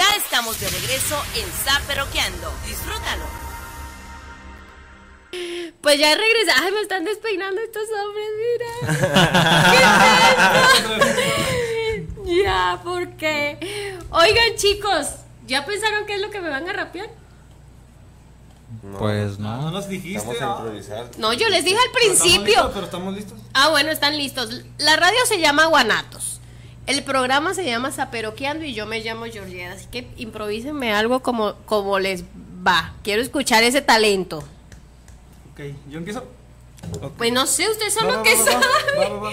Ya 0.00 0.16
estamos 0.16 0.58
de 0.58 0.66
regreso 0.66 1.22
en 1.34 1.46
Zaperoqueando. 1.52 2.50
Disfrútalo. 2.66 3.24
Pues 5.82 5.98
ya 5.98 6.14
regresé. 6.14 6.52
Ay, 6.56 6.72
me 6.72 6.80
están 6.80 7.04
despeinando 7.04 7.60
estos 7.60 7.86
hombres, 8.00 8.28
mira. 8.40 8.70
¡Qué 12.24 12.42
ya, 12.44 12.80
¿por 12.82 13.10
qué? 13.18 13.98
Oigan, 14.08 14.56
chicos, 14.56 15.06
¿ya 15.46 15.66
pensaron 15.66 16.06
qué 16.06 16.14
es 16.14 16.22
lo 16.22 16.30
que 16.30 16.40
me 16.40 16.48
van 16.48 16.66
a 16.66 16.72
rapear? 16.72 17.10
Pues 18.98 19.38
no. 19.38 19.60
No 19.60 19.70
nos 19.70 19.86
dijiste. 19.86 20.26
Vamos 20.26 20.40
a 20.40 20.46
ah. 20.46 20.56
improvisar. 20.60 21.10
No, 21.18 21.34
yo 21.34 21.50
les 21.50 21.62
dije 21.62 21.76
al 21.76 21.90
Pero 21.92 22.10
estamos 22.14 22.22
principio. 22.22 22.46
listos, 22.46 22.70
Pero 22.72 22.86
estamos 22.86 23.14
listos. 23.14 23.38
Ah, 23.52 23.68
bueno, 23.68 23.90
están 23.90 24.16
listos. 24.16 24.62
La 24.78 24.96
radio 24.96 25.18
se 25.26 25.38
llama 25.38 25.66
Guanatos. 25.66 26.39
El 26.86 27.04
programa 27.04 27.54
se 27.54 27.64
llama 27.64 27.92
Zaperoqueando 27.92 28.64
y 28.64 28.74
yo 28.74 28.86
me 28.86 29.00
llamo 29.00 29.26
Georgiana. 29.26 29.74
Así 29.74 29.86
que 29.86 30.08
improvísenme 30.16 30.92
algo 30.92 31.20
como, 31.20 31.54
como 31.66 31.98
les 31.98 32.24
va. 32.66 32.94
Quiero 33.02 33.22
escuchar 33.22 33.62
ese 33.62 33.82
talento. 33.82 34.38
Ok, 35.52 35.60
yo 35.88 35.98
empiezo. 35.98 36.24
Pues 37.18 37.32
no 37.32 37.46
sé, 37.46 37.68
ustedes 37.68 37.92
son 37.92 38.06
Va, 38.08 38.12
los 38.12 38.18
va, 38.18 38.22
que 38.22 38.34
va, 38.34 39.08
va, 39.20 39.30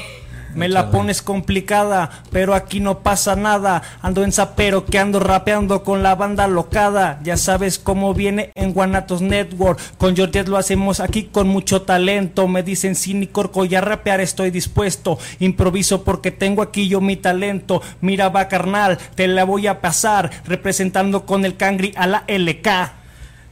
Me 0.58 0.68
la 0.68 0.90
pones 0.90 1.22
complicada, 1.22 2.10
pero 2.32 2.56
aquí 2.56 2.80
no 2.80 3.04
pasa 3.04 3.36
nada. 3.36 3.84
Ando 4.02 4.24
en 4.24 4.32
zapero 4.32 4.86
que 4.86 4.98
ando 4.98 5.20
rapeando 5.20 5.84
con 5.84 6.02
la 6.02 6.16
banda 6.16 6.48
locada. 6.48 7.20
Ya 7.24 7.38
sabes 7.38 7.78
cómo 7.78 8.16
viene 8.16 8.50
en 8.56 8.74
Guanatos 8.74 9.22
Network. 9.22 9.80
Con 10.00 10.16
Georgette 10.16 10.48
lo 10.48 10.58
hacemos 10.58 11.00
aquí 11.00 11.26
con 11.26 11.48
mucho 11.48 11.84
talento. 11.84 12.48
Me 12.48 12.64
dicen 12.64 12.96
Cini 12.96 13.28
Corco, 13.28 13.66
ya 13.66 13.82
rapear 13.82 14.20
estoy 14.20 14.50
dispuesto. 14.50 15.20
Improviso 15.38 16.04
porque 16.04 16.32
tengo 16.32 16.64
aquí 16.64 16.88
yo 16.88 17.02
mi 17.02 17.18
talento. 17.18 17.84
Mira, 18.02 18.30
va 18.30 18.48
carnal, 18.48 18.98
te 19.14 19.28
la 19.28 19.44
voy 19.44 19.68
a 19.68 19.80
pasar. 19.80 20.32
Representando 20.48 21.28
con 21.28 21.46
el 21.46 21.56
cangri 21.56 21.94
a 21.96 22.08
la 22.08 22.24
LK. 22.28 23.07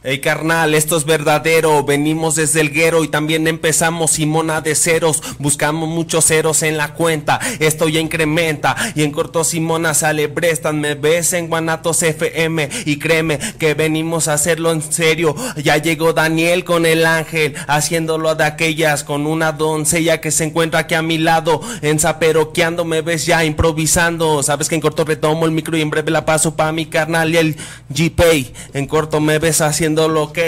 Ey 0.06 0.20
carnal, 0.20 0.76
esto 0.76 0.96
es 0.96 1.04
verdadero, 1.04 1.82
venimos 1.82 2.36
desde 2.36 2.60
el 2.60 2.70
guero 2.70 3.02
y 3.02 3.08
también 3.08 3.48
empezamos 3.48 4.12
Simona 4.12 4.60
de 4.60 4.76
ceros, 4.76 5.20
buscamos 5.40 5.88
muchos 5.88 6.26
ceros 6.26 6.62
en 6.62 6.76
la 6.76 6.94
cuenta, 6.94 7.40
esto 7.58 7.88
ya 7.88 7.98
incrementa. 7.98 8.76
Y 8.94 9.02
en 9.02 9.10
corto 9.10 9.42
Simona 9.42 9.94
sale 9.94 10.28
Brestan, 10.28 10.80
me 10.80 10.94
ves 10.94 11.32
en 11.32 11.48
Guanatos 11.48 12.04
FM 12.04 12.68
y 12.84 13.00
créeme 13.00 13.40
que 13.58 13.74
venimos 13.74 14.28
a 14.28 14.34
hacerlo 14.34 14.70
en 14.70 14.80
serio, 14.80 15.34
ya 15.56 15.78
llegó 15.78 16.12
Daniel 16.12 16.62
con 16.62 16.86
el 16.86 17.04
ángel, 17.04 17.56
haciéndolo 17.66 18.32
de 18.36 18.44
aquellas 18.44 19.02
con 19.02 19.26
una 19.26 19.50
doncella 19.50 20.20
que 20.20 20.30
se 20.30 20.44
encuentra 20.44 20.78
aquí 20.78 20.94
a 20.94 21.02
mi 21.02 21.18
lado, 21.18 21.60
en 21.82 21.98
zaperoqueando. 21.98 22.84
Me 22.84 23.02
ves 23.02 23.26
ya 23.26 23.44
improvisando, 23.44 24.44
sabes 24.44 24.68
que 24.68 24.76
en 24.76 24.82
corto 24.82 25.04
retomo 25.04 25.46
el 25.46 25.50
micro 25.50 25.76
y 25.76 25.80
en 25.80 25.90
breve 25.90 26.12
la 26.12 26.24
paso 26.24 26.54
pa' 26.54 26.70
mi 26.70 26.86
carnal 26.86 27.34
y 27.34 27.38
el 27.38 27.56
G-Pay, 27.92 28.52
en 28.72 28.86
corto 28.86 29.20
me 29.20 29.40
ves 29.40 29.60
haciendo 29.60 29.95
lo 30.08 30.24
ok. 30.24 30.38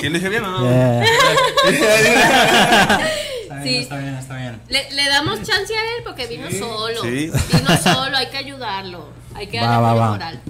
¿Sí 0.00 0.08
lo 0.08 0.14
dije 0.14 0.28
bien 0.28 0.44
o 0.44 0.50
no? 0.50 0.60
Yeah. 0.62 1.04
Está 1.04 1.70
bien, 1.70 3.62
Sí. 3.62 3.76
está 3.76 3.98
bien, 3.98 4.14
está 4.14 4.36
bien. 4.36 4.58
Le, 4.68 4.90
le 4.92 5.08
damos 5.08 5.42
chance 5.42 5.74
a 5.74 5.96
él 5.96 6.02
porque 6.04 6.26
vino 6.26 6.50
solo. 6.50 7.02
Sí. 7.02 7.30
Vino 7.52 7.76
solo, 7.82 8.16
hay 8.16 8.28
que 8.28 8.38
ayudarlo. 8.38 9.08
Hay 9.34 9.46
que 9.48 9.60
Va, 9.60 9.66
darle 9.66 9.82
va, 9.86 9.94
va. 9.94 10.10
moral. 10.12 10.40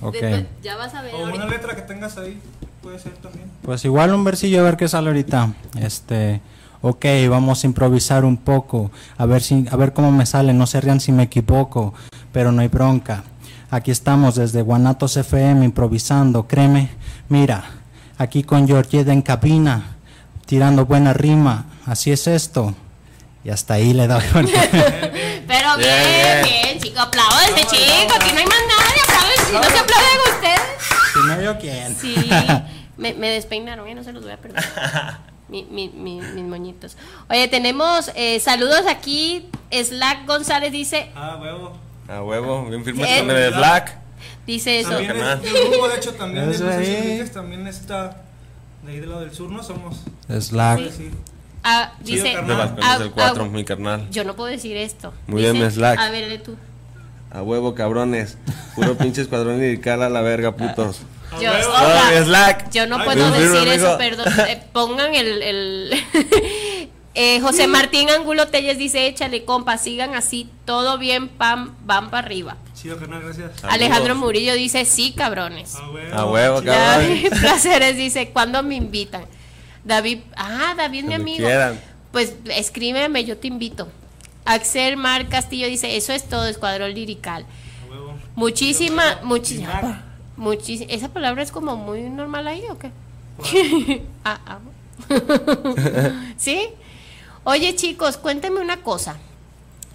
Ok. 0.00 0.12
Después, 0.14 0.44
ya 0.62 0.76
vas 0.76 0.94
a 0.94 1.02
ver. 1.02 1.14
O 1.14 1.24
una 1.24 1.46
letra 1.46 1.74
que 1.74 1.82
tengas 1.82 2.16
ahí, 2.16 2.40
puede 2.82 2.98
ser 3.00 3.12
también. 3.14 3.50
Pues 3.62 3.84
igual 3.84 4.14
un 4.14 4.22
versillo 4.22 4.60
a 4.60 4.62
ver 4.62 4.76
qué 4.76 4.86
sale 4.86 5.08
ahorita. 5.08 5.52
Este, 5.80 6.40
ok, 6.80 7.04
vamos 7.28 7.64
a 7.64 7.66
improvisar 7.66 8.24
un 8.24 8.36
poco, 8.36 8.92
a 9.16 9.26
ver 9.26 9.42
si, 9.42 9.66
a 9.70 9.74
ver 9.76 9.92
cómo 9.92 10.12
me 10.12 10.24
sale, 10.24 10.52
no 10.54 10.66
se 10.68 10.80
rían 10.80 11.00
si 11.00 11.10
me 11.10 11.24
equivoco, 11.24 11.92
pero 12.32 12.52
no 12.52 12.62
hay 12.62 12.68
bronca. 12.68 13.24
Aquí 13.70 13.90
estamos 13.90 14.36
desde 14.36 14.62
Guanatos 14.62 15.16
FM 15.16 15.64
improvisando, 15.64 16.46
créeme, 16.46 16.88
mira, 17.28 17.64
aquí 18.18 18.42
con 18.42 18.66
Georgette 18.66 19.08
en 19.08 19.22
cabina, 19.22 19.96
tirando 20.46 20.86
buena 20.86 21.12
rima, 21.12 21.66
así 21.86 22.10
es 22.12 22.26
esto. 22.26 22.74
Y 23.44 23.50
hasta 23.50 23.74
ahí 23.74 23.92
le 23.94 24.06
doy. 24.08 24.22
Pero 24.32 25.76
Bien, 25.78 26.42
bien, 26.42 26.78
chico. 26.80 27.00
Aplaudan 27.00 27.44
ese 27.56 27.66
chico. 27.66 28.14
Aquí 28.16 28.32
no 28.32 28.38
hay 28.40 28.46
más 28.46 28.58
nadie. 28.68 29.00
Aplauden. 29.04 29.46
Si 29.46 29.52
no 29.52 29.62
se 29.62 29.78
aplauden 29.78 30.34
ustedes. 30.34 30.60
si 31.12 31.18
no 31.26 31.42
yo 31.42 31.58
quién. 31.58 31.96
Sí. 31.96 32.30
Me, 32.98 33.14
me 33.14 33.28
despeinaron, 33.30 33.86
ya 33.86 33.94
no 33.94 34.02
se 34.02 34.12
los 34.12 34.24
voy 34.24 34.32
a 34.32 34.38
perdonar. 34.38 35.20
Mi- 35.48 35.62
mi- 35.70 35.88
mi- 35.88 36.20
mis 36.20 36.42
moñitos. 36.44 36.96
Oye, 37.30 37.46
tenemos 37.46 38.10
eh, 38.16 38.40
saludos 38.40 38.82
aquí. 38.90 39.48
Slack 39.70 40.26
González 40.26 40.72
dice, 40.72 41.12
Ah, 41.14 41.38
huevo. 41.40 41.78
A 42.08 42.22
huevo, 42.22 42.66
bien 42.68 42.84
firmes 42.84 43.08
Eh, 43.08 43.18
con 43.20 43.30
el 43.30 43.54
Slack. 43.54 43.96
Dice 44.52 44.80
eso. 44.80 44.90
También 44.90 45.16
es, 45.16 45.42
del 45.42 45.68
grupo, 45.70 45.88
de 45.88 45.96
hecho, 45.96 46.14
también 46.14 46.50
de 46.50 46.68
ahí. 46.74 46.96
Enríquez, 46.96 47.32
también 47.32 47.66
está 47.66 48.22
de 48.84 48.92
ahí 48.92 49.00
del 49.00 49.10
lado 49.10 49.20
del 49.22 49.32
sur, 49.34 49.50
¿no? 49.50 49.62
Somos. 49.62 49.96
Slack. 50.28 50.90
Sí. 50.90 51.10
Ah, 51.62 51.92
dice, 52.00 52.28
De. 52.28 52.40
Balcones 52.40 52.84
ah, 52.84 52.98
del 52.98 53.10
4, 53.10 53.44
ah, 53.44 53.48
mi 53.48 53.64
carnal. 53.64 54.08
yo 54.10 54.24
no 54.24 54.34
puedo 54.34 54.50
decir 54.50 54.76
esto. 54.76 55.12
Muy 55.26 55.42
bien, 55.42 55.54
Dice- 55.54 55.72
Slack. 55.72 55.98
A 55.98 56.10
ver, 56.10 56.28
de 56.28 56.38
tú. 56.38 56.56
A 57.30 57.42
huevo, 57.42 57.74
cabrones. 57.74 58.38
Puro 58.74 58.96
pinche 58.96 59.20
escuadrón 59.20 59.60
lirical 59.60 60.02
a 60.02 60.08
la 60.08 60.22
verga, 60.22 60.56
putos. 60.56 61.00
Yo, 61.42 61.50
Ah, 61.52 62.10
mi 62.14 62.24
Slack. 62.24 62.70
yo 62.70 62.86
no 62.86 62.96
Ay, 62.96 63.04
puedo 63.04 63.30
bien 63.30 63.34
firme, 63.34 63.58
decir 63.58 63.72
eso, 63.72 63.98
perdón. 63.98 64.26
Eh, 64.48 64.62
pongan 64.72 65.14
el... 65.14 65.42
el 65.42 65.92
Eh, 67.20 67.40
José 67.40 67.66
Martín 67.66 68.08
Angulo 68.10 68.46
Telles 68.46 68.78
dice, 68.78 69.08
échale 69.08 69.44
compa, 69.44 69.76
sigan 69.76 70.14
así, 70.14 70.48
todo 70.64 70.98
bien, 70.98 71.26
pam, 71.28 71.74
van 71.84 72.10
para 72.10 72.24
arriba. 72.24 72.56
Chido, 72.74 72.96
carnal, 72.96 73.22
gracias. 73.24 73.56
Saludos. 73.56 73.74
Alejandro 73.74 74.14
Murillo 74.14 74.54
dice, 74.54 74.84
sí, 74.84 75.12
cabrones. 75.16 75.74
Ah, 75.74 75.90
huevo. 75.90 76.16
A 76.16 76.26
huevo, 76.30 76.54
cabrón. 76.62 76.74
David 76.76 77.28
Placeres 77.40 77.96
dice, 77.96 78.30
¿cuándo 78.30 78.62
me 78.62 78.76
invitan? 78.76 79.24
David, 79.82 80.20
ah, 80.36 80.74
David, 80.76 81.06
mi 81.06 81.14
amigo. 81.14 81.38
quieran. 81.44 81.80
Pues 82.12 82.34
escríbeme, 82.54 83.24
yo 83.24 83.36
te 83.36 83.48
invito. 83.48 83.88
Axel 84.44 84.96
Mar 84.96 85.28
Castillo 85.28 85.66
dice, 85.66 85.96
eso 85.96 86.12
es 86.12 86.28
todo, 86.28 86.46
Escuadrón 86.46 86.94
Lirical. 86.94 87.44
A 87.44 87.90
huevo. 87.90 88.14
Muchísima, 88.36 89.18
muchísima. 89.24 90.04
Muchis- 90.36 90.86
¿Esa 90.88 91.08
palabra 91.08 91.42
es 91.42 91.50
como 91.50 91.74
muy 91.76 92.02
normal 92.02 92.46
ahí 92.46 92.62
o 92.70 92.78
qué? 92.78 92.92
ah, 94.24 94.38
ah. 94.46 94.58
¿Sí? 96.36 96.68
Oye 97.50 97.74
chicos, 97.74 98.18
cuéntenme 98.18 98.60
una 98.60 98.82
cosa. 98.82 99.16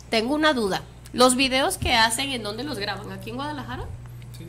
Tengo 0.10 0.34
una 0.34 0.54
duda. 0.54 0.82
Los 1.14 1.36
videos 1.36 1.78
que 1.78 1.94
hacen, 1.94 2.32
¿en 2.32 2.42
dónde 2.42 2.64
los 2.64 2.80
graban? 2.80 3.12
¿Aquí 3.12 3.30
en 3.30 3.36
Guadalajara? 3.36 3.84
Sí. 4.36 4.48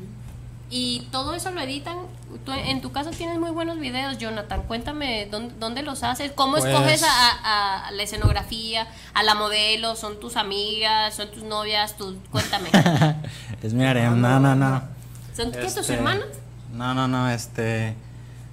Y 0.71 1.01
todo 1.13 1.35
eso 1.35 1.51
lo 1.51 1.61
editan. 1.61 1.99
Tú- 2.47 2.53
en 2.53 2.81
tu 2.81 2.93
caso 2.93 3.11
tienes 3.11 3.39
muy 3.39 3.51
buenos 3.51 3.79
videos, 3.79 4.17
Jonathan. 4.17 4.63
Cuéntame 4.63 5.27
dónde, 5.31 5.55
dónde 5.59 5.83
los 5.83 6.03
haces, 6.03 6.33
cómo 6.33 6.53
Pues- 6.53 6.65
escoges 6.65 7.03
a, 7.03 7.09
a- 7.45 7.89
a 7.89 7.91
la 7.91 8.03
escenografía, 8.05 8.89
a 9.13 9.23
la 9.23 9.35
modelo, 9.35 9.97
son 9.97 10.19
tus 10.19 10.37
amigas, 10.37 11.15
son 11.15 11.31
tus 11.31 11.43
novias, 11.43 11.99
tus, 11.99 12.17
cuéntame. 12.31 12.71
es 13.63 13.75
mi 13.75 13.85
harem, 13.85 14.19
no, 14.19 14.41
no, 14.41 14.55
no. 14.55 14.83
¿Son 15.37 15.53
tus 15.53 15.77
Este, 15.77 15.93
hermanas? 15.93 16.25
No, 16.73 16.95
no, 16.95 17.07
no, 17.07 17.29
este... 17.29 17.95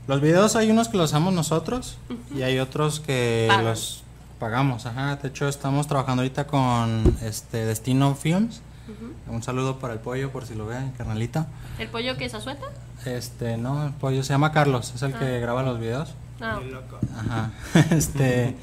Los 0.07 0.19
videos 0.19 0.57
hay 0.57 0.69
unos 0.69 0.89
que 0.89 0.97
los 0.97 1.11
damos 1.11 1.33
nosotros 1.33 1.97
y 2.35 2.41
hay 2.41 2.59
otros 2.59 2.99
que 2.99 3.45
Pagan. 3.47 3.65
los 3.65 4.03
pagamos, 4.45 4.87
ajá. 4.87 5.17
De 5.17 5.27
hecho, 5.27 5.47
estamos 5.47 5.85
trabajando 5.87 6.23
ahorita 6.23 6.47
con 6.47 7.15
este 7.21 7.63
Destino 7.65 8.15
Films. 8.15 8.61
Un 9.29 9.43
saludo 9.43 9.77
para 9.79 9.93
el 9.93 9.99
pollo 9.99 10.31
por 10.31 10.45
si 10.47 10.55
lo 10.55 10.65
ven, 10.65 10.91
carnalita. 10.97 11.47
¿El 11.79 11.87
pollo 11.87 12.17
que 12.17 12.25
es 12.25 12.33
azueta? 12.33 12.65
Este, 13.05 13.55
no, 13.55 13.85
el 13.85 13.93
pollo 13.93 14.23
se 14.23 14.33
llama 14.33 14.51
Carlos, 14.51 14.91
es 14.95 15.01
el 15.03 15.13
que 15.13 15.39
graba 15.39 15.61
los 15.63 15.79
videos. 15.79 16.09
No. 16.39 16.59
Loco. 16.61 16.97
Ajá. 17.17 17.51
este, 17.91 18.55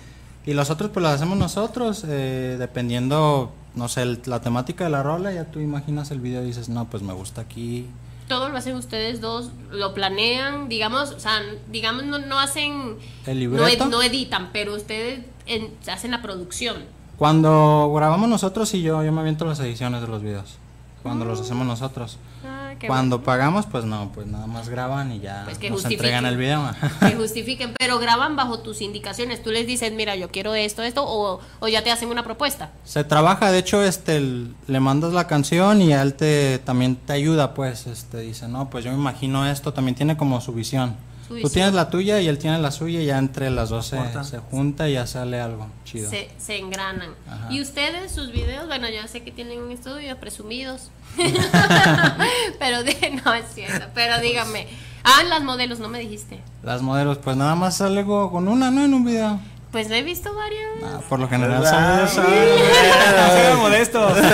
y 0.44 0.52
los 0.52 0.68
otros 0.70 0.90
pues 0.90 1.02
los 1.02 1.12
hacemos 1.12 1.38
nosotros, 1.38 2.04
eh, 2.08 2.56
dependiendo, 2.58 3.52
no 3.76 3.88
sé, 3.88 4.02
el- 4.02 4.20
la 4.26 4.40
temática 4.40 4.82
de 4.84 4.90
la 4.90 5.02
rola, 5.04 5.32
ya 5.32 5.44
tú 5.44 5.60
imaginas 5.60 6.10
el 6.10 6.18
video 6.20 6.42
y 6.42 6.46
dices, 6.46 6.68
no, 6.68 6.86
pues 6.90 7.02
me 7.04 7.12
gusta 7.12 7.40
aquí. 7.42 7.86
Todo 8.26 8.50
lo 8.50 8.58
hacen 8.58 8.74
ustedes 8.76 9.22
dos, 9.22 9.52
lo 9.70 9.94
planean, 9.94 10.68
digamos, 10.68 11.12
o 11.12 11.20
sea, 11.20 11.40
digamos 11.70 12.04
no, 12.04 12.18
no 12.18 12.38
hacen, 12.38 12.72
¿El 12.72 12.78
no, 13.24 13.30
ed- 13.30 13.36
libreto? 13.36 13.86
no 13.86 14.02
editan, 14.02 14.50
pero 14.52 14.74
ustedes 14.74 15.20
en- 15.48 15.74
hacen 15.90 16.10
la 16.12 16.22
producción. 16.22 16.76
Cuando 17.16 17.92
grabamos 17.94 18.28
nosotros 18.28 18.72
y 18.74 18.82
yo, 18.82 19.02
yo 19.02 19.10
me 19.12 19.20
aviento 19.20 19.44
las 19.44 19.58
ediciones 19.60 20.00
de 20.02 20.06
los 20.08 20.22
videos. 20.22 20.56
Cuando 21.02 21.24
los 21.24 21.40
hacemos 21.40 21.66
nosotros. 21.66 22.18
Ah, 22.44 22.72
qué 22.78 22.86
Cuando 22.86 23.22
pagamos, 23.22 23.66
pues 23.66 23.84
no, 23.84 24.10
pues 24.14 24.26
nada 24.26 24.46
más 24.46 24.68
graban 24.68 25.12
y 25.12 25.20
ya 25.20 25.42
Pues 25.44 25.58
que 25.58 25.70
nos 25.70 25.84
entregan 25.84 26.26
el 26.26 26.36
video. 26.36 26.62
que 27.00 27.14
justifiquen, 27.16 27.72
pero 27.78 27.98
graban 27.98 28.36
bajo 28.36 28.60
tus 28.60 28.80
indicaciones. 28.82 29.42
Tú 29.42 29.50
les 29.50 29.66
dices, 29.66 29.92
mira, 29.92 30.16
yo 30.16 30.28
quiero 30.30 30.54
esto, 30.54 30.82
esto, 30.82 31.04
o, 31.06 31.40
o 31.60 31.68
ya 31.68 31.82
te 31.82 31.90
hacen 31.90 32.08
una 32.08 32.24
propuesta. 32.24 32.70
Se 32.84 33.04
trabaja, 33.04 33.50
de 33.50 33.58
hecho, 33.58 33.82
este, 33.82 34.16
el- 34.16 34.54
le 34.66 34.80
mandas 34.80 35.12
la 35.12 35.26
canción 35.26 35.80
y 35.82 35.92
él 35.92 36.14
te 36.14 36.58
también 36.58 36.96
te 36.96 37.12
ayuda, 37.14 37.54
pues, 37.54 37.86
este, 37.86 38.18
dice, 38.20 38.46
no, 38.48 38.68
pues 38.70 38.84
yo 38.84 38.90
me 38.92 38.98
imagino 38.98 39.46
esto, 39.46 39.72
también 39.72 39.94
tiene 39.94 40.16
como 40.16 40.40
su 40.40 40.52
visión. 40.52 40.96
Su 41.28 41.34
Tú 41.34 41.34
visión. 41.34 41.52
tienes 41.52 41.74
la 41.74 41.90
tuya 41.90 42.20
y 42.20 42.26
él 42.26 42.38
tiene 42.38 42.58
la 42.58 42.70
suya 42.70 43.02
y 43.02 43.06
ya 43.06 43.18
entre 43.18 43.50
las 43.50 43.68
dos 43.68 43.86
se, 43.86 43.98
se 44.24 44.38
junta 44.38 44.88
y 44.88 44.94
ya 44.94 45.06
sale 45.06 45.38
algo 45.40 45.68
chido. 45.84 46.08
Se, 46.08 46.30
se 46.38 46.56
engranan. 46.58 47.10
Ajá. 47.28 47.52
Y 47.52 47.60
ustedes, 47.60 48.10
sus 48.10 48.32
videos, 48.32 48.66
bueno, 48.66 48.88
yo 48.88 49.06
sé 49.06 49.22
que 49.22 49.30
tienen 49.30 49.60
un 49.60 49.70
estudio, 49.70 50.18
presumidos. 50.18 50.90
pero 52.58 52.82
de, 52.82 53.20
no 53.24 53.34
es 53.34 53.44
cierto. 53.54 53.86
Pero 53.94 54.20
dígame. 54.20 54.66
Ah, 55.04 55.22
las 55.28 55.42
modelos, 55.42 55.78
no 55.78 55.88
me 55.88 55.98
dijiste. 56.00 56.40
Las 56.62 56.82
modelos, 56.82 57.18
pues 57.18 57.36
nada 57.36 57.54
más 57.54 57.76
salgo 57.76 58.30
con 58.30 58.48
una, 58.48 58.70
¿no? 58.70 58.84
En 58.84 58.94
un 58.94 59.04
video. 59.04 59.38
Pues 59.70 59.90
he 59.90 60.02
visto 60.02 60.34
varios. 60.34 60.62
Ah, 60.82 61.00
por 61.08 61.18
lo 61.18 61.28
general 61.28 61.62
No 61.62 62.08
sean 62.08 63.58
modestos. 63.58 64.18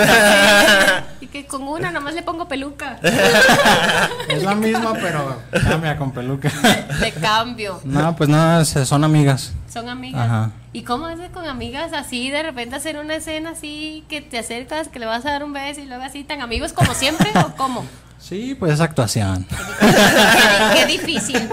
Y 1.21 1.27
que 1.27 1.45
con 1.45 1.63
una 1.67 1.91
nomás 1.91 2.13
le 2.13 2.21
pongo 2.21 2.47
peluca. 2.47 2.99
Es 4.29 4.43
la 4.43 4.53
misma, 4.55 4.93
pero 4.93 5.41
cambia 5.51 5.97
con 5.97 6.11
peluca. 6.11 6.49
De 7.01 7.11
cambio. 7.13 7.79
No, 7.83 8.15
pues 8.15 8.29
no, 8.29 8.63
son 8.63 9.03
amigas. 9.03 9.53
Son 9.71 9.89
amigas. 9.89 10.21
Ajá. 10.21 10.51
¿Y 10.71 10.83
cómo 10.83 11.05
haces 11.05 11.29
con 11.31 11.47
amigas 11.47 11.93
así, 11.93 12.29
de 12.29 12.43
repente 12.43 12.75
hacer 12.75 12.97
una 12.97 13.15
escena 13.15 13.51
así, 13.51 14.03
que 14.07 14.21
te 14.21 14.37
acercas, 14.37 14.87
que 14.87 14.99
le 14.99 15.05
vas 15.05 15.25
a 15.25 15.31
dar 15.31 15.43
un 15.43 15.53
beso 15.53 15.81
y 15.81 15.85
luego 15.85 16.03
así, 16.03 16.23
tan 16.23 16.41
amigos 16.41 16.73
como 16.73 16.93
siempre 16.93 17.31
o 17.35 17.55
cómo? 17.55 17.85
Sí, 18.19 18.55
pues 18.55 18.73
es 18.73 18.81
actuación. 18.81 19.47
qué, 19.79 20.79
qué 20.79 20.85
difícil, 20.85 21.49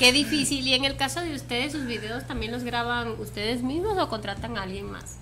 qué 0.00 0.12
difícil. 0.12 0.66
Y 0.66 0.74
en 0.74 0.84
el 0.84 0.96
caso 0.96 1.20
de 1.20 1.34
ustedes, 1.34 1.72
sus 1.72 1.86
videos 1.86 2.26
también 2.26 2.50
los 2.50 2.64
graban 2.64 3.10
ustedes 3.20 3.62
mismos 3.62 3.98
o 3.98 4.08
contratan 4.08 4.56
a 4.56 4.62
alguien 4.62 4.90
más. 4.90 5.18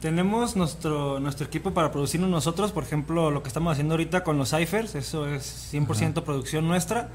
Tenemos 0.00 0.54
nuestro, 0.54 1.18
nuestro 1.18 1.46
equipo 1.46 1.72
para 1.72 1.90
producirnos 1.90 2.30
nosotros, 2.30 2.72
por 2.72 2.84
ejemplo, 2.84 3.30
lo 3.30 3.42
que 3.42 3.48
estamos 3.48 3.72
haciendo 3.72 3.94
ahorita 3.94 4.22
con 4.22 4.38
los 4.38 4.50
ciphers, 4.50 4.94
eso 4.94 5.26
es 5.26 5.72
100% 5.72 6.22
producción 6.22 6.68
nuestra. 6.68 7.08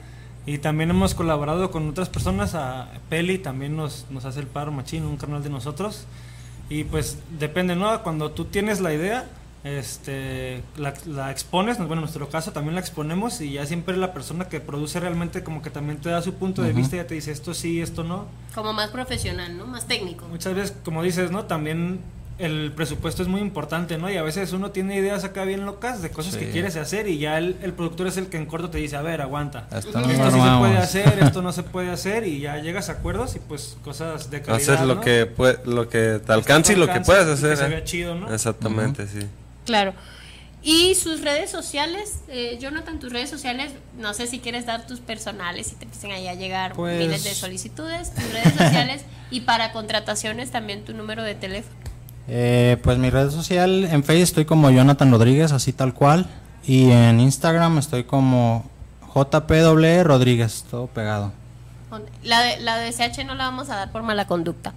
Y 0.45 0.57
también 0.57 0.89
hemos 0.89 1.13
colaborado 1.13 1.71
con 1.71 1.89
otras 1.89 2.09
personas, 2.09 2.55
a 2.55 2.89
Peli 3.09 3.37
también 3.37 3.77
nos, 3.77 4.07
nos 4.09 4.25
hace 4.25 4.39
el 4.39 4.47
paro 4.47 4.71
machín, 4.71 5.05
un 5.05 5.17
canal 5.17 5.43
de 5.43 5.49
nosotros. 5.49 6.05
Y 6.69 6.83
pues 6.83 7.17
depende, 7.39 7.75
¿no? 7.75 8.03
Cuando 8.03 8.31
tú 8.31 8.45
tienes 8.45 8.81
la 8.81 8.93
idea, 8.93 9.27
este 9.63 10.63
la, 10.77 10.93
la 11.05 11.31
expones, 11.31 11.77
bueno, 11.77 11.93
en 11.95 11.99
nuestro 12.01 12.29
caso 12.29 12.51
también 12.51 12.75
la 12.75 12.81
exponemos 12.81 13.41
y 13.41 13.53
ya 13.53 13.65
siempre 13.65 13.97
la 13.97 14.13
persona 14.13 14.47
que 14.47 14.59
produce 14.59 14.99
realmente 14.99 15.43
como 15.43 15.61
que 15.61 15.69
también 15.69 15.97
te 15.99 16.09
da 16.09 16.21
su 16.21 16.33
punto 16.35 16.61
de 16.61 16.69
Ujú. 16.69 16.77
vista 16.79 16.95
y 16.95 16.99
ya 16.99 17.07
te 17.07 17.15
dice 17.15 17.31
esto 17.31 17.53
sí, 17.53 17.81
esto 17.81 18.03
no. 18.03 18.25
Como 18.55 18.73
más 18.73 18.89
profesional, 18.89 19.57
¿no? 19.57 19.65
Más 19.67 19.85
técnico. 19.87 20.27
Muchas 20.27 20.53
veces, 20.55 20.73
como 20.83 21.03
dices, 21.03 21.31
¿no? 21.31 21.45
También 21.45 21.99
el 22.37 22.71
presupuesto 22.73 23.21
es 23.21 23.27
muy 23.27 23.41
importante, 23.41 23.97
¿no? 23.97 24.09
Y 24.09 24.15
a 24.15 24.23
veces 24.23 24.53
uno 24.53 24.71
tiene 24.71 24.95
ideas 24.95 25.25
acá 25.25 25.43
bien 25.43 25.65
locas 25.65 26.01
de 26.01 26.09
cosas 26.09 26.35
Sí. 26.35 26.39
que 26.39 26.51
quieres 26.51 26.77
hacer 26.77 27.09
y 27.09 27.17
ya 27.19 27.37
el, 27.37 27.57
el 27.61 27.73
productor 27.73 28.07
es 28.07 28.15
el 28.15 28.27
que 28.27 28.37
en 28.37 28.45
corto 28.45 28.69
te 28.69 28.77
dice, 28.77 28.95
a 28.95 29.01
ver, 29.01 29.19
aguanta. 29.21 29.67
Esto 29.75 29.99
no 29.99 30.07
sí 30.07 30.15
se 30.15 30.21
armamos". 30.21 30.59
puede 30.69 30.77
hacer, 30.81 31.19
esto 31.21 31.41
no 31.41 31.51
se 31.51 31.63
puede 31.63 31.91
hacer 31.91 32.25
y 32.25 32.39
ya 32.39 32.57
llegas 32.59 32.87
a 32.87 32.93
acuerdos 32.93 33.35
y 33.35 33.39
pues 33.39 33.75
cosas 33.83 34.31
de 34.31 34.41
calidad, 34.41 34.73
Haces 34.75 34.87
lo 34.87 34.95
¿no? 34.95 35.01
que 35.01 35.29
pue- 35.35 35.61
lo 35.65 35.89
que 35.89 36.21
te 36.25 36.31
alcance 36.31 36.71
y 36.71 36.75
lo 36.77 36.87
que 36.87 37.01
puedas 37.01 37.23
y 37.23 37.27
que 37.27 37.33
hacer. 37.33 37.57
se 37.57 37.65
¿eh? 37.65 37.69
vea 37.69 37.83
chido, 37.83 38.15
¿no? 38.15 38.33
Exactamente, 38.33 39.05
sí. 39.07 39.19
Claro. 39.69 39.93
Y 40.61 40.95
sus 40.95 41.21
redes 41.21 41.49
sociales, 41.51 42.21
eh, 42.27 42.57
Jonathan, 42.59 42.99
tus 42.99 43.13
redes 43.13 43.29
sociales, 43.29 43.71
no 43.97 44.13
sé 44.13 44.25
si 44.27 44.39
quieres 44.39 44.65
dar 44.65 44.87
tus 44.87 44.99
personales 44.99 45.71
y 45.71 45.75
te 45.75 45.85
empiecen 45.85 46.11
ahí 46.11 46.27
a 46.27 46.33
llegar 46.33 46.73
Pues- 46.73 46.99
miles 46.99 47.23
de 47.23 47.33
solicitudes, 47.35 48.13
tus 48.13 48.33
redes 48.33 48.53
sociales 48.53 49.03
y 49.31 49.41
para 49.41 49.71
contrataciones 49.71 50.51
también 50.51 50.83
tu 50.83 50.93
número 50.93 51.23
de 51.23 51.35
teléfono. 51.35 51.75
Eh, 52.27 52.77
pues 52.83 52.97
mi 52.97 53.09
red 53.09 53.29
social, 53.29 53.85
en 53.85 54.03
Facebook 54.03 54.23
estoy 54.23 54.45
como 54.45 54.69
Jonathan 54.71 55.11
Rodríguez, 55.11 55.51
así 55.51 55.71
tal 55.71 55.93
cual. 55.93 56.27
Y 56.65 56.89
en 56.91 57.19
Instagram 57.19 57.77
estoy 57.77 58.03
como 58.03 58.69
JPW 59.15 60.03
Rodríguez, 60.03 60.65
todo 60.69 60.87
pegado. 60.87 61.31
La 62.23 62.41
de, 62.41 62.59
la 62.59 62.77
de 62.77 62.91
CH 62.91 63.23
no 63.25 63.35
la 63.35 63.45
vamos 63.45 63.69
a 63.69 63.75
dar 63.75 63.91
por 63.91 64.03
mala 64.03 64.25
conducta. 64.27 64.73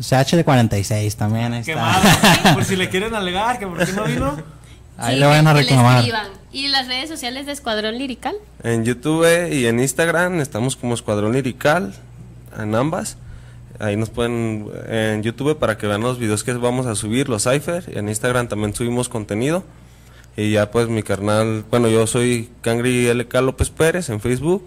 CH 0.00 0.36
de 0.36 0.44
46 0.44 1.16
también, 1.16 1.52
ahí 1.52 1.60
está. 1.60 1.72
Quemado. 1.72 2.02
Por 2.54 2.64
si 2.64 2.76
le 2.76 2.88
quieren 2.88 3.14
alegar 3.14 3.58
que 3.58 3.66
por 3.66 3.84
qué 3.84 3.92
no 3.92 4.04
vino. 4.04 4.36
Ahí 4.98 5.14
Sí, 5.14 5.20
le 5.20 5.26
vayan 5.26 5.46
a 5.46 5.52
reclamar. 5.52 6.04
¿Y 6.52 6.68
las 6.68 6.86
redes 6.86 7.08
sociales 7.08 7.46
de 7.46 7.52
Escuadrón 7.52 7.98
Lirical? 7.98 8.34
En 8.62 8.84
YouTube 8.84 9.52
y 9.52 9.66
en 9.66 9.78
Instagram 9.80 10.40
estamos 10.40 10.74
como 10.76 10.94
Escuadrón 10.94 11.32
Lirical, 11.32 11.94
en 12.58 12.74
ambas. 12.74 13.18
Ahí 13.78 13.96
nos 13.96 14.08
pueden 14.08 14.66
en 14.88 15.22
YouTube 15.22 15.58
para 15.58 15.76
que 15.76 15.86
vean 15.86 16.00
los 16.00 16.18
videos 16.18 16.44
que 16.44 16.54
vamos 16.54 16.86
a 16.86 16.94
subir, 16.94 17.28
los 17.28 17.42
cipher. 17.42 17.84
Y 17.94 17.98
en 17.98 18.08
Instagram 18.08 18.48
también 18.48 18.74
subimos 18.74 19.10
contenido. 19.10 19.64
Y 20.36 20.52
ya 20.52 20.70
pues 20.70 20.88
mi 20.88 21.02
carnal, 21.02 21.64
bueno, 21.70 21.88
yo 21.88 22.06
soy 22.06 22.50
Cangri 22.62 23.12
LK 23.12 23.34
López 23.42 23.70
Pérez 23.70 24.08
en 24.08 24.20
Facebook. 24.20 24.66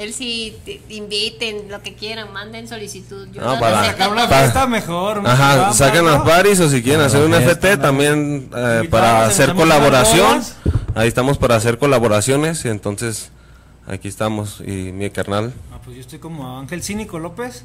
Él 0.00 0.14
sí, 0.14 0.56
te, 0.64 0.80
te 0.88 0.94
inviten, 0.94 1.68
lo 1.70 1.82
que 1.82 1.94
quieran, 1.94 2.32
manden 2.32 2.66
solicitud. 2.66 3.28
Yo 3.32 3.42
no 3.42 3.60
para- 3.60 3.84
Sacar 3.84 4.10
una 4.10 4.26
fiesta 4.26 4.66
mejor. 4.66 5.22
Ajá, 5.26 5.72
saquen 5.74 6.04
¿no? 6.06 6.12
las 6.12 6.22
paris 6.22 6.58
o 6.60 6.70
si 6.70 6.82
quieren 6.82 7.02
hacer 7.02 7.22
un 7.22 7.34
FT 7.34 7.76
¿no? 7.76 7.82
también 7.82 8.48
eh, 8.56 8.88
para 8.90 9.26
hacer 9.26 9.50
invitamos 9.50 9.62
colaboración. 9.74 10.42
Ahí 10.94 11.06
estamos 11.06 11.36
para 11.36 11.56
hacer 11.56 11.76
colaboraciones 11.78 12.64
y 12.64 12.68
entonces 12.68 13.30
aquí 13.86 14.08
estamos 14.08 14.60
y 14.66 14.90
mi 14.92 15.10
carnal. 15.10 15.52
Ah, 15.72 15.78
pues 15.84 15.96
yo 15.96 16.00
estoy 16.00 16.18
como 16.18 16.58
Ángel 16.58 16.82
Cínico 16.82 17.18
López. 17.18 17.64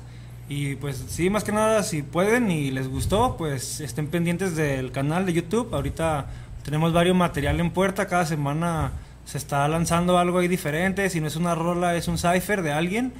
Y 0.50 0.76
pues 0.76 1.04
sí, 1.08 1.30
más 1.30 1.44
que 1.44 1.52
nada, 1.54 1.82
si 1.84 2.04
pueden 2.04 2.52
y 2.52 2.70
les 2.70 2.88
gustó, 2.90 3.36
pues 3.38 3.80
estén 3.80 4.08
pendientes 4.08 4.56
del 4.56 4.92
canal 4.92 5.26
de 5.26 5.34
YouTube. 5.34 5.74
Ahorita 5.74 6.28
tenemos 6.64 6.92
varios 6.94 7.16
material 7.16 7.60
en 7.62 7.72
puerta. 7.72 8.08
Cada 8.08 8.26
semana 8.26 8.92
se 9.26 9.38
está 9.38 9.68
lanzando 9.68 10.18
algo 10.18 10.40
ahí 10.40 10.48
diferente. 10.48 11.10
Si 11.10 11.20
no 11.22 11.28
es 11.28 11.36
una 11.36 11.56
rola, 11.56 11.96
es 11.96 12.08
un 12.08 12.18
cipher 12.18 12.62
de 12.62 12.72
alguien. 12.72 13.14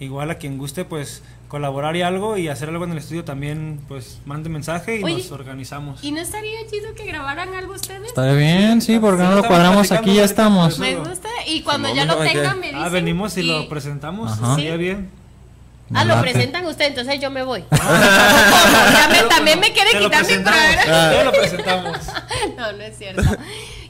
Igual 0.00 0.30
a 0.30 0.34
quien 0.36 0.58
guste, 0.58 0.84
pues 0.84 1.22
colaborar 1.48 1.94
y 1.96 2.02
algo 2.02 2.38
y 2.38 2.48
hacer 2.48 2.70
algo 2.70 2.84
en 2.84 2.92
el 2.92 2.98
estudio 2.98 3.24
también, 3.24 3.78
pues 3.86 4.18
mande 4.24 4.48
mensaje 4.48 4.98
y 4.98 5.04
Oye, 5.04 5.16
nos 5.18 5.30
organizamos. 5.32 6.02
¿Y 6.02 6.10
no 6.10 6.20
estaría 6.20 6.66
chido 6.68 6.94
que 6.94 7.04
grabaran 7.04 7.54
algo 7.54 7.74
ustedes? 7.74 8.06
Está 8.08 8.32
bien, 8.32 8.80
sí, 8.80 8.98
porque 8.98 9.22
no 9.22 9.34
lo 9.34 9.44
cuadramos 9.44 9.92
aquí, 9.92 10.14
ya 10.14 10.24
estamos. 10.24 10.78
Me 10.78 10.96
gusta. 10.96 11.28
Y 11.46 11.60
cuando 11.62 11.88
No, 11.88 11.94
ya 11.94 12.04
lo 12.06 12.16
tengan, 12.16 12.58
me 12.58 12.68
dicen. 12.68 12.82
Ah, 12.82 12.88
venimos 12.88 13.36
y, 13.36 13.40
y- 13.42 13.46
lo 13.46 13.68
presentamos. 13.68 14.32
Estaría 14.32 14.76
bien. 14.76 15.10
Ah, 15.94 16.04
lo 16.06 16.14
Late. 16.16 16.30
presentan 16.32 16.64
ustedes, 16.64 16.88
entonces 16.92 17.20
yo 17.20 17.30
me 17.30 17.42
voy. 17.42 17.62
Ya 17.70 19.08
me- 19.10 19.28
también 19.28 19.60
me 19.60 19.72
quiere 19.72 19.90
Te 19.92 20.00
lo 20.00 20.06
quitar 20.06 20.26
mi 20.26 20.32
programa. 20.38 21.10
Te 21.10 21.24
lo 21.24 21.32
presentamos. 21.32 21.98
No, 22.56 22.72
no 22.72 22.82
es 22.82 22.96
cierto. 22.98 23.22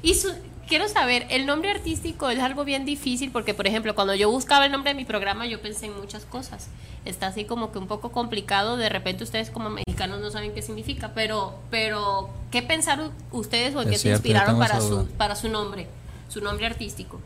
Y 0.03 0.15
su- 0.15 0.35
quiero 0.73 0.89
saber, 0.89 1.27
el 1.29 1.45
nombre 1.45 1.71
artístico 1.71 2.31
es 2.31 2.41
algo 2.41 2.65
bien 2.65 2.87
difícil 2.87 3.31
porque, 3.31 3.53
por 3.53 3.67
ejemplo, 3.67 3.95
cuando 3.95 4.15
yo 4.15 4.31
buscaba 4.31 4.65
el 4.65 4.73
nombre 4.73 4.93
de 4.93 4.95
mi 4.95 5.05
programa, 5.05 5.45
yo 5.47 5.61
pensé 5.61 5.85
en 5.85 6.01
muchas 6.01 6.25
cosas. 6.25 6.69
Está 7.05 7.27
así 7.27 7.45
como 7.45 7.73
que 7.73 7.79
un 7.79 7.87
poco 7.87 8.11
complicado. 8.11 8.79
De 8.79 8.89
repente 8.89 9.23
ustedes 9.23 9.51
como 9.51 9.69
mexicanos 9.69 10.21
no 10.21 10.31
saben 10.31 10.55
qué 10.55 10.63
significa, 10.63 11.11
pero, 11.15 11.59
pero 11.71 12.31
¿qué 12.51 12.63
pensaron 12.63 13.11
ustedes 13.33 13.75
o 13.75 13.83
en 13.83 13.91
qué 13.91 13.99
se 13.99 14.13
inspiraron 14.13 14.59
para 14.59 14.81
su, 14.81 15.05
para 15.19 15.37
su 15.37 15.51
nombre, 15.51 15.89
su 16.31 16.41
nombre 16.41 16.65
artístico? 16.65 17.21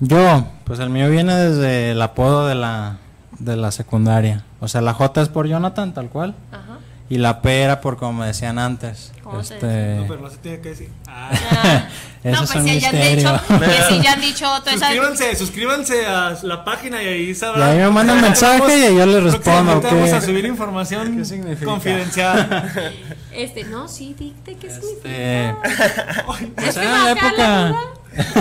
Yo, 0.00 0.44
pues 0.64 0.80
el 0.80 0.90
mío 0.90 1.08
viene 1.08 1.34
desde 1.34 1.92
el 1.92 2.02
apodo 2.02 2.46
de 2.46 2.56
la, 2.56 2.98
de 3.38 3.56
la 3.56 3.70
secundaria. 3.70 4.44
O 4.60 4.68
sea, 4.68 4.82
la 4.82 4.92
J 4.92 5.22
es 5.22 5.30
por 5.30 5.48
Jonathan, 5.48 5.94
tal 5.94 6.10
cual. 6.10 6.34
Ajá. 6.52 6.69
Y 7.10 7.18
la 7.18 7.42
P 7.42 7.60
era 7.62 7.80
por 7.80 7.96
como 7.98 8.20
me 8.20 8.26
decían 8.28 8.58
antes. 8.58 9.10
¿Cómo 9.24 9.42
se 9.44 9.54
Este, 9.54 9.96
No, 9.96 10.06
pero 10.08 10.20
no 10.20 10.30
se 10.30 10.36
tiene 10.38 10.60
que 10.60 10.68
decir. 10.70 10.88
Ah. 11.06 11.30
Ah, 11.32 11.88
Eso 12.22 12.36
no, 12.36 12.44
es 12.44 12.50
pues 12.52 12.64
un 12.64 12.68
si 12.68 12.80
ya 12.80 12.88
han 12.90 13.00
dicho, 13.16 13.40
que 13.58 13.82
si 13.88 14.00
ya 14.02 14.12
han 14.12 14.20
dicho 14.20 14.46
Suscríbanse, 14.70 15.36
suscríbanse 15.36 16.06
a 16.06 16.36
la 16.42 16.64
página 16.64 17.02
y 17.02 17.06
ahí 17.06 17.30
Y 17.30 17.34
sabrán. 17.34 17.68
ahí 17.70 17.78
me 17.78 17.90
mandan 17.90 18.20
mensaje 18.22 18.92
y 18.92 18.96
yo 18.96 19.06
les 19.06 19.22
respondo. 19.24 19.80
Próximamente 19.80 19.86
Vamos 19.88 20.10
¿qué? 20.10 20.14
a 20.16 20.20
subir 20.20 20.44
información 20.44 21.24
¿Qué 21.58 21.64
confidencial. 21.64 22.94
Este, 23.32 23.64
no, 23.64 23.88
sí, 23.88 24.14
dicte 24.18 24.54
qué 24.56 24.68
Eh, 25.04 25.54
significa. 25.60 26.24
pues 26.26 26.68
Es 26.68 26.74
que 26.76 26.80
era 26.84 26.92
la 26.98 27.04
la 27.04 27.10
época. 27.10 27.68
duda. 27.68 27.80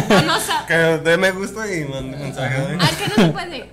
O 0.10 0.22
no 0.26 0.66
Que 0.68 0.74
dé 1.10 1.18
me 1.18 1.32
gusta 1.32 1.74
y 1.74 1.86
mande 1.86 2.18
mensaje. 2.18 2.78
Ah, 2.80 2.90
que 2.98 3.08
no 3.08 3.16
se 3.16 3.32
puede. 3.32 3.70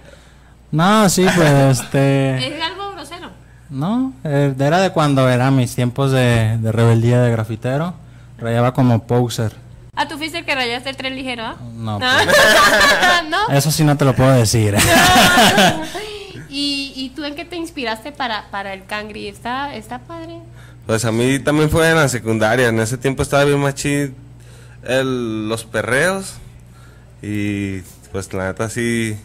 No, 0.71 1.09
sí, 1.09 1.27
pues 1.35 1.81
este. 1.81 2.57
Es 2.57 2.63
algo 2.63 2.93
grosero. 2.93 3.31
No, 3.71 4.13
eh, 4.25 4.55
era 4.59 4.81
de 4.81 4.91
cuando 4.91 5.29
era 5.29 5.51
mis 5.51 5.75
tiempos 5.75 6.13
de, 6.13 6.59
de 6.59 6.73
rebeldía 6.73 7.21
de 7.21 7.31
grafitero. 7.31 7.95
Rayaba 8.39 8.73
como 8.75 9.07
poser. 9.07 9.55
Ah, 9.95 10.07
tú 10.07 10.19
fuiste 10.19 10.39
el 10.39 10.45
que 10.45 10.55
rayaste 10.55 10.91
el 10.91 10.97
tren 10.97 11.17
ligero, 11.17 11.43
¿ah? 11.43 11.57
No, 11.75 11.99
¿No? 13.31 13.49
Eso 13.51 13.71
sí 13.71 13.83
no 13.83 13.97
te 13.97 14.05
lo 14.05 14.15
puedo 14.15 14.31
decir. 14.33 14.77
¿Y, 16.51 16.93
¿Y 16.95 17.11
tú 17.17 17.25
en 17.25 17.35
qué 17.35 17.47
te 17.47 17.57
inspiraste 17.57 18.13
para, 18.13 18.51
para 18.51 18.75
el 18.75 18.85
cangri? 18.85 19.27
Está, 19.27 19.75
está 19.75 20.01
padre. 20.01 20.39
Pues 20.87 21.05
a 21.07 21.13
mí 21.13 21.39
también 21.39 21.71
fue 21.71 21.89
en 21.91 21.97
la 21.97 22.09
secundaria. 22.09 22.69
En 22.69 22.79
ese 22.79 22.99
tiempo 22.99 23.23
estaba 23.23 23.45
bien 23.45 23.59
machín 23.59 24.15
el, 24.85 25.49
los 25.49 25.65
perreos. 25.65 26.35
Y 27.23 27.81
pues 28.13 28.33
la 28.35 28.49
neta 28.49 28.69
sí 28.69 29.17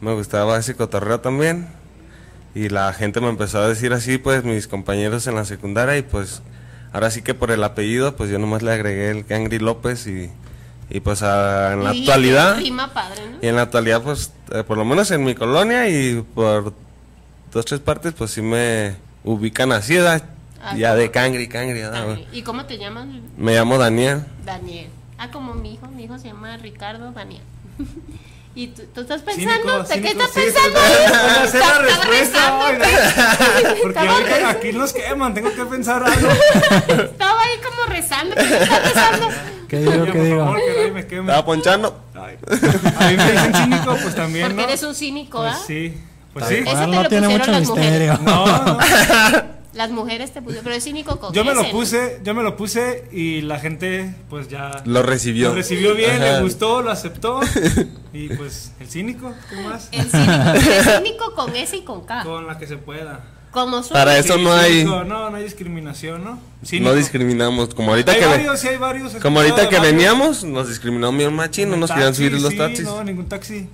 me 0.00 0.14
gustaba 0.14 0.56
ese 0.56 0.76
cotorreo 0.76 1.20
también. 1.20 1.68
Y 2.54 2.68
la 2.68 2.92
gente 2.92 3.20
me 3.20 3.28
empezó 3.28 3.60
a 3.62 3.68
decir 3.68 3.92
así, 3.92 4.18
pues 4.18 4.44
mis 4.44 4.68
compañeros 4.68 5.26
en 5.26 5.34
la 5.34 5.44
secundaria. 5.44 5.96
Y 5.96 6.02
pues 6.02 6.42
ahora 6.92 7.10
sí 7.10 7.22
que 7.22 7.34
por 7.34 7.50
el 7.50 7.64
apellido, 7.64 8.14
pues 8.16 8.30
yo 8.30 8.38
nomás 8.38 8.62
le 8.62 8.72
agregué 8.72 9.10
el 9.10 9.24
Cangri 9.24 9.58
López. 9.58 10.06
Y, 10.06 10.30
y 10.90 11.00
pues 11.00 11.22
a- 11.22 11.72
en 11.72 11.84
la 11.84 11.94
Y 11.94 12.00
actualidad. 12.00 12.58
Rima 12.58 12.92
padre, 12.92 13.22
¿no? 13.30 13.38
Y 13.40 13.48
en 13.48 13.56
la 13.56 13.62
actualidad, 13.62 14.02
pues, 14.02 14.32
eh, 14.52 14.62
por 14.64 14.76
lo 14.76 14.84
menos 14.84 15.10
en 15.10 15.24
mi 15.24 15.34
colonia 15.34 15.88
y 15.88 16.20
por 16.34 16.74
dos, 17.52 17.64
tres 17.64 17.80
partes, 17.80 18.12
pues 18.12 18.30
sí 18.32 18.42
me 18.42 18.96
ubican 19.24 19.72
así, 19.72 19.94
¿verdad? 19.94 20.22
Ah, 20.62 20.76
ya 20.76 20.90
¿cómo? 20.90 21.00
de 21.00 21.10
cangri, 21.10 21.48
cangri. 21.48 21.80
Cangri. 21.80 22.26
¿Y 22.32 22.42
cómo 22.42 22.66
te 22.66 22.76
llamas? 22.78 23.06
Me 23.36 23.54
llamo 23.54 23.78
Daniel. 23.78 24.22
Daniel. 24.44 24.90
Ah, 25.18 25.30
como 25.30 25.54
mi 25.54 25.74
hijo. 25.74 25.86
Mi 25.88 26.04
hijo 26.04 26.18
se 26.18 26.28
llama 26.28 26.56
Ricardo 26.58 27.12
Daniel. 27.12 27.42
¿Y 28.54 28.66
tú, 28.68 28.82
tú 28.94 29.00
estás 29.00 29.22
Cínico, 29.34 29.50
pensando? 29.50 29.82
¿De 29.84 30.00
qué 30.02 30.08
estás 30.08 30.30
sí, 30.30 30.40
pensando? 30.40 30.78
Voy 30.80 31.14
a 31.14 31.42
hacer 31.42 31.60
la 31.60 31.66
Estaba 32.20 32.72
respuesta. 32.72 33.74
Porque 33.82 33.98
Estaba 33.98 34.12
ahorita 34.16 34.48
aquí 34.50 34.72
nos 34.72 34.92
queman, 34.92 35.32
tengo 35.34 35.54
que 35.54 35.64
pensar 35.64 36.02
algo. 36.04 36.28
Estaba 37.02 37.40
ahí 37.42 37.56
como 37.62 37.86
rezando. 37.94 38.34
¿Qué 38.34 38.42
estás 38.42 38.80
pensando? 38.80 39.28
¿Qué 39.68 39.76
digo? 39.78 40.04
¿Qué 40.04 40.20
digo? 40.20 40.38
favor, 40.44 40.60
que 40.60 40.74
nadie 40.76 40.90
me 40.90 41.06
queme. 41.06 41.20
Estaba 41.22 41.44
ponchando. 41.46 41.98
Ay. 42.14 42.36
A 42.98 43.08
mí 43.10 43.16
me 43.16 43.32
dicen 43.32 43.54
cínico, 43.54 43.96
pues 44.02 44.14
también, 44.14 44.44
Porque 44.48 44.62
¿no? 44.62 44.68
eres 44.68 44.82
un 44.82 44.94
cínico, 44.94 45.38
Pues 45.38 45.54
¿ah? 45.54 45.60
sí, 45.66 45.98
pues 46.34 46.46
sí. 46.46 46.54
Ese 46.56 46.64
cual, 46.64 46.78
te 46.78 46.86
no 46.96 47.02
lo 47.02 47.08
tiene 47.08 47.28
mucho 47.28 47.50
las 47.50 47.68
mujeres. 47.68 47.90
misterio. 47.90 48.18
No, 48.22 48.46
no. 48.64 48.78
Las 49.74 49.90
mujeres 49.90 50.32
te 50.32 50.42
pusieron, 50.42 50.64
pero 50.64 50.76
es 50.76 50.84
cínico 50.84 51.18
con 51.18 51.32
Yo 51.32 51.44
me 51.44 51.54
lo 51.54 51.70
puse, 51.70 52.20
yo 52.24 52.34
me 52.34 52.42
lo 52.42 52.56
puse 52.56 53.08
y 53.10 53.40
la 53.40 53.58
gente 53.58 54.14
pues 54.28 54.48
ya 54.48 54.82
Lo 54.84 55.02
recibió. 55.02 55.48
lo 55.48 55.54
recibió 55.54 55.94
bien, 55.94 56.22
Ajá. 56.22 56.36
le 56.38 56.42
gustó, 56.42 56.82
lo 56.82 56.90
aceptó 56.90 57.40
y 58.12 58.28
pues 58.28 58.72
el 58.80 58.88
cínico, 58.88 59.32
¿qué 59.48 59.56
más? 59.62 59.88
El 59.92 60.10
cínico, 60.10 60.32
el 60.52 60.84
cínico 60.98 61.34
con 61.34 61.56
S 61.56 61.74
y 61.76 61.82
con 61.82 62.04
K. 62.04 62.22
Con 62.24 62.46
la 62.46 62.58
que 62.58 62.66
se 62.66 62.76
pueda. 62.76 63.24
Como 63.50 63.82
su 63.82 63.92
Para 63.92 64.16
eso 64.18 64.36
Sí, 64.36 64.42
no 64.42 64.52
hay, 64.52 64.84
no, 64.84 65.04
no 65.04 65.34
hay 65.36 65.44
discriminación, 65.44 66.24
¿no? 66.24 66.38
Cínico. 66.64 66.90
no 66.90 66.94
discriminamos. 66.96 67.74
Como 67.74 67.90
ahorita 67.90 68.12
Hay 68.12 68.20
que, 68.20 68.26
varios, 68.26 68.60
sí 68.60 68.68
hay 68.68 68.76
varios. 68.78 69.12
como 69.16 69.40
ahorita 69.40 69.68
que 69.68 69.76
varios. 69.76 69.94
veníamos, 69.94 70.44
nos 70.44 70.68
discriminó 70.68 71.12
bien 71.12 71.34
machín, 71.34 71.70
no 71.70 71.76
nos 71.76 71.90
querían 71.90 72.14
subir 72.14 72.32
los 72.32 72.50
sí, 72.52 72.56
taxis. 72.58 72.84
No, 72.84 73.02
ningún 73.04 73.28
taxi. 73.28 73.68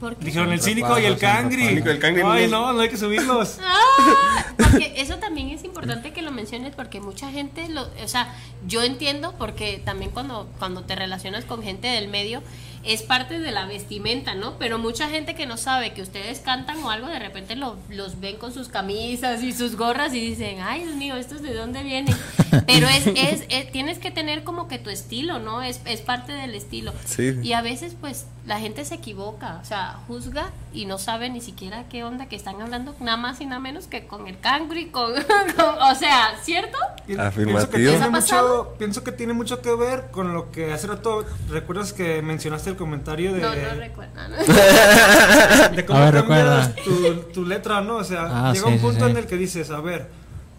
¿Por 0.00 0.16
qué? 0.16 0.24
Dijeron 0.24 0.50
el 0.50 0.60
cínico 0.62 0.98
y 0.98 1.04
el 1.04 1.18
cangri. 1.18 1.66
Cínico 1.68 1.88
y 1.88 1.92
el 1.92 1.98
cangri 1.98 2.22
Ay, 2.24 2.48
no. 2.48 2.68
no, 2.68 2.72
no 2.72 2.80
hay 2.80 2.88
que 2.88 2.96
subirlos. 2.96 3.58
Ah, 4.02 4.46
porque 4.56 4.94
eso 4.96 5.16
también 5.16 5.50
es 5.50 5.64
importante 5.64 6.12
que 6.12 6.22
lo 6.22 6.30
menciones 6.32 6.74
porque 6.74 7.00
mucha 7.00 7.30
gente 7.30 7.68
lo, 7.68 7.82
o 7.82 8.08
sea, 8.08 8.34
yo 8.66 8.82
entiendo 8.82 9.34
porque 9.38 9.80
también 9.84 10.10
cuando 10.10 10.48
cuando 10.58 10.82
te 10.82 10.94
relacionas 10.94 11.44
con 11.44 11.62
gente 11.62 11.88
del 11.88 12.08
medio 12.08 12.42
es 12.82 13.02
parte 13.02 13.38
de 13.38 13.50
la 13.50 13.66
vestimenta, 13.66 14.34
¿no? 14.34 14.58
Pero 14.58 14.78
mucha 14.78 15.08
gente 15.08 15.34
que 15.34 15.46
no 15.46 15.56
sabe 15.56 15.92
que 15.92 16.02
ustedes 16.02 16.40
cantan 16.40 16.82
o 16.82 16.90
algo, 16.90 17.08
de 17.08 17.18
repente 17.18 17.56
lo- 17.56 17.76
los 17.90 18.20
ven 18.20 18.36
con 18.36 18.54
sus 18.54 18.68
camisas 18.68 19.42
y 19.42 19.52
sus 19.52 19.76
gorras 19.76 20.14
y 20.14 20.20
dicen, 20.20 20.58
ay, 20.62 20.84
Dios 20.84 20.96
mío, 20.96 21.16
¿estos 21.16 21.42
de 21.42 21.52
dónde 21.54 21.82
vienen? 21.82 22.14
Pero 22.66 22.88
es, 22.88 23.06
es, 23.08 23.44
es- 23.48 23.70
tienes 23.72 23.98
que 23.98 24.10
tener 24.10 24.44
como 24.44 24.66
que 24.68 24.78
tu 24.78 24.90
estilo, 24.90 25.38
¿no? 25.38 25.62
Es, 25.62 25.80
es 25.84 26.00
parte 26.00 26.32
del 26.32 26.54
estilo. 26.54 26.92
Sí. 27.04 27.38
Y 27.42 27.52
a 27.52 27.60
veces, 27.62 27.96
pues, 28.00 28.26
la 28.46 28.58
gente 28.58 28.84
se 28.84 28.94
equivoca, 28.96 29.58
o 29.62 29.64
sea, 29.64 29.98
juzga 30.08 30.50
y 30.72 30.86
no 30.86 30.98
sabe 30.98 31.28
ni 31.28 31.40
siquiera 31.40 31.84
qué 31.88 32.02
onda 32.04 32.26
que 32.26 32.36
están 32.36 32.60
hablando, 32.62 32.96
nada 33.00 33.16
más 33.18 33.40
y 33.40 33.46
nada 33.46 33.60
menos 33.60 33.86
que 33.86 34.06
con 34.06 34.26
el 34.26 34.38
cangri, 34.40 34.86
con, 34.86 35.12
con- 35.56 35.78
o 35.82 35.94
sea, 35.94 36.34
¿cierto? 36.42 36.78
Afirmativo. 37.18 37.70
Pienso 37.70 37.70
que, 37.70 37.78
tiene 37.78 38.08
mucho, 38.10 38.74
pienso 38.78 39.04
que 39.04 39.12
tiene 39.12 39.32
mucho 39.34 39.60
que 39.62 39.74
ver 39.74 40.10
con 40.10 40.32
lo 40.32 40.50
que 40.50 40.72
hace 40.72 40.86
rato, 40.86 41.24
¿recuerdas 41.48 41.92
que 41.92 42.22
mencionaste 42.22 42.69
el 42.70 42.76
comentario 42.76 43.32
de, 43.32 43.40
No, 43.40 43.48
no 43.54 43.74
recuerdo. 43.80 44.12
¿no? 44.28 44.36
de 45.76 45.84
cómo 45.84 45.98
cambias 46.12 46.74
tu, 46.76 47.14
tu 47.32 47.44
letra, 47.46 47.80
¿no? 47.80 47.96
O 47.96 48.04
sea, 48.04 48.48
Ah, 48.48 48.52
llega 48.52 48.66
sí, 48.66 48.72
un 48.72 48.78
sí, 48.78 48.84
punto 48.84 49.04
sí. 49.04 49.10
en 49.10 49.16
el 49.16 49.26
que 49.26 49.36
dices, 49.36 49.70
a 49.70 49.80
ver, 49.80 50.08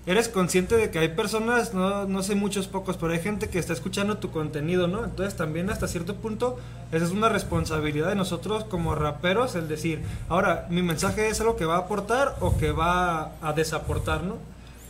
eres 0.05 0.29
consciente 0.29 0.75
de 0.77 0.89
que 0.89 0.99
hay 0.99 1.09
personas, 1.09 1.73
no, 1.73 2.05
no 2.05 2.23
sé 2.23 2.33
muchos 2.35 2.67
pocos, 2.67 2.97
pero 2.97 3.13
hay 3.13 3.19
gente 3.19 3.49
que 3.49 3.59
está 3.59 3.73
escuchando 3.73 4.17
tu 4.17 4.31
contenido, 4.31 4.87
¿no? 4.87 5.03
Entonces 5.03 5.35
también 5.35 5.69
hasta 5.69 5.87
cierto 5.87 6.15
punto 6.15 6.59
esa 6.91 7.05
es 7.05 7.11
una 7.11 7.29
responsabilidad 7.29 8.09
de 8.09 8.15
nosotros 8.15 8.63
como 8.65 8.95
raperos 8.95 9.55
el 9.55 9.67
decir, 9.67 10.01
ahora, 10.27 10.65
mi 10.69 10.81
mensaje 10.81 11.29
es 11.29 11.39
algo 11.39 11.55
que 11.55 11.65
va 11.65 11.75
a 11.75 11.79
aportar 11.79 12.35
o 12.39 12.57
que 12.57 12.71
va 12.71 13.31
a 13.41 13.53
desaportar, 13.53 14.23
¿no? 14.23 14.37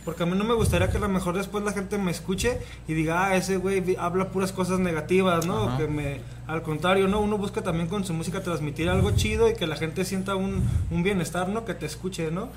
Porque 0.04 0.24
a 0.24 0.26
mí 0.26 0.36
no 0.36 0.44
me 0.44 0.54
gustaría 0.54 0.90
que 0.90 0.96
a 0.96 1.00
lo 1.00 1.08
mejor 1.08 1.36
después 1.36 1.62
la 1.64 1.72
gente 1.72 1.96
me 1.96 2.10
escuche 2.10 2.58
y 2.88 2.94
diga, 2.94 3.26
ah, 3.26 3.36
ese 3.36 3.56
güey 3.56 3.96
habla 3.98 4.30
puras 4.30 4.52
cosas 4.52 4.80
negativas, 4.80 5.46
¿no? 5.46 5.68
Ajá. 5.68 5.78
que 5.78 5.86
me, 5.86 6.20
al 6.46 6.62
contrario, 6.62 7.06
¿no? 7.06 7.20
Uno 7.20 7.38
busca 7.38 7.62
también 7.62 7.88
con 7.88 8.04
su 8.04 8.12
música 8.12 8.42
transmitir 8.42 8.88
algo 8.88 9.12
chido 9.12 9.48
y 9.48 9.54
que 9.54 9.66
la 9.66 9.76
gente 9.76 10.04
sienta 10.04 10.34
un, 10.34 10.62
un 10.90 11.02
bienestar, 11.02 11.48
¿no? 11.48 11.64
Que 11.64 11.74
te 11.74 11.86
escuche, 11.86 12.30
¿no? 12.30 12.48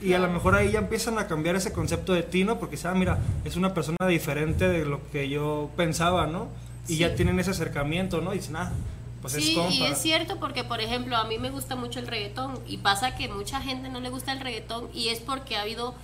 Y 0.00 0.14
a 0.14 0.18
lo 0.18 0.28
mejor 0.28 0.56
ahí 0.56 0.72
ya 0.72 0.80
empiezan 0.80 1.18
a 1.18 1.28
cambiar 1.28 1.54
ese 1.54 1.72
concepto 1.72 2.12
de 2.12 2.22
ti, 2.22 2.42
¿no? 2.44 2.58
Porque, 2.58 2.76
ah, 2.84 2.92
mira, 2.94 3.18
es 3.44 3.56
una 3.56 3.72
persona 3.72 4.06
diferente 4.08 4.68
de 4.68 4.84
lo 4.84 5.00
que 5.10 5.28
yo 5.28 5.70
pensaba, 5.76 6.26
¿no? 6.26 6.48
Y 6.88 6.96
ya 6.96 7.14
tienen 7.14 7.38
ese 7.38 7.52
acercamiento, 7.52 8.20
¿no? 8.20 8.34
Y 8.34 8.38
dicen, 8.38 8.56
ah, 8.56 8.72
pues 9.20 9.34
es 9.34 9.44
sí, 9.44 9.54
compa. 9.54 9.72
y 9.72 9.84
es 9.84 9.98
cierto 9.98 10.40
porque, 10.40 10.64
por 10.64 10.80
ejemplo, 10.80 11.16
a 11.16 11.24
mí 11.24 11.38
me 11.38 11.50
gusta 11.50 11.76
mucho 11.76 12.00
el 12.00 12.08
reggaetón 12.08 12.58
y 12.66 12.78
pasa 12.78 13.14
que 13.14 13.28
mucha 13.28 13.60
gente 13.60 13.88
no 13.88 14.00
le 14.00 14.10
gusta 14.10 14.32
el 14.32 14.40
reggaetón 14.40 14.88
y 14.92 15.08
es 15.08 15.20
porque 15.20 15.56
ha 15.56 15.62
habido 15.62 15.94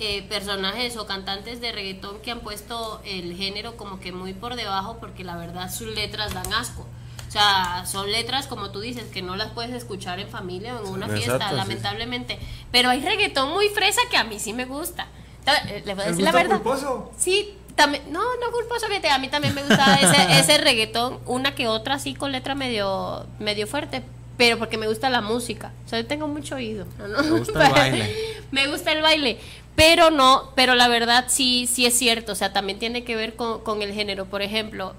eh, 0.00 0.22
personajes 0.28 0.96
o 0.96 1.06
cantantes 1.06 1.60
de 1.60 1.72
reggaetón 1.72 2.20
que 2.20 2.30
han 2.30 2.40
puesto 2.40 3.00
el 3.04 3.36
género 3.36 3.76
como 3.76 4.00
que 4.00 4.12
muy 4.12 4.34
por 4.34 4.56
debajo 4.56 4.98
porque 5.00 5.22
la 5.24 5.36
verdad 5.36 5.72
sus 5.72 5.88
letras 5.94 6.34
dan 6.34 6.52
asco. 6.52 6.86
O 7.28 7.30
sea, 7.34 7.84
son 7.86 8.12
letras, 8.12 8.46
como 8.46 8.70
tú 8.70 8.78
dices, 8.80 9.04
que 9.10 9.20
no 9.20 9.34
las 9.34 9.50
puedes 9.50 9.72
escuchar 9.72 10.20
en 10.20 10.28
familia 10.28 10.76
o 10.76 10.86
en 10.86 10.92
una 10.92 11.08
fiesta, 11.08 11.48
sí. 11.50 11.54
lamentablemente. 11.56 12.38
Pero 12.70 12.90
hay 12.90 13.00
reggaetón 13.00 13.52
muy 13.52 13.68
fresa 13.70 14.00
que 14.08 14.16
a 14.16 14.22
mí 14.24 14.38
sí 14.38 14.52
me 14.52 14.66
gusta. 14.66 15.08
Ta- 15.44 15.56
eh, 15.68 15.82
Le 15.84 15.94
voy 15.94 16.04
a 16.04 16.06
¿El 16.06 16.12
decir 16.12 16.24
la 16.24 16.30
verdad. 16.32 16.60
culposo? 16.62 17.10
Sí, 17.18 17.56
también, 17.74 18.04
no, 18.12 18.20
no 18.20 18.52
culposo, 18.52 18.86
fíjate, 18.86 19.10
a 19.10 19.18
mí 19.18 19.26
también 19.28 19.52
me 19.52 19.62
gusta 19.64 19.96
ese, 19.96 20.38
ese 20.40 20.58
reggaetón, 20.58 21.18
una 21.26 21.56
que 21.56 21.66
otra 21.66 21.94
así 21.96 22.14
con 22.14 22.30
letra 22.30 22.54
medio, 22.54 23.26
medio 23.40 23.66
fuerte, 23.66 24.02
pero 24.36 24.58
porque 24.58 24.76
me 24.76 24.88
gusta 24.88 25.10
la 25.10 25.20
música, 25.20 25.72
o 25.84 25.88
sea, 25.88 26.00
yo 26.00 26.06
tengo 26.06 26.28
mucho 26.28 26.56
oído. 26.56 26.86
¿no? 26.98 27.22
Me 27.22 27.38
gusta 27.38 27.66
el 27.66 27.72
baile. 27.72 28.16
me 28.50 28.66
gusta 28.68 28.92
el 28.92 29.02
baile, 29.02 29.38
pero 29.76 30.10
no, 30.10 30.52
pero 30.54 30.74
la 30.74 30.88
verdad 30.88 31.26
sí, 31.28 31.66
sí 31.66 31.86
es 31.86 31.94
cierto, 31.94 32.32
o 32.32 32.34
sea, 32.34 32.52
también 32.52 32.78
tiene 32.78 33.04
que 33.04 33.16
ver 33.16 33.34
con, 33.34 33.60
con 33.60 33.82
el 33.82 33.92
género, 33.92 34.26
por 34.26 34.42
ejemplo, 34.42 34.94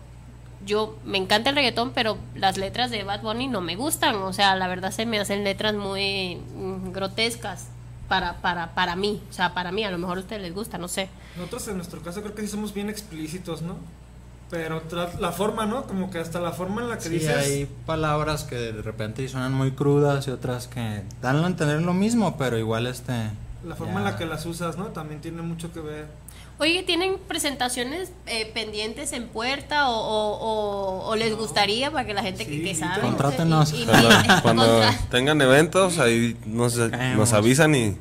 yo 0.65 0.97
me 1.05 1.17
encanta 1.17 1.49
el 1.49 1.55
reggaetón, 1.55 1.91
pero 1.93 2.17
las 2.33 2.57
letras 2.57 2.89
de 2.91 3.03
Bad 3.03 3.21
Bunny 3.21 3.47
no 3.47 3.61
me 3.61 3.75
gustan, 3.75 4.15
o 4.15 4.33
sea, 4.33 4.55
la 4.55 4.67
verdad 4.67 4.91
se 4.91 5.05
me 5.05 5.19
hacen 5.19 5.43
letras 5.43 5.75
muy 5.75 6.36
mm, 6.36 6.91
grotescas 6.91 7.67
para, 8.07 8.41
para, 8.41 8.73
para 8.73 8.95
mí, 8.95 9.21
o 9.29 9.33
sea, 9.33 9.53
para 9.53 9.71
mí, 9.71 9.83
a 9.83 9.91
lo 9.91 9.97
mejor 9.97 10.17
a 10.17 10.21
ustedes 10.21 10.41
les 10.41 10.53
gusta, 10.53 10.77
no 10.77 10.88
sé. 10.88 11.09
Nosotros 11.36 11.67
en 11.67 11.77
nuestro 11.77 12.01
caso 12.01 12.21
creo 12.21 12.36
que 12.36 12.41
sí 12.41 12.47
somos 12.47 12.73
bien 12.73 12.89
explícitos, 12.89 13.61
¿no? 13.61 13.77
Pero 14.50 14.82
la 15.20 15.32
forma, 15.32 15.66
¿no? 15.66 15.84
Como 15.84 16.12
que 16.12 16.20
hasta 16.20 16.39
la 16.39 16.52
forma 16.52 16.82
en 16.84 16.89
la 16.89 16.98
que 16.98 17.04
Sí, 17.04 17.10
dices... 17.10 17.36
hay 17.36 17.68
palabras 17.86 18.43
que 18.43 18.56
de 18.56 18.82
repente 18.82 19.28
suenan 19.28 19.54
muy 19.54 19.72
crudas 19.72 20.28
y 20.28 20.32
otras 20.32 20.68
que 20.68 21.02
dan 21.22 21.43
a 21.43 21.48
entender 21.48 21.82
lo 21.82 21.93
mismo, 21.93 22.38
pero 22.38 22.58
igual 22.58 22.86
este... 22.88 23.32
La 23.66 23.76
forma 23.76 23.93
ya- 23.93 24.00
en 24.00 24.04
la 24.06 24.18
que 24.18 24.26
las 24.28 24.46
usas, 24.46 24.78
¿no? 24.78 24.86
También 24.88 25.20
tiene 25.22 25.41
mucho 25.41 25.74
que 25.74 25.80
ver. 25.80 26.06
Oye, 26.60 26.84
¿tienen 26.84 27.18
presentaciones 27.28 28.12
eh, 28.28 28.50
pendientes 28.54 29.12
en 29.12 29.28
puerta 29.28 29.89
o, 29.89 29.96
o- 29.98 30.38
o- 30.38 31.08
o 31.10 31.16
les 31.16 31.36
gustaría 31.36 31.89
para 31.91 32.06
que 32.06 32.14
la 32.14 32.22
gente 32.22 32.46
que, 32.46 32.62
que 32.64 32.76
sabe? 32.76 33.02
Contrátenos. 33.02 33.74
y- 33.74 33.82
y- 33.84 33.88
Cuando, 34.43 34.82
tengan 35.10 35.41
eventos, 35.41 35.98
ahí 35.98 36.38
nos, 36.46 36.78
nos 36.78 37.34
avisan 37.34 37.74
y 37.76 37.98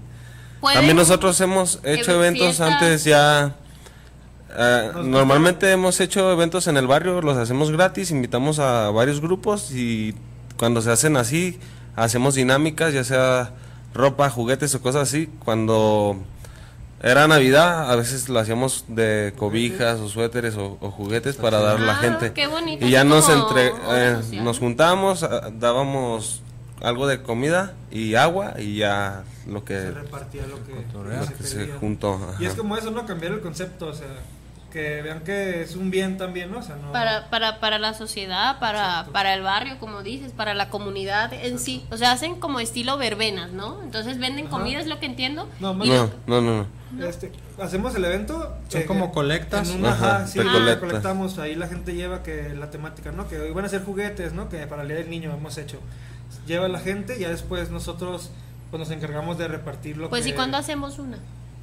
también 0.73 0.97
nosotros 0.97 1.41
hemos 1.41 1.81
hecho 1.83 2.13
Ev- 2.13 2.17
eventos 2.17 2.43
fiestas. 2.57 2.73
antes 2.75 3.05
ya. 3.05 3.57
Nos 4.57 5.07
normalmente 5.07 5.71
hemos 5.73 6.01
hecho 6.01 6.31
eventos 6.33 6.67
en 6.69 6.77
el 6.77 6.87
barrio, 6.87 7.21
los 7.21 7.37
hacemos 7.37 7.71
gratis, 7.71 8.11
invitamos 8.11 8.59
a 8.59 8.91
varios 8.91 9.21
grupos 9.21 9.73
y 9.73 10.15
cuando 10.57 10.81
se 10.83 10.91
hacen 10.91 11.17
así, 11.17 11.59
hacemos 11.97 12.35
dinámicas, 12.35 12.93
ya 12.95 13.03
sea 13.05 13.51
ropa, 13.93 14.31
juguetes 14.31 14.75
o 14.75 14.81
cosas 14.81 15.03
así. 15.09 15.29
Cuando 15.45 16.17
era 17.03 17.27
Navidad, 17.29 17.91
a 17.91 17.97
veces 17.97 18.29
lo 18.29 18.39
hacíamos 18.39 18.85
de 18.89 19.35
cobijas 19.37 19.99
o 20.01 20.09
suéteres 20.09 20.57
o, 20.57 20.79
o 20.81 20.91
juguetes 20.91 21.37
para 21.37 21.59
dar 21.61 21.77
a 21.77 21.81
la 21.81 21.93
Ah, 21.93 21.97
gente. 21.97 22.33
qué 22.33 22.47
bonito, 22.47 22.87
Y 22.87 22.91
ya 22.91 23.05
nos 23.05 23.29
entre, 23.29 23.73
eh, 23.91 24.17
nos 24.43 24.59
juntamos, 24.61 25.23
ah, 25.23 25.51
dábamos 25.53 26.43
algo 26.81 27.07
de 27.07 27.23
comida 27.23 27.75
y 27.91 28.15
agua 28.15 28.55
y 28.59 28.77
ya 28.77 29.25
lo 29.47 29.61
Se 29.61 29.65
que, 29.65 29.91
repartía 29.91 30.43
lo 30.47 30.65
que, 30.65 30.73
lo 30.93 31.47
se 31.47 31.67
juntó. 31.79 32.21
Y 32.39 32.47
es 32.47 32.55
como 32.55 32.77
eso, 32.77 32.91
¿no? 32.91 33.05
Cambiar 33.07 33.33
el 33.33 33.41
concepto, 33.41 33.87
o 33.89 33.93
sea, 33.95 34.07
que 34.75 35.03
vean 35.03 35.21
que 35.21 35.63
es 35.63 35.77
un 35.77 35.89
bien 35.93 36.19
también, 36.19 36.51
¿no? 36.51 36.59
O 36.59 36.63
sea, 36.63 36.75
no... 36.75 36.91
Para, 36.91 37.31
para, 37.31 37.61
para 37.61 37.79
la 37.79 37.95
sociedad, 37.95 38.59
para, 38.59 39.07
para 39.13 39.33
el 39.33 39.41
barrio, 39.43 39.79
como 39.79 40.03
dices, 40.03 40.33
para 40.33 40.53
la 40.53 40.69
comunidad 40.69 41.33
en 41.33 41.61
sí. 41.61 41.87
O 41.93 41.97
sea, 41.97 42.11
hacen 42.11 42.41
como 42.41 42.59
estilo 42.59 42.99
verbenas, 42.99 43.53
¿no? 43.53 43.81
Entonces 43.85 44.19
venden 44.19 44.49
Ajá. 44.49 44.57
comida, 44.59 44.81
es 44.81 44.89
lo 44.89 44.99
que 44.99 45.07
entiendo. 45.07 45.49
No, 45.61 45.75
más 45.75 45.87
y 45.87 45.91
No, 45.91 46.11
no, 46.27 46.41
no, 46.41 46.67
no. 46.91 47.07
Este, 47.07 47.31
hacemos 47.61 47.95
el 47.95 48.05
evento. 48.05 48.53
Son 48.69 48.83
eh, 48.83 48.85
como 48.85 49.13
colectas. 49.13 49.71
En 49.71 49.79
una, 49.79 49.93
Ajá, 49.93 50.27
sí, 50.27 50.41
recolecta. 50.41 50.75
recolectamos. 50.75 51.39
Ahí 51.39 51.55
la 51.55 51.69
gente 51.69 51.95
lleva 51.95 52.25
que 52.25 52.49
la 52.55 52.71
temática, 52.71 53.13
¿no? 53.13 53.29
Que 53.29 53.49
iban 53.49 53.65
a 53.65 53.69
ser 53.69 53.85
juguetes, 53.85 54.33
¿no? 54.33 54.49
Que 54.49 54.67
para 54.67 54.83
el 54.83 54.89
día 54.89 54.97
del 54.97 55.09
niño 55.09 55.33
hemos 55.33 55.57
hecho. 55.57 55.79
Lleva 56.49 56.67
la 56.67 56.81
gente 56.81 57.17
y 57.17 57.21
ya 57.21 57.29
después 57.31 57.71
nosotros 57.71 58.31
pues 58.73 58.81
nos 58.81 58.91
encargamos 58.91 59.39
de 59.39 59.47
repartir 59.47 59.97
lo 59.99 60.09
Pues, 60.11 60.25
que. 60.25 60.31
¿y 60.31 60.33
cuándo 60.33 60.57
hacemos 60.57 60.99
una? 60.99 61.19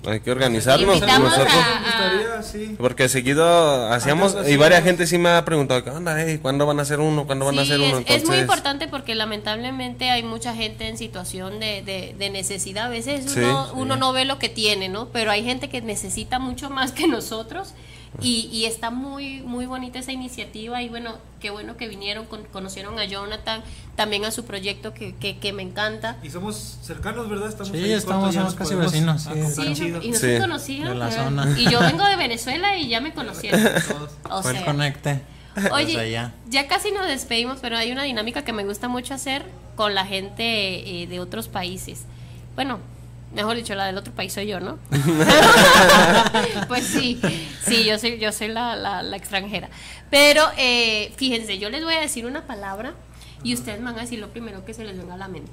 Hay 0.06 0.20
que 0.22 0.32
organizarnos 0.32 0.96
Invitamos 0.96 1.30
nosotros. 1.32 1.54
a-. 1.56 2.42
Porque 2.78 3.08
seguido 3.08 3.92
hacíamos, 3.92 4.34
lo 4.34 4.50
y 4.50 4.58
varias 4.58 4.84
gente 4.84 5.06
sí 5.06 5.18
me 5.18 5.30
ha 5.30 5.46
preguntado, 5.46 5.84
¿qué 5.84 5.90
onda? 5.92 6.20
eh? 6.26 6.40
¿Cuándo 6.42 6.66
van 6.66 6.80
a 6.80 6.82
hacer 6.82 7.00
uno? 7.00 7.26
¿Cuándo 7.26 7.46
van 7.46 7.60
a 7.60 7.62
hacer 7.62 7.80
uno? 7.80 8.00
es, 8.00 8.06
es 8.24 8.26
muy 8.28 8.38
importante 8.38 8.88
porque 8.88 9.14
lamentablemente 9.16 10.10
hay 10.10 10.24
mucha 10.24 10.56
gente 10.56 10.88
en 10.88 10.98
situación 10.98 11.60
de, 11.60 11.82
de- 11.84 12.16
de 12.18 12.30
necesidad. 12.30 12.86
A 12.86 12.90
veces 12.90 13.32
Sí, 13.32 13.40
uno, 13.40 13.66
sí. 13.68 13.72
uno 13.76 13.96
no 13.96 14.12
ve 14.14 14.26
lo 14.26 14.40
que 14.40 14.50
tiene, 14.50 14.90
¿no? 14.90 15.10
Pero 15.10 15.32
hay 15.32 15.44
gente 15.44 15.70
que 15.70 15.82
necesita 15.82 16.40
mucho 16.40 16.70
más 16.70 16.92
que 16.92 17.08
nosotros 17.08 17.74
y, 18.20 18.50
y 18.52 18.66
está 18.66 18.90
muy 18.92 19.42
muy 19.42 19.66
bonita 19.66 20.00
esa 20.00 20.12
iniciativa 20.12 20.82
y 20.82 20.90
bueno, 20.90 21.16
qué 21.40 21.50
bueno 21.50 21.78
que 21.78 21.88
vinieron, 21.88 22.26
con- 22.26 22.44
conocieron 22.44 23.00
a 23.00 23.06
Jonathan, 23.06 23.64
también 23.96 24.26
a 24.26 24.32
su 24.32 24.44
proyecto 24.46 24.94
que, 24.94 25.16
que, 25.16 25.38
que 25.38 25.54
me 25.54 25.64
encanta. 25.64 26.18
Y 26.22 26.30
somos 26.30 26.78
cercanos, 26.82 27.30
¿verdad? 27.30 27.48
Estamos 27.50 27.70
Sí, 27.70 27.78
ahí 27.84 27.92
estamos- 27.94 28.34
ya 28.34 28.42
somos 28.42 28.54
nos 28.54 28.60
casi 28.60 28.74
podemos 28.76 28.92
vecinos, 28.92 29.56
sí. 29.56 29.74
chido. 29.76 30.02
y 30.04 30.10
no 30.12 30.18
Sí. 30.18 30.38
conocían. 30.40 30.88
De 30.90 30.96
la 30.96 31.06
¿verdad? 31.08 31.24
zona. 31.26 31.60
Y 31.60 31.70
yo 31.70 31.80
vengo 31.80 32.04
de 32.06 32.16
Venezuela 32.18 32.76
y 32.78 32.90
ya 32.90 33.00
me 33.02 33.14
conocieron. 33.14 33.62
O 34.30 34.38
el 34.50 34.56
sea, 34.58 34.66
conecte. 34.66 35.22
Oye, 35.74 35.86
Desde 35.88 36.00
allá. 36.02 36.34
ya 36.50 36.68
casi 36.68 36.92
nos 36.92 37.06
despedimos, 37.08 37.60
pero 37.62 37.78
hay 37.78 37.92
una 37.92 38.04
dinámica 38.04 38.44
que 38.44 38.54
me 38.54 38.64
gusta 38.66 38.88
mucho 38.88 39.14
hacer 39.14 39.44
con 39.76 39.96
la 39.96 40.06
gente 40.06 41.02
eh, 41.04 41.08
de 41.08 41.20
otros 41.20 41.48
países. 41.50 42.04
Bueno, 42.56 42.80
mejor 43.34 43.56
dicho, 43.56 43.76
la 43.76 43.86
del 43.86 43.98
otro 43.98 44.14
país 44.14 44.34
soy 44.34 44.48
yo, 44.48 44.60
¿no? 44.60 44.78
pues 46.68 46.86
sí, 46.86 47.20
sí, 47.66 47.84
yo 47.86 47.98
soy, 48.00 48.18
yo 48.20 48.32
soy 48.32 48.50
la, 48.50 48.76
la- 48.76 49.04
la 49.04 49.18
extranjera. 49.18 49.70
Pero 50.10 50.44
eh, 50.58 51.14
fíjense, 51.18 51.58
yo 51.58 51.70
les 51.70 51.84
voy 51.84 51.96
a 51.96 52.02
decir 52.02 52.26
una 52.26 52.42
palabra 52.48 52.94
y 53.44 53.54
ustedes 53.54 53.80
me 53.80 53.86
van 53.86 53.98
a 53.98 54.02
decir 54.02 54.20
lo 54.20 54.30
primero 54.30 54.66
que 54.66 54.74
se 54.74 54.84
les 54.84 54.98
venga 54.98 55.14
a 55.14 55.18
la 55.18 55.28
mente. 55.28 55.52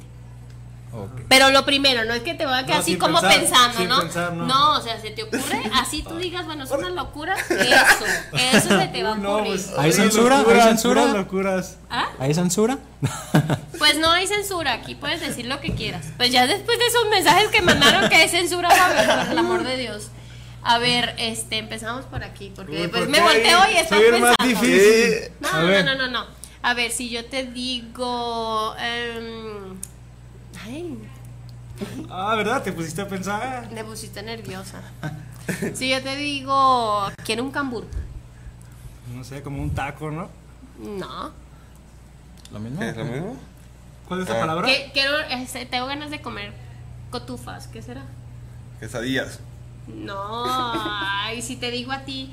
Pero 1.29 1.51
lo 1.51 1.67
primero, 1.67 2.07
no 2.07 2.15
es 2.15 2.23
que 2.23 2.33
te 2.33 2.47
van 2.47 2.65
a 2.65 2.67
quedar 2.67 2.79
No, 2.79 2.83
así 2.83 2.97
como 2.97 3.21
pensar, 3.21 3.73
pensando, 3.73 3.95
¿no? 3.97 4.01
pensar, 4.01 4.33
no. 4.33 4.73
o 4.73 4.81
sea, 4.81 4.99
se 4.99 5.11
te 5.11 5.23
ocurre, 5.23 5.71
así 5.75 6.03
tú 6.03 6.17
digas, 6.17 6.47
bueno, 6.47 6.65
es 6.65 6.71
una 6.71 6.89
locura, 6.89 7.35
eso, 7.37 8.07
eso 8.33 8.69
se 8.81 8.87
te 8.89 9.03
va 9.03 9.13
a 9.13 9.17
no, 9.17 9.35
ocurrir. 9.37 9.53
pues, 9.53 9.69
¿Hay 9.79 9.91
puras 9.91 9.95
censura? 9.97 10.39
¿Hay 10.41 10.61
censura? 10.63 11.05
locuras. 11.07 11.77
¿Ah? 11.91 12.07
¿Hay 12.19 12.33
censura? 12.33 12.79
Pues 13.79 13.99
no 13.99 14.11
hay 14.11 14.27
censura, 14.27 14.73
aquí 14.75 14.95
puedes 14.95 15.21
decir 15.21 15.47
lo 15.47 15.61
que 15.61 15.75
quieras. 15.75 16.07
Pues 16.17 16.31
ya 16.33 16.47
después 16.47 16.79
de 16.79 16.87
esos 16.87 17.09
mensajes 17.11 17.49
que 17.49 17.63
mandaron 17.63 18.09
que 18.11 18.25
es 18.25 18.31
censura, 18.31 18.69
Robert, 18.69 19.21
por 19.25 19.33
el 19.33 19.39
amor 19.39 19.63
de 19.65 19.77
Dios. 19.77 20.09
A 20.63 20.79
ver, 20.79 21.15
este, 21.19 21.59
empezamos 21.59 22.05
por 22.07 22.23
aquí, 22.25 22.53
porque 22.55 22.73
Uy, 22.73 22.79
después 22.79 23.03
¿por 23.03 23.11
me 23.11 23.21
volteo 23.21 23.59
y 23.73 23.77
estás 23.77 23.99
pensando. 24.01 24.27
más 24.27 24.37
difícil. 24.49 25.31
No, 25.41 25.49
A 25.49 25.61
no, 25.63 25.67
ver. 25.69 25.85
no, 25.85 25.95
no, 25.95 26.09
no. 26.09 26.27
A 26.63 26.75
ver, 26.75 26.91
si 26.91 27.09
yo 27.09 27.25
te 27.27 27.45
digo. 27.45 28.75
em, 28.79 29.77
ay, 30.67 30.99
Ah, 32.11 32.35
¿verdad? 32.35 32.63
Te 32.65 32.73
pusiste 32.73 33.03
a 33.03 33.09
pensar. 33.09 33.71
me 33.71 33.85
pusiste 33.85 34.21
nerviosa. 34.23 34.81
Si 35.75 35.89
yo 35.89 36.03
te 36.03 36.17
digo, 36.17 37.07
quiero 37.25 37.45
un 37.45 37.53
cambur. 37.53 37.87
No 39.15 39.23
sé, 39.25 39.41
como 39.43 39.63
un 39.63 39.71
taco, 39.75 40.11
¿no? 40.11 40.29
No. 40.79 41.31
Lo 42.53 42.59
mismo. 42.59 42.83
¿Es 42.83 42.97
lo 42.97 43.05
mismo? 43.05 43.37
¿Cuál 44.09 44.23
es 44.23 44.29
la 44.29 44.37
Ah. 44.37 44.41
palabra? 44.41 44.67
Que- 44.67 44.91
quiero, 44.93 45.19
este, 45.21 45.67
tengo 45.67 45.87
ganas 45.87 46.11
de 46.11 46.21
comer 46.23 46.53
cotufas. 47.11 47.67
¿Qué 47.69 47.83
será? 47.83 48.03
Quesadillas. 48.81 49.39
No, 49.87 50.45
ay, 51.25 51.41
si 51.43 51.57
te 51.57 51.71
digo 51.71 51.93
a 51.93 52.01
ti, 52.01 52.31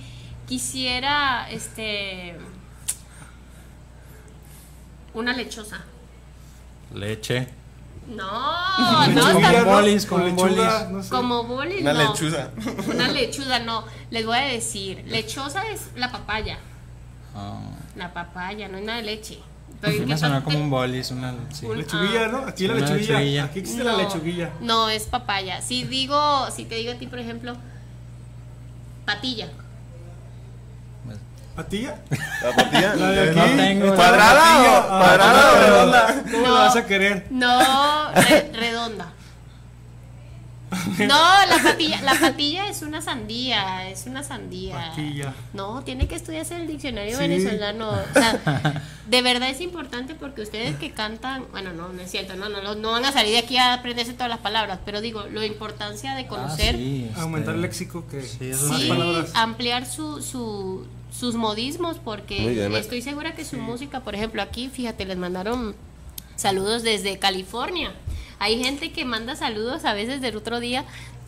quisiera, 0.47 1.49
este, 1.51 2.37
una 5.13 5.33
lechosa. 5.33 5.83
Leche. 6.93 7.47
No, 8.07 8.27
no, 9.07 9.07
Lechuga, 9.07 9.49
está- 9.49 9.63
¿no? 9.63 9.71
bolis, 9.71 10.05
Con 10.05 10.21
como 10.35 10.45
lechuga, 10.47 10.77
bolis. 10.83 10.91
no 10.91 11.03
sé. 11.03 11.09
como 11.09 11.43
bolis, 11.43 11.81
Una 11.81 11.93
no. 11.93 12.03
lechuza. 12.03 12.49
Una 12.87 13.07
lechuga, 13.11 13.59
no. 13.59 13.83
Les 14.11 14.25
voy 14.25 14.37
a 14.37 14.41
decir, 14.43 15.03
lechosa 15.07 15.67
es 15.69 15.89
la 15.95 16.11
papaya. 16.11 16.59
Ah. 17.35 17.59
La 17.95 18.13
papaya, 18.13 18.67
no 18.67 18.77
es 18.77 18.83
nada 18.85 18.97
de 18.99 19.05
leche. 19.05 19.39
¿Qué 19.81 20.05
me 20.05 20.17
sonó 20.17 20.43
como 20.43 20.57
un 20.59 20.69
bolis, 20.69 21.11
una... 21.11 21.33
Sí. 21.53 21.65
Un- 21.65 21.77
Lechuguilla, 21.77 22.27
¿no? 22.27 22.39
Aquí 22.47 22.67
la 22.67 22.75
lechuguilla. 22.75 23.13
lechuguilla. 23.19 23.43
Aquí 23.45 23.59
existe 23.59 23.83
la 23.83 23.91
No, 23.93 23.97
lechuguilla. 23.99 24.49
No, 24.61 24.89
es 24.89 25.03
papaya. 25.03 25.61
Si 25.61 25.83
digo, 25.83 26.49
si 26.51 26.65
te 26.65 26.75
digo 26.75 26.91
a 26.91 26.95
ti, 26.95 27.07
por 27.07 27.19
ejemplo, 27.19 27.55
patilla. 29.05 29.49
¿Patilla? 31.55 31.95
¿La 32.43 32.53
patilla? 32.53 32.95
La 32.95 33.09
de 33.11 33.29
aquí. 33.29 33.39
No 33.39 33.45
tengo. 33.63 33.95
¿Cuadrada 33.95 34.61
o- 34.61 34.91
Ah, 34.91 34.99
cuadrada 34.99 35.51
o 35.51 35.55
redonda? 35.61 36.23
¿Cómo 36.31 36.47
No. 36.47 36.53
la 36.53 36.59
vas 36.59 36.75
a 36.75 36.85
querer? 36.85 37.27
No, 37.29 38.11
re- 38.13 38.51
redonda. 38.53 39.13
No, 40.99 41.07
la 41.07 41.59
patilla, 41.63 42.01
la 42.01 42.15
patilla 42.15 42.67
es 42.67 42.81
una 42.81 43.01
sandía, 43.01 43.89
es 43.89 44.05
una 44.05 44.23
sandía. 44.23 44.75
Patilla. 44.89 45.33
No, 45.53 45.83
tiene 45.83 46.07
que 46.07 46.15
estudiarse 46.15 46.55
el 46.55 46.67
diccionario 46.67 47.17
Sí. 47.17 47.21
venezolano. 47.27 47.89
O 47.89 48.13
sea, 48.13 48.81
de 49.09 49.21
verdad 49.21 49.49
es 49.49 49.61
importante 49.61 50.15
porque 50.15 50.41
ustedes 50.41 50.75
que 50.77 50.91
cantan, 50.91 51.45
bueno, 51.51 51.73
no, 51.73 51.89
no 51.89 52.01
es 52.01 52.09
cierto, 52.11 52.35
no, 52.35 52.49
no, 52.49 52.75
no, 52.75 52.91
van 52.91 53.05
a 53.05 53.11
salir 53.11 53.31
de 53.33 53.39
aquí 53.39 53.57
a 53.57 53.73
aprenderse 53.73 54.13
todas 54.13 54.29
las 54.29 54.39
palabras, 54.39 54.79
pero 54.85 55.01
digo, 55.01 55.25
la 55.31 55.45
importancia 55.45 56.15
de 56.15 56.23
Ah, 56.23 56.27
conocer, 56.27 56.75
sí, 56.75 57.05
este, 57.09 57.21
Aumentar 57.21 57.55
el 57.55 57.61
léxico 57.61 58.05
que 58.07 58.21
Sí, 58.21 58.51
más 58.69 58.81
palabras. 58.83 59.31
ampliar 59.35 59.85
su, 59.85 60.21
su, 60.21 60.85
sus 61.17 61.35
modismos 61.35 61.97
porque 62.03 62.67
estoy 62.77 63.01
segura 63.01 63.35
que 63.35 63.45
su 63.45 63.57
música, 63.57 64.01
por 64.01 64.15
ejemplo, 64.15 64.41
aquí, 64.41 64.69
fíjate, 64.69 65.05
les 65.05 65.17
mandaron 65.17 65.75
saludos 66.35 66.83
desde 66.83 67.17
California. 67.19 67.91
Hay 68.39 68.63
gente 68.63 68.91
que 68.91 69.05
manda 69.05 69.35
saludos 69.35 69.85
a 69.85 69.93
veces 69.93 70.21
del 70.21 70.35
otro 70.37 70.59
día 70.59 70.85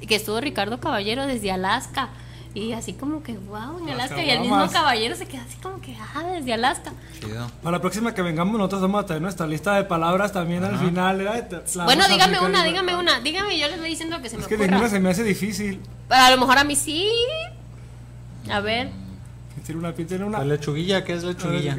que 0.07 0.15
estuvo 0.15 0.39
Ricardo 0.39 0.79
Caballero 0.79 1.25
desde 1.25 1.51
Alaska. 1.51 2.09
Y 2.53 2.73
así 2.73 2.93
como 2.93 3.21
que, 3.21 3.33
wow, 3.37 3.77
en 3.79 3.85
Las 3.97 4.11
Alaska. 4.11 4.23
Y 4.23 4.29
el 4.31 4.39
mismo 4.39 4.67
caballero 4.71 5.15
se 5.15 5.27
queda 5.27 5.43
así 5.43 5.57
como 5.57 5.79
que, 5.79 5.95
ah, 6.15 6.23
desde 6.33 6.53
Alaska. 6.53 6.91
chido. 7.19 7.51
Para 7.61 7.77
la 7.77 7.81
próxima 7.81 8.15
que 8.15 8.21
vengamos, 8.23 8.57
nosotros 8.57 8.81
vamos 8.81 9.03
a 9.03 9.05
traer 9.05 9.21
nuestra 9.21 9.45
lista 9.45 9.75
de 9.75 9.83
palabras 9.83 10.31
también 10.31 10.63
al 10.63 10.77
final. 10.79 11.17
bueno, 11.85 12.07
dígame 12.07 12.39
una, 12.39 12.63
dígame 12.63 12.95
una, 12.95 13.19
dígame, 13.19 13.59
yo 13.59 13.67
les 13.67 13.79
voy 13.79 13.89
diciendo 13.89 14.17
lo 14.17 14.23
que 14.23 14.29
se 14.29 14.37
me 14.37 14.41
Es 14.43 14.47
que 14.47 14.55
ocurra. 14.55 14.69
ninguna 14.71 14.89
se 14.89 14.99
me 14.99 15.09
hace 15.09 15.23
difícil. 15.23 15.81
A 16.09 16.31
lo 16.31 16.37
mejor 16.37 16.57
a 16.57 16.63
mí 16.63 16.75
sí. 16.75 17.07
A 18.49 18.59
ver, 18.59 18.89
Tiene 19.65 19.79
una, 19.79 19.93
tiene 19.93 20.23
una. 20.25 20.39
¿La 20.39 20.45
lechuguilla? 20.45 21.03
¿Qué 21.03 21.13
es 21.13 21.23
lechuguilla? 21.23 21.77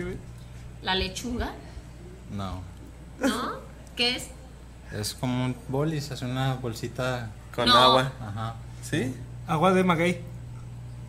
la 0.82 0.94
lechuga, 0.94 1.52
No. 2.30 2.60
¿no? 3.18 3.52
¿Qué 3.96 4.16
es? 4.16 4.28
Es 4.92 5.14
como 5.14 5.44
un 5.46 5.56
bolis, 5.68 6.10
es 6.10 6.22
una 6.22 6.54
bolsita. 6.54 7.30
Con 7.54 7.66
No. 7.68 7.74
agua. 7.76 8.12
Ajá. 8.20 8.54
¿Sí? 8.88 9.14
Agua 9.46 9.72
de 9.72 9.84
maguey. 9.84 10.20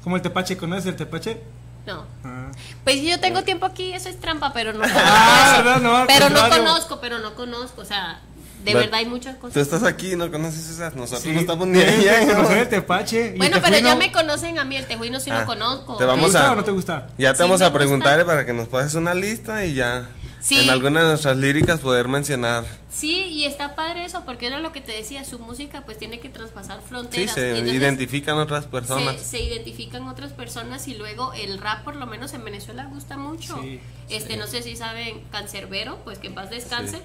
Como 0.04 0.16
el 0.16 0.22
tepache, 0.22 0.58
¿conoces 0.58 0.86
el 0.88 0.96
tepache? 0.96 1.42
No. 1.86 2.06
Ah. 2.24 2.48
Pues 2.84 2.98
si 2.98 3.10
yo 3.10 3.20
tengo 3.20 3.44
tiempo 3.44 3.66
aquí, 3.66 3.94
eso 3.94 4.10
es 4.10 4.20
trampa, 4.20 4.52
pero 4.54 4.74
no 4.74 4.80
conozco. 4.84 5.00
Ah. 5.04 5.62
¿verdad? 5.64 5.82
No, 5.82 5.96
al 5.98 6.08
pero 6.08 6.30
no 6.30 6.50
conozco, 6.50 7.00
pero 7.00 7.20
no 7.20 7.36
conozco. 7.36 7.82
O 7.82 7.86
sea, 7.86 8.20
de 8.64 8.74
Ve- 8.74 8.80
verdad 8.82 8.96
hay 8.96 9.06
muchas 9.06 9.36
Tú 9.36 9.42
cosas. 9.42 9.58
estás 9.58 9.84
aquí 9.84 10.16
no 10.16 10.30
conoces 10.32 10.70
esas. 10.70 10.96
Nosotros 10.96 11.22
Sí, 11.24 11.32
no 11.32 11.40
estamos 11.40 11.68
ni 11.68 11.80
que 11.80 12.10
ahí. 12.10 12.28
conocer 12.28 12.58
el 12.58 12.70
tepache. 12.70 13.36
Bueno, 13.38 13.58
el 13.58 13.62
pero 13.62 13.78
ya 13.80 13.96
me 13.96 14.12
conocen 14.12 14.60
a 14.60 14.66
mí, 14.66 14.76
el 14.76 14.86
tejuino 14.88 15.20
sí 15.20 15.30
Ah, 15.32 15.42
lo 15.42 15.46
conozco. 15.46 15.94
te 15.94 16.00
¿Te 16.00 16.06
vamos 16.06 16.26
gusta 16.26 16.50
a- 16.50 16.52
o 16.52 16.56
no 16.56 16.64
te 16.64 16.72
gusta? 16.72 17.08
Ya 17.18 17.32
te 17.32 17.38
Sí, 17.38 17.44
vamos 17.44 17.62
a 17.62 17.66
gusta. 17.66 17.78
preguntar 17.80 18.26
para 18.26 18.46
que 18.46 18.54
nos 18.54 18.68
pases 18.68 18.96
una 18.96 19.14
lista 19.14 19.64
y 19.66 19.76
ya 19.76 20.10
Sí. 20.42 20.60
en 20.60 20.70
alguna 20.70 21.02
de 21.02 21.08
nuestras 21.10 21.38
líricas 21.38 21.80
poder 21.82 22.08
mencionar. 22.08 22.64
Sí, 22.90 23.26
y 23.26 23.46
está 23.46 23.76
padre 23.76 24.06
eso, 24.06 24.24
porque 24.26 24.48
era 24.48 24.60
lo 24.60 24.72
que 24.72 24.82
te 24.82 24.92
decía, 24.94 25.24
su 25.26 25.40
música 25.40 25.82
pues 25.86 25.98
tiene 25.98 26.20
que 26.20 26.30
traspasar 26.30 26.80
Sí, 26.80 26.86
fronteras. 26.88 27.34
se 27.34 27.42
y 27.42 27.50
entonces 27.52 27.74
identifican 27.76 28.38
otras 28.38 28.64
se, 28.64 28.70
personas. 28.70 29.22
se 29.22 29.42
identifican 29.44 30.08
otras 30.08 30.32
personas 30.32 30.88
y 30.88 30.96
luego 30.96 31.34
el 31.34 31.58
rap 31.60 31.84
por 31.84 31.96
lo 31.96 32.06
menos 32.06 32.34
en 32.34 32.44
Venezuela 32.46 32.86
gusta 32.86 33.18
mucho. 33.18 33.60
Sí, 33.62 33.80
este, 34.10 34.38
no 34.38 34.48
sé 34.48 34.62
si 34.64 34.76
saben, 34.76 35.22
Cancerbero, 35.32 35.98
pues 36.04 36.20
que 36.20 36.28
en 36.28 36.36
paz 36.36 36.50
descanse. 36.50 37.00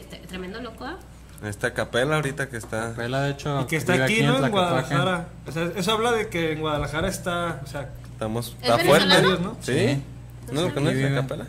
Este, 0.00 0.16
tremendo 0.26 0.60
loco. 0.60 0.84
¿ah? 0.84 0.98
Esta 1.44 1.74
capela 1.74 2.16
ahorita 2.16 2.48
que 2.48 2.56
está. 2.56 2.90
Vela, 2.92 3.22
de 3.22 3.32
hecho. 3.32 3.60
Y 3.62 3.66
que 3.66 3.76
está 3.76 4.04
aquí, 4.04 4.22
¿no? 4.22 4.34
En 4.34 4.38
Tlaquepaque. 4.38 4.50
Guadalajara. 4.50 5.28
O 5.46 5.52
sea, 5.52 5.72
eso 5.76 5.92
habla 5.92 6.12
de 6.12 6.28
que 6.28 6.52
en 6.52 6.60
Guadalajara 6.60 7.08
está. 7.08 7.60
O 7.64 7.66
sea, 7.66 7.90
Estamos. 8.12 8.56
¿Es 8.62 8.70
Está 8.70 8.78
fuerte. 8.78 9.22
¿no? 9.40 9.56
¿Sí? 9.60 9.72
Sí. 9.72 10.02
¿No 10.52 10.60
lo 10.62 10.68
sé. 10.68 10.74
conoces 10.74 11.10
la 11.10 11.20
capela? 11.22 11.46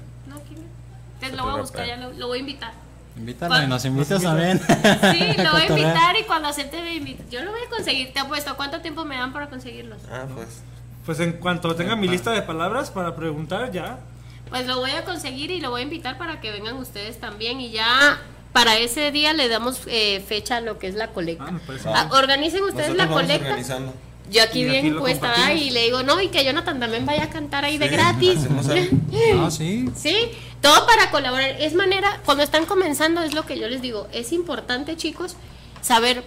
Entonces 1.26 1.38
lo 1.38 1.44
voy 1.52 1.60
a 1.60 1.62
buscar, 1.62 1.86
ya 1.88 1.98
lo, 1.98 2.12
lo 2.14 2.28
voy 2.28 2.38
a 2.38 2.42
invitar. 2.42 2.74
Invítalo 3.16 3.62
y 3.64 3.68
nos 3.68 3.86
invitas 3.86 4.22
también. 4.24 4.60
Sí, 4.60 5.34
lo 5.44 5.52
voy 5.52 5.62
a 5.62 5.68
invitar 5.70 6.16
y 6.20 6.24
cuando 6.24 6.48
acepte 6.50 6.82
me 6.82 6.96
invita. 6.96 7.24
Yo 7.30 7.44
lo 7.44 7.52
voy 7.52 7.62
a 7.66 7.70
conseguir, 7.70 8.12
te 8.14 8.20
apuesto. 8.20 8.56
¿Cuánto 8.56 8.82
tiempo 8.82 9.06
me 9.06 9.16
dan 9.18 9.32
para 9.34 9.50
conseguirlos? 9.50 10.00
Ah, 10.12 10.26
pues. 10.34 10.48
Pues 11.06 11.20
en 11.20 11.34
cuanto 11.34 11.76
tenga 11.76 11.96
mi 11.96 12.08
lista 12.08 12.32
de 12.32 12.42
palabras 12.42 12.90
para 12.90 13.16
preguntar, 13.16 13.72
ya. 13.72 14.00
Pues 14.50 14.66
lo 14.68 14.80
voy 14.80 14.92
a 14.92 15.04
conseguir 15.04 15.52
y 15.52 15.60
lo 15.60 15.70
voy 15.70 15.82
a 15.82 15.84
invitar 15.84 16.18
para 16.18 16.40
que 16.42 16.52
vengan 16.52 16.78
ustedes 16.78 17.20
también 17.20 17.60
y 17.60 17.72
ya 17.72 18.20
para 18.54 18.78
ese 18.78 19.12
día 19.12 19.34
le 19.34 19.50
damos 19.50 19.82
eh, 19.88 20.24
fecha 20.28 20.58
a 20.58 20.62
lo 20.62 20.80
que 20.80 20.88
es 20.88 20.96
la 20.96 21.08
colecta. 21.10 21.46
Ah, 21.50 21.60
parece 21.68 21.90
Ah, 21.90 22.10
organicen 22.14 22.64
ustedes 22.64 22.90
Nosotros 22.90 22.98
la 22.98 23.06
vamos 23.06 23.22
colecta. 23.22 23.46
organizando. 23.48 23.94
Yo 24.32 24.42
aquí 24.44 24.64
bien 24.64 24.96
compartimos. 24.96 25.62
y 25.62 25.70
le 25.70 25.84
digo, 25.84 26.04
no, 26.04 26.20
y 26.22 26.30
que 26.30 26.44
Jonathan 26.44 26.80
también 26.80 27.06
vaya 27.06 27.26
a 27.26 27.30
cantar 27.30 27.66
ahí 27.66 27.78
de 27.78 27.88
gratis. 27.88 28.40
No, 28.50 29.52
sí. 29.52 29.90
Sí, 29.96 30.16
todo 30.62 30.86
para 30.86 31.12
colaborar. 31.12 31.56
Es 31.60 31.74
manera, 31.74 32.20
cuando 32.26 32.44
están 32.44 32.66
comenzando, 32.66 33.22
es 33.22 33.34
lo 33.34 33.46
que 33.46 33.60
yo 33.60 33.68
les 33.68 33.82
digo, 33.82 34.08
es 34.12 34.32
importante, 34.32 34.96
chicos, 34.98 35.36
saber 35.82 36.24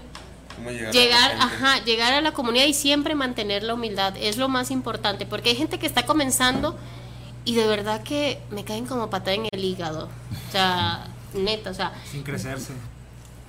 ¿Cómo 0.57 0.71
llegar, 0.71 1.33
a 1.33 1.45
ajá, 1.45 1.85
llegar 1.85 2.15
a 2.15 2.21
la 2.21 2.33
comunidad 2.33 2.65
y 2.67 2.75
siempre 2.75 3.15
mantener 3.15 3.63
la 3.63 3.75
humildad 3.75 4.15
es 4.19 4.37
lo 4.37 4.49
más 4.49 4.71
importante, 4.71 5.27
porque 5.27 5.51
hay 5.51 5.57
gente 5.57 5.79
que 5.79 5.87
está 5.87 6.07
comenzando 6.07 6.77
y 7.45 7.55
de 7.55 7.67
verdad 7.67 8.03
que 8.03 8.41
me 8.51 8.65
caen 8.65 8.87
como 8.87 9.11
patada 9.11 9.35
en 9.35 9.49
el 9.51 9.65
hígado. 9.65 10.09
O 10.49 10.53
sea, 10.53 11.09
neta, 11.35 11.71
o 11.71 11.75
sea, 11.75 11.93
Sin 12.11 12.23
crecerse. 12.23 12.73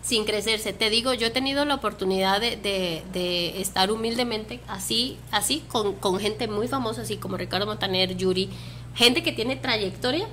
Sin 0.08 0.24
crecerse. 0.24 0.72
Te 0.72 0.90
digo, 0.90 1.14
yo 1.14 1.28
he 1.28 1.32
tenido 1.32 1.66
la 1.66 1.76
oportunidad 1.76 2.40
de, 2.40 2.56
de- 2.56 3.04
de 3.12 3.60
estar 3.62 3.92
humildemente 3.92 4.62
así, 4.70 5.18
así, 5.32 5.64
con, 5.68 5.94
con 5.96 6.18
gente 6.20 6.48
muy 6.48 6.68
famosa, 6.70 7.02
así 7.02 7.18
como 7.18 7.36
Ricardo 7.36 7.66
Montaner, 7.66 8.16
Yuri, 8.16 8.50
gente 8.96 9.22
que 9.22 9.34
tiene 9.34 9.58
trayectoria. 9.58 10.26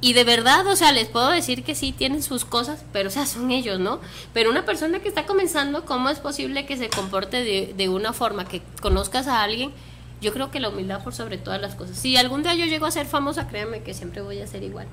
Y 0.00 0.12
de 0.12 0.24
verdad, 0.24 0.66
o 0.68 0.76
sea, 0.76 0.92
les 0.92 1.08
puedo 1.08 1.30
decir 1.30 1.64
que 1.64 1.74
sí 1.74 1.90
tienen 1.90 2.22
sus 2.22 2.44
cosas, 2.44 2.84
pero 2.92 3.08
o 3.08 3.10
sea, 3.10 3.26
son 3.26 3.50
ellos, 3.50 3.80
¿no? 3.80 3.98
Pero 4.34 4.50
una 4.50 4.64
persona 4.64 5.00
que 5.00 5.08
está 5.08 5.24
comenzando, 5.26 5.84
¿cómo 5.86 6.08
es 6.10 6.18
posible 6.20 6.66
que 6.66 6.76
se 6.76 6.88
comporte 6.90 7.42
de, 7.42 7.74
de 7.76 7.88
una 7.88 8.12
forma 8.12 8.44
que 8.46 8.60
conozcas 8.82 9.26
a 9.26 9.42
alguien? 9.42 9.72
Yo 10.20 10.32
creo 10.32 10.50
que 10.50 10.60
la 10.60 10.68
humildad 10.68 11.02
por 11.02 11.14
sobre 11.14 11.38
todas 11.38 11.60
las 11.60 11.74
cosas. 11.74 11.96
Si 11.98 12.16
algún 12.16 12.42
día 12.42 12.54
yo 12.54 12.66
llego 12.66 12.86
a 12.86 12.90
ser 12.90 13.06
famosa, 13.06 13.48
créanme 13.48 13.82
que 13.82 13.94
siempre 13.94 14.20
voy 14.22 14.40
a 14.40 14.46
ser 14.46 14.62
igual. 14.62 14.86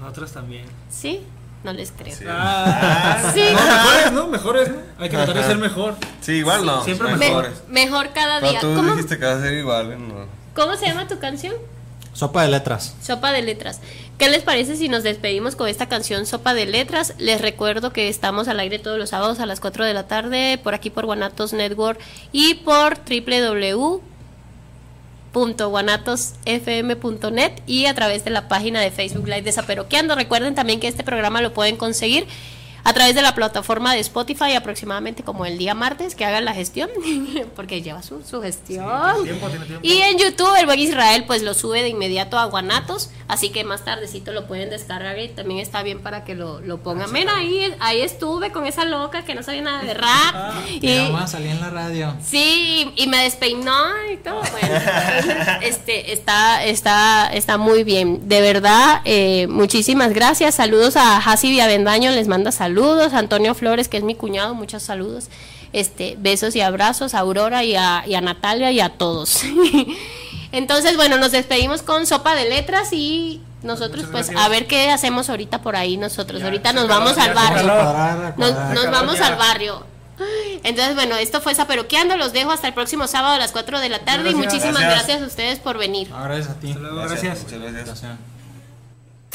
Nosotros 0.00 0.32
también. 0.32 0.64
¿Sí? 0.90 1.20
No 1.66 1.72
les 1.72 1.90
creo. 1.90 2.14
Sí. 2.14 2.24
Ah, 2.28 3.32
Sí. 3.34 3.40
No, 3.52 3.58
mejores, 3.58 4.12
¿no? 4.12 4.26
Mejores, 4.28 4.68
¿no? 4.68 4.76
Hay 5.00 5.10
que 5.10 5.16
tratar 5.16 5.34
de 5.34 5.42
ser 5.42 5.58
mejor. 5.58 5.96
Sí, 6.20 6.32
igual 6.34 6.64
no. 6.64 6.84
Siempre 6.84 7.08
Me- 7.08 7.16
mejores. 7.16 7.52
mejor 7.68 8.10
cada 8.14 8.38
Pero 8.38 8.50
día. 8.52 8.60
tú 8.60 8.72
¿Cómo, 8.76 8.92
dijiste 8.92 9.18
que 9.18 9.24
va 9.26 9.32
a 9.32 9.40
ser 9.40 9.54
igual. 9.54 10.08
No. 10.08 10.14
cómo 10.54 10.76
se 10.76 10.86
llama 10.86 11.08
tu 11.08 11.18
canción? 11.18 11.54
Sopa 12.12 12.42
de 12.42 12.48
letras. 12.50 12.94
Sopa 13.02 13.32
de 13.32 13.42
letras. 13.42 13.80
¿Qué 14.16 14.30
les 14.30 14.42
parece 14.44 14.76
si 14.76 14.88
nos 14.88 15.02
despedimos 15.02 15.56
con 15.56 15.68
esta 15.68 15.88
canción 15.88 16.24
Sopa 16.24 16.54
de 16.54 16.66
letras? 16.66 17.14
Les 17.18 17.40
recuerdo 17.42 17.92
que 17.92 18.08
estamos 18.08 18.46
al 18.46 18.60
aire 18.60 18.78
todos 18.78 18.96
los 18.98 19.10
sábados 19.10 19.40
a 19.40 19.46
las 19.46 19.58
4 19.58 19.84
de 19.84 19.92
la 19.92 20.06
tarde 20.06 20.58
por 20.62 20.72
aquí 20.72 20.88
por 20.88 21.04
Guanatos 21.04 21.52
Network 21.52 21.98
y 22.30 22.54
por 22.54 22.96
www.guanatosfm.net 25.36 27.52
y 27.66 27.86
a 27.86 27.94
través 27.94 28.24
de 28.24 28.30
la 28.30 28.48
página 28.48 28.80
de 28.80 28.90
Facebook 28.90 29.26
Live 29.26 29.42
de 29.42 29.52
Zaperoqueando. 29.52 30.14
Recuerden 30.14 30.54
también 30.54 30.80
que 30.80 30.88
este 30.88 31.04
programa 31.04 31.42
lo 31.42 31.52
pueden 31.52 31.76
conseguir 31.76 32.26
a 32.86 32.92
través 32.92 33.16
de 33.16 33.22
la 33.22 33.34
plataforma 33.34 33.92
de 33.94 33.98
Spotify 33.98 34.52
aproximadamente 34.54 35.24
como 35.24 35.44
el 35.44 35.58
día 35.58 35.74
martes 35.74 36.14
que 36.14 36.24
hagan 36.24 36.44
la 36.44 36.54
gestión, 36.54 36.88
porque 37.56 37.82
lleva 37.82 38.00
su, 38.00 38.22
su 38.22 38.40
gestión. 38.40 38.86
Y 39.82 40.02
en 40.02 40.16
YouTube 40.18 40.54
el 40.56 40.66
buen 40.66 40.78
Israel 40.78 41.24
pues 41.26 41.42
lo 41.42 41.52
sube 41.54 41.82
de 41.82 41.88
inmediato 41.88 42.38
a 42.38 42.44
Guanatos, 42.44 43.10
así 43.26 43.50
que 43.50 43.64
más 43.64 43.84
tardecito 43.84 44.30
lo 44.30 44.46
pueden 44.46 44.70
descargar 44.70 45.18
y 45.18 45.26
también 45.26 45.58
está 45.58 45.82
bien 45.82 46.00
para 46.00 46.22
que 46.22 46.36
lo, 46.36 46.60
lo 46.60 46.78
pongan. 46.78 47.12
Mira, 47.12 47.36
ahí, 47.36 47.74
ahí 47.80 48.02
estuve 48.02 48.52
con 48.52 48.66
esa 48.66 48.84
loca 48.84 49.24
que 49.24 49.34
no 49.34 49.42
sabía 49.42 49.62
nada 49.62 49.82
de 49.82 49.94
rap. 49.94 50.54
Y 50.80 50.86
y, 50.86 51.12
salí 51.26 51.48
en 51.48 51.60
la 51.60 51.70
radio. 51.70 52.14
Sí, 52.22 52.92
y, 52.94 53.02
y 53.02 53.06
me 53.08 53.24
despeinó 53.24 53.82
y 54.12 54.16
todo. 54.18 54.42
Bueno, 54.56 54.74
este, 55.62 56.12
está, 56.12 56.64
está, 56.64 57.28
está 57.32 57.58
muy 57.58 57.84
bien. 57.84 58.28
De 58.28 58.40
verdad, 58.40 59.02
eh, 59.04 59.46
muchísimas 59.48 60.14
gracias. 60.14 60.54
Saludos 60.54 60.96
a 60.96 61.18
Hasi 61.18 61.50
Viavendaño, 61.50 62.10
les 62.12 62.28
manda 62.28 62.52
saludos. 62.52 62.75
Antonio 62.84 63.54
Flores, 63.54 63.88
que 63.88 63.96
es 63.96 64.02
mi 64.02 64.14
cuñado, 64.14 64.54
muchos 64.54 64.82
saludos. 64.82 65.28
Este, 65.72 66.16
besos 66.18 66.54
y 66.56 66.60
abrazos 66.60 67.14
a 67.14 67.20
Aurora 67.20 67.64
y 67.64 67.74
a, 67.76 68.04
y 68.06 68.14
a 68.14 68.20
Natalia 68.20 68.70
y 68.70 68.80
a 68.80 68.90
todos. 68.90 69.42
Entonces, 70.52 70.96
bueno, 70.96 71.18
nos 71.18 71.32
despedimos 71.32 71.82
con 71.82 72.06
sopa 72.06 72.34
de 72.34 72.48
letras 72.48 72.92
y 72.92 73.42
nosotros 73.62 74.06
pues 74.10 74.30
a 74.34 74.48
ver 74.48 74.66
qué 74.66 74.90
hacemos 74.90 75.28
ahorita 75.28 75.60
por 75.60 75.76
ahí 75.76 75.96
nosotros. 75.96 76.42
ahorita 76.42 76.72
nos 76.72 76.88
vamos 76.88 77.18
al 77.18 77.34
barrio. 77.34 78.34
Nos, 78.36 78.52
nos 78.74 78.90
vamos 78.90 79.20
al 79.20 79.36
barrio. 79.36 79.84
Entonces, 80.62 80.94
bueno, 80.94 81.16
esto 81.16 81.40
fue 81.40 81.54
Zaperoqueando. 81.54 82.16
Los 82.16 82.32
dejo 82.32 82.50
hasta 82.50 82.68
el 82.68 82.74
próximo 82.74 83.06
sábado 83.06 83.34
a 83.34 83.38
las 83.38 83.52
4 83.52 83.80
de 83.80 83.88
la 83.88 83.98
tarde. 84.00 84.30
Y 84.30 84.34
muchísimas 84.34 84.80
Gracias. 84.80 85.06
gracias. 85.06 85.22
a 85.22 85.26
ustedes 85.26 85.58
por 85.58 85.78
venir. 85.78 86.08
Gracias 86.08 86.48
a 86.48 86.54
ti. 86.54 86.74
gracias. 86.74 87.42
Muchas 87.42 87.72
gracias. 87.72 88.02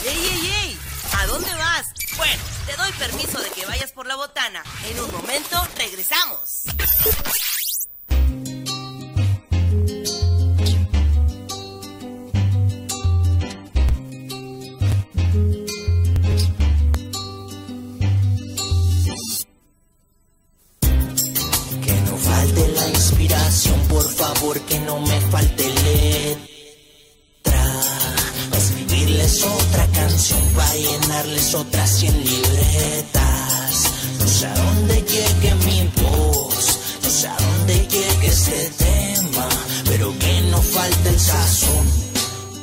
¡Ey, 0.03 0.07
ey, 0.07 0.51
ey! 0.63 0.77
¿A 1.21 1.27
dónde 1.27 1.49
vas? 1.53 1.90
Bueno, 2.17 2.43
te 2.65 2.75
doy 2.75 2.91
permiso 2.93 3.39
de 3.41 3.49
que 3.49 3.65
vayas 3.65 3.91
por 3.91 4.05
la 4.05 4.15
botana. 4.15 4.63
En 4.89 4.99
un 4.99 5.11
momento 5.11 5.67
regresamos. 5.77 6.63
Que 21.83 21.93
no 22.01 22.17
falte 22.17 22.67
la 22.69 22.87
inspiración, 22.87 23.87
por 23.87 24.13
favor, 24.13 24.59
que 24.61 24.79
no 24.79 24.99
me 24.99 25.21
falte 25.31 25.63
letra. 25.63 25.80
Para 30.71 30.79
llenarles 30.79 31.53
otras 31.53 31.89
cien 31.89 32.23
libretas. 32.23 33.91
No 34.19 34.27
sé 34.27 34.47
a 34.47 34.53
dónde 34.55 34.95
llegue 35.01 35.55
mi 35.65 35.91
voz, 36.01 36.79
no 37.03 37.09
sé 37.09 37.27
a 37.27 37.35
dónde 37.35 37.87
llegue 37.89 38.27
este 38.27 38.71
tema, 38.77 39.49
pero 39.85 40.17
que 40.17 40.41
no 40.49 40.61
falte 40.61 41.09
el 41.09 41.19
sazón. 41.19 41.87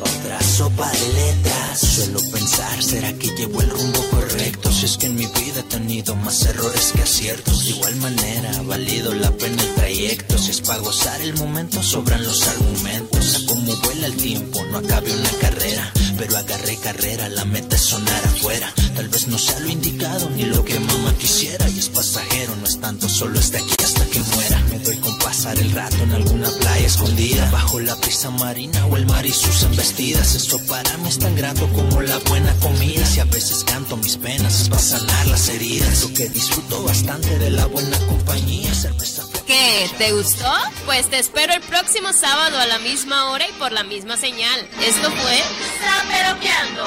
Otra 0.00 0.40
sopa 0.40 0.90
de 0.90 1.12
letras. 1.12 1.80
Suelo 1.80 2.20
pensar, 2.32 2.82
¿será 2.82 3.12
que 3.12 3.28
llevo 3.36 3.60
el 3.60 3.70
rumbo 3.70 4.02
correcto? 4.10 4.72
Si 4.72 4.86
es 4.86 4.96
que 4.96 5.06
en 5.06 5.16
mi 5.16 5.26
vida 5.26 5.60
he 5.60 5.64
tenido 5.64 6.16
más 6.16 6.46
errores 6.46 6.92
que 6.94 7.02
aciertos. 7.02 7.64
De 7.64 7.70
igual 7.70 7.96
manera, 7.96 8.50
ha 8.56 8.62
valido 8.62 9.12
la 9.12 9.30
pena 9.32 9.62
el 9.62 9.74
trayecto. 9.74 10.38
Si 10.38 10.52
es 10.52 10.60
para 10.62 10.78
gozar 10.78 11.20
el 11.20 11.34
momento, 11.34 11.82
sobran 11.82 12.24
los 12.24 12.46
argumentos. 12.48 13.36
A 13.36 13.46
cómo 13.48 13.76
vuela 13.84 14.06
el 14.06 14.16
tiempo, 14.16 14.64
no 14.70 14.78
acabe 14.78 15.12
una 15.12 15.30
carrera. 15.40 15.92
Pero 16.18 16.36
agarré 16.36 16.76
carrera, 16.76 17.28
la 17.28 17.44
meta 17.44 17.76
es 17.76 17.82
sonar 17.82 18.24
afuera. 18.24 18.72
Tal 18.96 19.08
vez 19.08 19.28
no 19.28 19.38
sea 19.38 19.60
lo 19.60 19.68
indicado 19.68 20.28
ni 20.30 20.42
lo 20.42 20.64
que 20.64 20.78
mamá 20.80 21.14
quisiera. 21.16 21.68
Y 21.70 21.78
es 21.78 21.88
pasajero, 21.88 22.56
no 22.56 22.66
es 22.66 22.80
tanto, 22.80 23.08
solo 23.08 23.38
está 23.38 23.58
aquí 23.58 23.77
hasta 23.88 24.04
que 24.10 24.20
muera. 24.20 24.60
Me 24.70 24.78
doy 24.80 24.96
con 24.98 25.18
pasar 25.18 25.58
el 25.58 25.72
rato 25.72 25.96
en 26.02 26.12
alguna 26.12 26.50
playa 26.60 26.86
escondida. 26.86 27.50
Bajo 27.50 27.80
la 27.80 27.94
brisa 27.96 28.30
marina 28.30 28.84
o 28.86 28.96
el 28.96 29.06
mar 29.06 29.24
y 29.24 29.32
sus 29.32 29.62
embestidas. 29.62 30.34
Eso 30.34 30.58
para 30.66 30.96
mí 30.98 31.08
es 31.08 31.18
tan 31.18 31.34
grato 31.36 31.66
como 31.72 32.02
la 32.02 32.18
buena 32.18 32.52
comida. 32.60 33.04
Si 33.06 33.20
a 33.20 33.24
veces 33.24 33.64
canto 33.64 33.96
mis 33.96 34.16
penas 34.16 34.60
es 34.62 34.68
para 34.68 34.82
sanar 34.82 35.26
las 35.26 35.48
heridas. 35.48 36.02
Lo 36.02 36.14
que 36.14 36.28
disfruto 36.28 36.82
bastante 36.84 37.38
de 37.38 37.50
la 37.50 37.66
buena 37.66 37.98
compañía. 38.06 38.72
Cerveza 38.74 39.24
¿Qué? 39.46 39.88
¿Te 39.96 40.12
gustó? 40.12 40.52
Pues 40.84 41.08
te 41.08 41.18
espero 41.18 41.54
el 41.54 41.62
próximo 41.62 42.12
sábado 42.12 42.58
a 42.58 42.66
la 42.66 42.78
misma 42.80 43.30
hora 43.30 43.46
y 43.48 43.52
por 43.52 43.72
la 43.72 43.82
misma 43.82 44.16
señal. 44.18 44.60
Esto 44.84 45.10
fue 45.10 45.42
Zaperoqueando. 45.80 46.84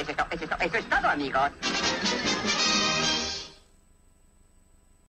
Eso 0.00 0.10
es, 0.10 0.16
to- 0.16 0.26
eso 0.32 0.44
es 0.44 0.50
to- 0.50 0.56
eso 0.64 0.76
es 0.76 0.88
todo, 0.90 1.08
amigos. 1.08 1.50